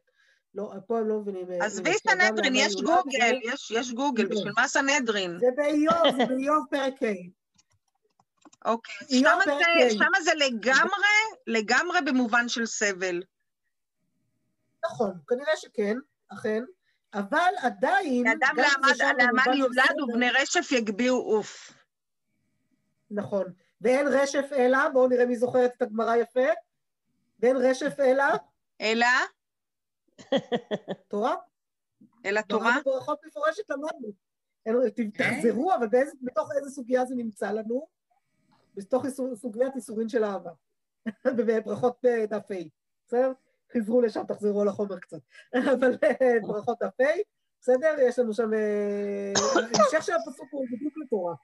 לא, 0.54 0.72
פה 0.86 0.98
הם 0.98 1.08
לא 1.08 1.20
מבינים. 1.20 1.52
אה, 1.52 1.66
עזבי 1.66 1.92
סנהדרין, 2.08 2.52
יש 2.56 2.74
גוגל, 2.74 3.38
יש, 3.44 3.70
יש 3.70 3.92
גוגל, 3.92 4.26
בשביל 4.26 4.52
מה 4.56 4.68
סנהדרין? 4.68 5.38
זה 5.38 5.46
באיוב, 5.56 6.16
זה 6.16 6.26
באיוב 6.26 6.64
פרק 6.70 7.02
ה'. 7.02 7.38
אוקיי, 8.64 9.20
שמה 9.90 10.20
זה 10.22 10.30
לגמרי, 10.34 11.16
לגמרי 11.46 11.98
במובן 12.06 12.48
של 12.48 12.66
סבל. 12.66 13.22
נכון, 14.84 15.12
כנראה 15.28 15.56
שכן, 15.56 15.96
אכן. 16.28 16.64
אבל 17.14 17.52
עדיין... 17.62 18.26
אדם 18.26 18.56
לעמל 19.18 19.58
יולד 19.58 20.00
ובני 20.02 20.30
רשף 20.30 20.72
יגביהו 20.72 21.20
עוף. 21.20 21.72
נכון. 23.10 23.44
ואין 23.80 24.06
רשף 24.06 24.48
אלא, 24.52 24.88
בואו 24.88 25.08
נראה 25.08 25.26
מי 25.26 25.36
זוכרת 25.36 25.72
את 25.76 25.82
הגמרא 25.82 26.16
יפה. 26.16 26.48
ואין 27.40 27.56
רשף 27.56 28.00
אלא? 28.00 28.24
אלא? 28.80 29.06
תורה. 31.08 31.34
אלא 32.24 32.40
תורה? 32.40 32.76
ברכות 32.84 33.20
מפורשת 33.26 33.70
למדנו. 33.70 34.12
תחזרו, 35.10 35.74
אבל 35.74 35.86
בתוך 36.22 36.50
איזה 36.56 36.70
סוגיה 36.70 37.04
זה 37.04 37.14
נמצא 37.14 37.50
לנו? 37.50 37.86
בתוך 38.74 39.04
סוגיית 39.34 39.76
איסורין 39.76 40.08
של 40.08 40.24
אהבה. 40.24 40.50
בברכות 41.36 42.04
אה, 42.04 42.26
דף 42.26 42.50
ה', 42.50 42.54
בסדר? 43.06 43.32
חזרו 43.76 44.00
לשם, 44.00 44.22
תחזרו 44.28 44.62
על 44.62 44.68
החומר 44.68 44.98
קצת. 44.98 45.18
אבל 45.72 45.96
אה, 46.04 46.40
ברכות 46.42 46.82
הפה, 46.82 47.04
בסדר? 47.60 47.96
יש 48.00 48.18
לנו 48.18 48.34
שם... 48.34 48.54
אה, 48.54 49.32
המשך 49.56 50.02
של 50.02 50.12
הפסוק 50.12 50.48
הוא 50.50 50.66
בדיוק 50.72 50.94
לתורה. 51.04 51.34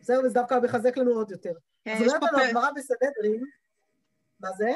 בסדר? 0.00 0.20
וזה 0.24 0.34
דווקא 0.34 0.58
מחזק 0.62 0.96
לנו 0.96 1.10
עוד 1.10 1.30
יותר. 1.30 1.52
כן, 1.84 1.94
אז 1.94 2.00
אומרת 2.02 2.22
לנו 2.22 2.42
הגמרא 2.42 2.70
בסנהדרין, 2.70 3.44
מה 4.40 4.48
זה? 4.56 4.70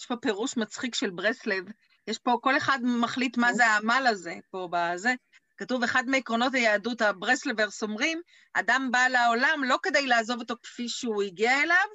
יש 0.00 0.06
פה 0.06 0.16
פירוש 0.16 0.56
מצחיק 0.56 0.94
של 0.94 1.10
ברסלב. 1.10 1.64
יש 2.06 2.18
פה, 2.18 2.38
כל 2.40 2.56
אחד 2.56 2.78
מחליט 2.82 3.36
מה 3.36 3.52
זה 3.52 3.66
העמל 3.66 4.06
הזה, 4.08 4.34
פה 4.50 4.68
בזה. 4.72 5.14
כתוב, 5.56 5.82
אחד 5.82 6.04
מעקרונות 6.06 6.54
היהדות, 6.54 7.02
הברסלברס 7.02 7.82
אומרים, 7.82 8.20
אדם 8.54 8.88
בא 8.92 9.08
לעולם 9.08 9.64
לא 9.64 9.78
כדי 9.82 10.06
לעזוב 10.06 10.40
אותו 10.40 10.54
כפי 10.62 10.88
שהוא 10.88 11.22
הגיע 11.22 11.62
אליו, 11.62 11.86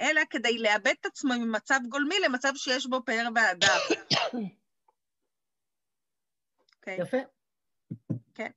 אלא 0.00 0.20
כדי 0.30 0.58
לאבד 0.58 0.94
את 1.00 1.06
עצמו 1.06 1.34
ממצב 1.34 1.80
גולמי 1.88 2.14
למצב 2.24 2.52
שיש 2.54 2.86
בו 2.86 3.04
פאר 3.04 3.28
והדר. 3.34 3.78
okay. 6.76 6.90
יפה. 6.90 7.16
כן. 8.34 8.50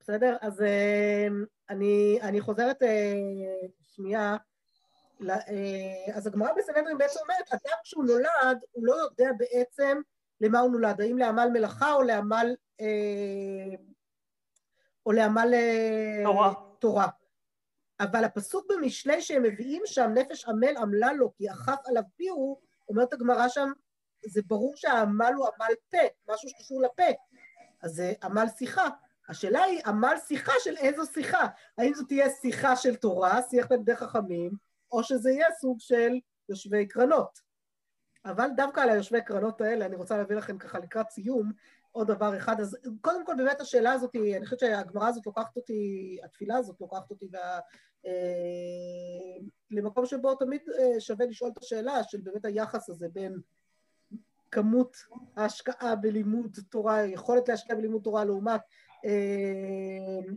בסדר, 0.00 0.36
אז 0.40 0.60
uh, 0.60 0.64
אני, 1.70 2.18
אני 2.22 2.40
חוזרת 2.40 2.82
uh, 2.82 2.86
שנייה. 3.94 4.36
Uh, 5.20 5.24
אז 6.14 6.26
הגמרא 6.26 6.52
בסנהדרין 6.52 6.98
בעצם 6.98 7.20
אומרת, 7.22 7.48
אדם 7.52 7.76
כשהוא 7.84 8.04
נולד, 8.04 8.58
הוא 8.72 8.86
לא 8.86 8.94
יודע 8.94 9.30
בעצם 9.38 10.00
למה 10.40 10.60
הוא 10.60 10.70
נולד, 10.70 11.00
האם 11.00 11.18
לעמל 11.18 11.48
מלאכה 11.52 11.92
או 11.92 12.02
לעמל... 12.02 12.54
Uh, 12.80 12.84
או 15.06 15.12
לעמל... 15.12 15.54
תורה. 16.78 17.08
אבל 18.00 18.24
הפסוק 18.24 18.66
במשלי 18.68 19.22
שהם 19.22 19.42
מביאים 19.42 19.82
שם, 19.86 20.10
נפש 20.14 20.44
עמל 20.44 20.76
עמלה 20.76 21.12
לו 21.12 21.34
כי 21.34 21.50
אכף 21.50 21.78
עליו 21.86 22.02
פיהו, 22.16 22.60
אומרת 22.88 23.12
הגמרא 23.12 23.48
שם, 23.48 23.70
זה 24.26 24.40
ברור 24.46 24.72
שהעמל 24.76 25.32
הוא 25.36 25.46
עמל 25.46 25.74
פה, 25.90 26.32
משהו 26.32 26.48
שקשור 26.48 26.82
לפה, 26.82 27.12
אז 27.82 27.94
זה 27.94 28.12
עמל 28.22 28.46
שיחה. 28.58 28.88
השאלה 29.28 29.62
היא, 29.62 29.80
עמל 29.86 30.14
שיחה 30.26 30.52
של 30.58 30.76
איזו 30.76 31.06
שיחה? 31.06 31.46
האם 31.78 31.94
זו 31.94 32.04
תהיה 32.04 32.30
שיחה 32.30 32.76
של 32.76 32.96
תורה, 32.96 33.42
שיח 33.42 33.66
תלמידי 33.66 33.96
חכמים, 33.96 34.52
או 34.92 35.04
שזה 35.04 35.30
יהיה 35.30 35.46
סוג 35.60 35.80
של 35.80 36.12
יושבי 36.48 36.86
קרנות. 36.86 37.38
אבל 38.24 38.48
דווקא 38.56 38.80
על 38.80 38.90
היושבי 38.90 39.22
קרנות 39.22 39.60
האלה, 39.60 39.86
אני 39.86 39.96
רוצה 39.96 40.16
להביא 40.16 40.36
לכם 40.36 40.58
ככה 40.58 40.78
לקראת 40.78 41.10
סיום, 41.10 41.52
עוד 41.94 42.06
דבר 42.06 42.36
אחד. 42.36 42.60
אז 42.60 42.76
קודם 43.00 43.26
כל 43.26 43.34
באמת 43.36 43.60
השאלה 43.60 43.92
הזאת, 43.92 44.16
אני 44.16 44.44
חושבת 44.44 44.58
שהגמרא 44.60 45.08
הזאת 45.08 45.26
לוקחת 45.26 45.56
אותי, 45.56 46.18
התפילה 46.24 46.56
הזאת 46.56 46.80
לוקחת 46.80 47.10
אותי 47.10 47.26
וה, 47.32 47.58
אה, 48.06 49.42
למקום 49.70 50.06
שבו 50.06 50.34
תמיד 50.34 50.60
אה, 50.78 51.00
שווה 51.00 51.26
לשאול 51.26 51.50
את 51.50 51.58
השאלה 51.58 52.02
של 52.02 52.18
באמת 52.20 52.44
היחס 52.44 52.90
הזה 52.90 53.06
בין 53.12 53.40
כמות 54.50 54.96
ההשקעה 55.36 55.96
בלימוד 55.96 56.58
תורה, 56.70 57.02
יכולת 57.06 57.48
להשקיע 57.48 57.76
בלימוד 57.76 58.02
תורה 58.02 58.24
לעומת 58.24 58.60
אה, 59.04 60.32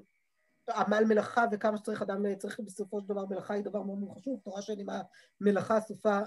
עמל 0.76 1.04
מלאכה 1.08 1.46
וכמה 1.52 1.78
שצריך 1.78 2.02
אדם, 2.02 2.36
צריך 2.36 2.60
בסופו 2.60 3.02
של 3.02 3.08
דבר 3.08 3.26
מלאכה 3.26 3.54
היא 3.54 3.64
דבר 3.64 3.84
מאוד 3.84 3.98
מאוד 4.00 4.18
חשוב, 4.18 4.40
תורה 4.44 4.62
שאין 4.62 4.80
עם 4.80 4.88
המלאכה 5.42 5.82
סופה 5.82 6.20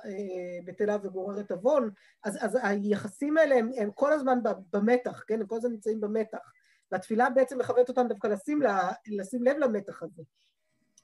בטלה 0.65 0.97
וגוררת 1.03 1.51
עוון, 1.51 1.91
אז, 2.25 2.39
אז 2.41 2.59
היחסים 2.63 3.39
האלה 3.39 3.55
הם, 3.55 3.71
הם 3.77 3.91
כל 3.91 4.13
הזמן 4.13 4.39
במתח, 4.73 5.25
כן? 5.27 5.41
הם 5.41 5.47
כל 5.47 5.57
הזמן 5.57 5.71
נמצאים 5.71 6.01
במתח, 6.01 6.53
והתפילה 6.93 7.31
בעצם 7.31 7.59
מכוונת 7.59 7.89
אותם 7.89 8.09
דווקא 8.09 8.27
לשים, 8.27 8.63
לה, 8.63 8.91
לשים 9.07 9.43
לב 9.43 9.57
למתח 9.57 10.03
הזה. 10.03 10.23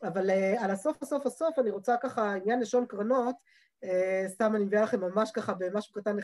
אבל 0.02 0.30
על 0.58 0.70
הסוף 0.70 1.02
הסוף 1.02 1.26
הסוף 1.26 1.58
אני 1.58 1.70
רוצה 1.70 1.96
ככה, 2.02 2.34
עניין 2.34 2.60
לשון 2.60 2.86
קרנות, 2.86 3.36
סתם 4.26 4.56
אני 4.56 4.64
מביאה 4.64 4.82
לכם 4.82 5.00
ממש 5.00 5.30
ככה 5.30 5.54
במשהו 5.54 5.92
קטן 5.92 6.20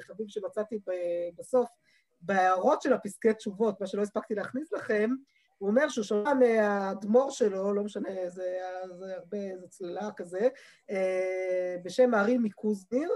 חביב 0.00 0.28
שמצאתי 0.28 0.80
בסוף, 1.38 1.68
בהערות 2.20 2.82
של 2.82 2.92
הפסקי 2.92 3.34
תשובות, 3.34 3.80
מה 3.80 3.86
שלא 3.86 4.02
הספקתי 4.02 4.34
להכניס 4.34 4.72
לכם, 4.72 5.10
הוא 5.58 5.70
אומר 5.70 5.88
שהוא 5.88 6.04
שומע 6.04 6.34
מהאדמו"ר 6.34 7.30
שלו, 7.30 7.74
לא 7.74 7.84
משנה, 7.84 8.10
זה, 8.28 8.60
זה 8.98 9.14
הרבה, 9.14 9.38
זה 9.60 9.68
צללה 9.68 10.10
כזה, 10.16 10.48
אה, 10.90 11.76
בשם 11.82 12.14
הארי 12.14 12.38
מקוזניר, 12.38 13.10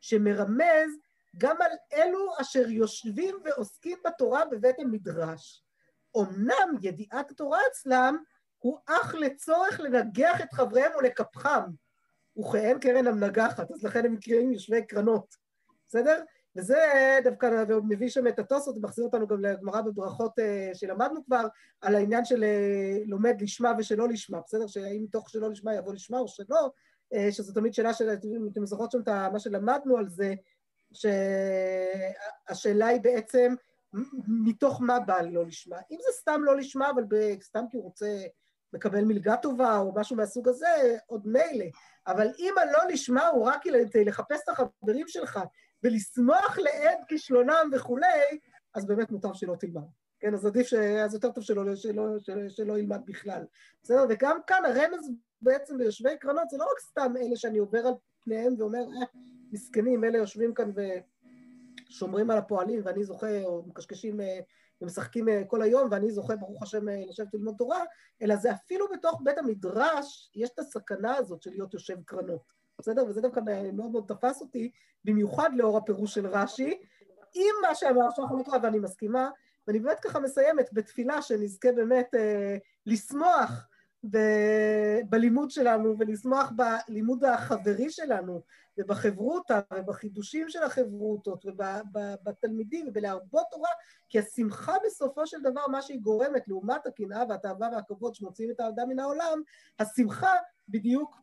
שמרמז 0.00 0.98
גם 1.38 1.56
על 1.60 1.70
אלו 1.92 2.32
אשר 2.40 2.68
יושבים 2.68 3.36
ועוסקים 3.44 3.98
בתורה 4.06 4.44
בבית 4.44 4.78
המדרש. 4.78 5.64
אמנם 6.16 6.76
ידיעת 6.82 7.30
התורה 7.30 7.58
אצלם 7.70 8.16
הוא 8.58 8.78
אך 8.86 9.14
לצורך 9.14 9.80
לנגח 9.80 10.40
את 10.40 10.52
חבריהם 10.52 10.92
ולקפחם, 10.98 11.70
וכאין 12.38 12.78
קרן 12.78 13.06
המנגחת, 13.06 13.70
אז 13.70 13.82
לכן 13.82 14.04
הם 14.06 14.12
נקראים 14.12 14.52
יושבי 14.52 14.86
קרנות, 14.86 15.36
בסדר? 15.88 16.24
וזה 16.56 16.78
דווקא, 17.24 17.64
מביא 17.88 18.08
שם 18.08 18.26
את 18.26 18.38
התוספות, 18.38 18.76
ומחזיר 18.76 19.04
אותנו 19.04 19.26
גם 19.26 19.40
לגמרא 19.40 19.80
בברכות 19.80 20.38
אה, 20.38 20.70
שלמדנו 20.74 21.24
כבר, 21.24 21.44
על 21.80 21.94
העניין 21.94 22.24
של 22.24 22.44
אה, 22.44 22.98
לומד 23.06 23.36
לשמה 23.40 23.72
ושלא 23.78 24.08
לשמה, 24.08 24.40
בסדר? 24.46 24.66
שהאם 24.66 25.02
מתוך 25.02 25.30
שלא 25.30 25.50
לשמה 25.50 25.74
יבוא 25.74 25.94
לשמה 25.94 26.18
או 26.18 26.28
שלא, 26.28 26.70
אה, 27.14 27.32
שזו 27.32 27.52
תמיד 27.52 27.74
שאלה 27.74 27.94
של, 27.94 28.10
אתם 28.52 28.66
זוכרות 28.66 28.90
שם 28.90 29.00
את 29.00 29.08
מה 29.32 29.38
שלמדנו 29.38 29.96
על 29.96 30.08
זה, 30.08 30.34
שהשאלה 30.92 32.86
היא 32.86 33.00
בעצם, 33.00 33.54
מתוך 34.28 34.80
מה 34.82 35.00
בא 35.00 35.20
לא 35.20 35.46
לשמה. 35.46 35.76
אם 35.90 35.98
זה 36.00 36.12
סתם 36.12 36.40
לא 36.44 36.56
לשמה, 36.56 36.90
אבל 36.90 37.04
סתם 37.42 37.64
כי 37.70 37.76
הוא 37.76 37.84
רוצה 37.84 38.22
לקבל 38.72 39.04
מלגה 39.04 39.36
טובה 39.36 39.78
או 39.78 39.92
משהו 39.94 40.16
מהסוג 40.16 40.48
הזה, 40.48 40.96
עוד 41.06 41.26
מילא. 41.26 41.64
אבל 42.06 42.28
אם 42.38 42.54
הלא 42.58 42.92
לשמה 42.92 43.26
הוא 43.26 43.44
רק 43.44 43.62
לחפש 44.06 44.40
את 44.44 44.48
החברים 44.48 45.08
שלך 45.08 45.40
ולשמוח 45.84 46.58
לעד 46.58 46.98
כישלונם 47.08 47.70
וכולי, 47.72 48.38
אז 48.74 48.86
באמת 48.86 49.10
מוטב 49.10 49.32
שלא 49.34 49.54
תלמד. 49.60 49.82
כן, 50.20 50.34
אז 50.34 50.46
עדיף, 50.46 50.66
ש... 50.66 50.74
אז 50.74 51.14
יותר 51.14 51.30
טוב 51.30 51.44
שלא, 51.44 51.76
שלא, 51.76 52.18
שלא, 52.18 52.48
שלא 52.48 52.78
ילמד 52.78 53.00
בכלל. 53.06 53.44
בסדר? 53.82 54.04
וגם 54.08 54.38
כאן 54.46 54.62
הרמז 54.64 55.10
בעצם 55.42 55.78
ביושבי 55.78 56.18
קרנות 56.20 56.50
זה 56.50 56.56
לא 56.56 56.64
רק 56.64 56.80
סתם 56.80 57.14
אלה 57.16 57.36
שאני 57.36 57.58
עובר 57.58 57.86
על 57.86 57.94
פניהם 58.24 58.54
ואומר, 58.58 58.78
אה, 58.78 59.06
מסכנים, 59.52 60.04
אלה 60.04 60.18
יושבים 60.18 60.54
כאן 60.54 60.70
ושומרים 61.88 62.30
על 62.30 62.38
הפועלים 62.38 62.80
ואני 62.84 63.04
זוכה, 63.04 63.42
או 63.42 63.62
מקשקשים 63.66 64.20
אה, 64.20 64.40
ומשחקים 64.82 65.28
אה, 65.28 65.42
כל 65.46 65.62
היום 65.62 65.88
ואני 65.90 66.10
זוכה, 66.10 66.36
ברוך 66.36 66.62
השם, 66.62 66.88
אה, 66.88 67.02
לשבת 67.08 67.34
ללמוד 67.34 67.54
תורה, 67.58 67.84
אלא 68.22 68.36
זה 68.36 68.52
אפילו 68.52 68.86
בתוך 68.92 69.20
בית 69.24 69.38
המדרש, 69.38 70.30
יש 70.34 70.50
את 70.54 70.58
הסכנה 70.58 71.16
הזאת 71.16 71.42
של 71.42 71.50
להיות 71.50 71.74
יושב 71.74 71.96
קרנות. 72.04 72.61
בסדר? 72.78 73.04
וזה 73.08 73.20
דווקא 73.20 73.40
מאוד 73.72 73.90
מאוד 73.90 74.04
תפס 74.08 74.40
אותי, 74.40 74.70
במיוחד 75.04 75.50
לאור 75.56 75.78
הפירוש 75.78 76.14
של 76.14 76.26
רש"י, 76.26 76.80
עם 77.34 77.54
מה 77.62 77.74
שאמר 77.74 78.10
שאנחנו 78.10 78.38
נקרא, 78.38 78.58
ואני 78.62 78.78
מסכימה, 78.78 79.30
ואני 79.66 79.78
באמת 79.78 80.00
ככה 80.00 80.20
מסיימת 80.20 80.68
בתפילה 80.72 81.22
שנזכה 81.22 81.72
באמת 81.72 82.14
אה, 82.14 82.56
לשמוח 82.86 83.68
ב- 84.10 85.00
בלימוד 85.08 85.50
שלנו 85.50 85.98
ולשמוח 85.98 86.52
בלימוד 86.56 87.24
החברי 87.24 87.90
שלנו 87.90 88.42
ובחברותה 88.78 89.60
ובחידושים 89.74 90.48
של 90.48 90.62
החברותות 90.62 91.44
ובתלמידים 91.44 92.88
ובלהרבות 92.88 93.46
תורה, 93.50 93.70
כי 94.08 94.18
השמחה 94.18 94.74
בסופו 94.86 95.26
של 95.26 95.40
דבר, 95.42 95.66
מה 95.66 95.82
שהיא 95.82 96.00
גורמת 96.00 96.48
לעומת 96.48 96.86
הקנאה 96.86 97.24
והתאווה 97.28 97.68
והכבוד 97.72 98.14
שמוציאים 98.14 98.50
את 98.50 98.60
האדם 98.60 98.88
מן 98.88 98.98
העולם, 98.98 99.42
השמחה 99.78 100.32
בדיוק 100.68 101.16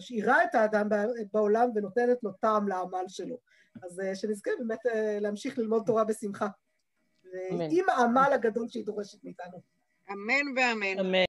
משאירה 0.00 0.44
את 0.44 0.54
האדם 0.54 0.88
בעולם 1.32 1.68
ונותנת 1.74 2.18
לו 2.22 2.32
טעם 2.32 2.68
לעמל 2.68 3.04
שלו. 3.08 3.38
אז 3.82 4.00
אה, 4.00 4.14
שנזכה 4.14 4.50
באמת 4.58 4.86
אה, 4.86 5.18
להמשיך 5.20 5.58
ללמוד 5.58 5.82
תורה 5.86 6.04
בשמחה. 6.04 6.48
עם 7.70 7.88
העמל 7.88 8.30
הגדול 8.32 8.68
שהיא 8.68 8.86
דורשת 8.86 9.24
מאיתנו. 9.24 9.62
אמן 10.10 10.52
ואמן. 10.56 10.98
אמן. 11.00 11.18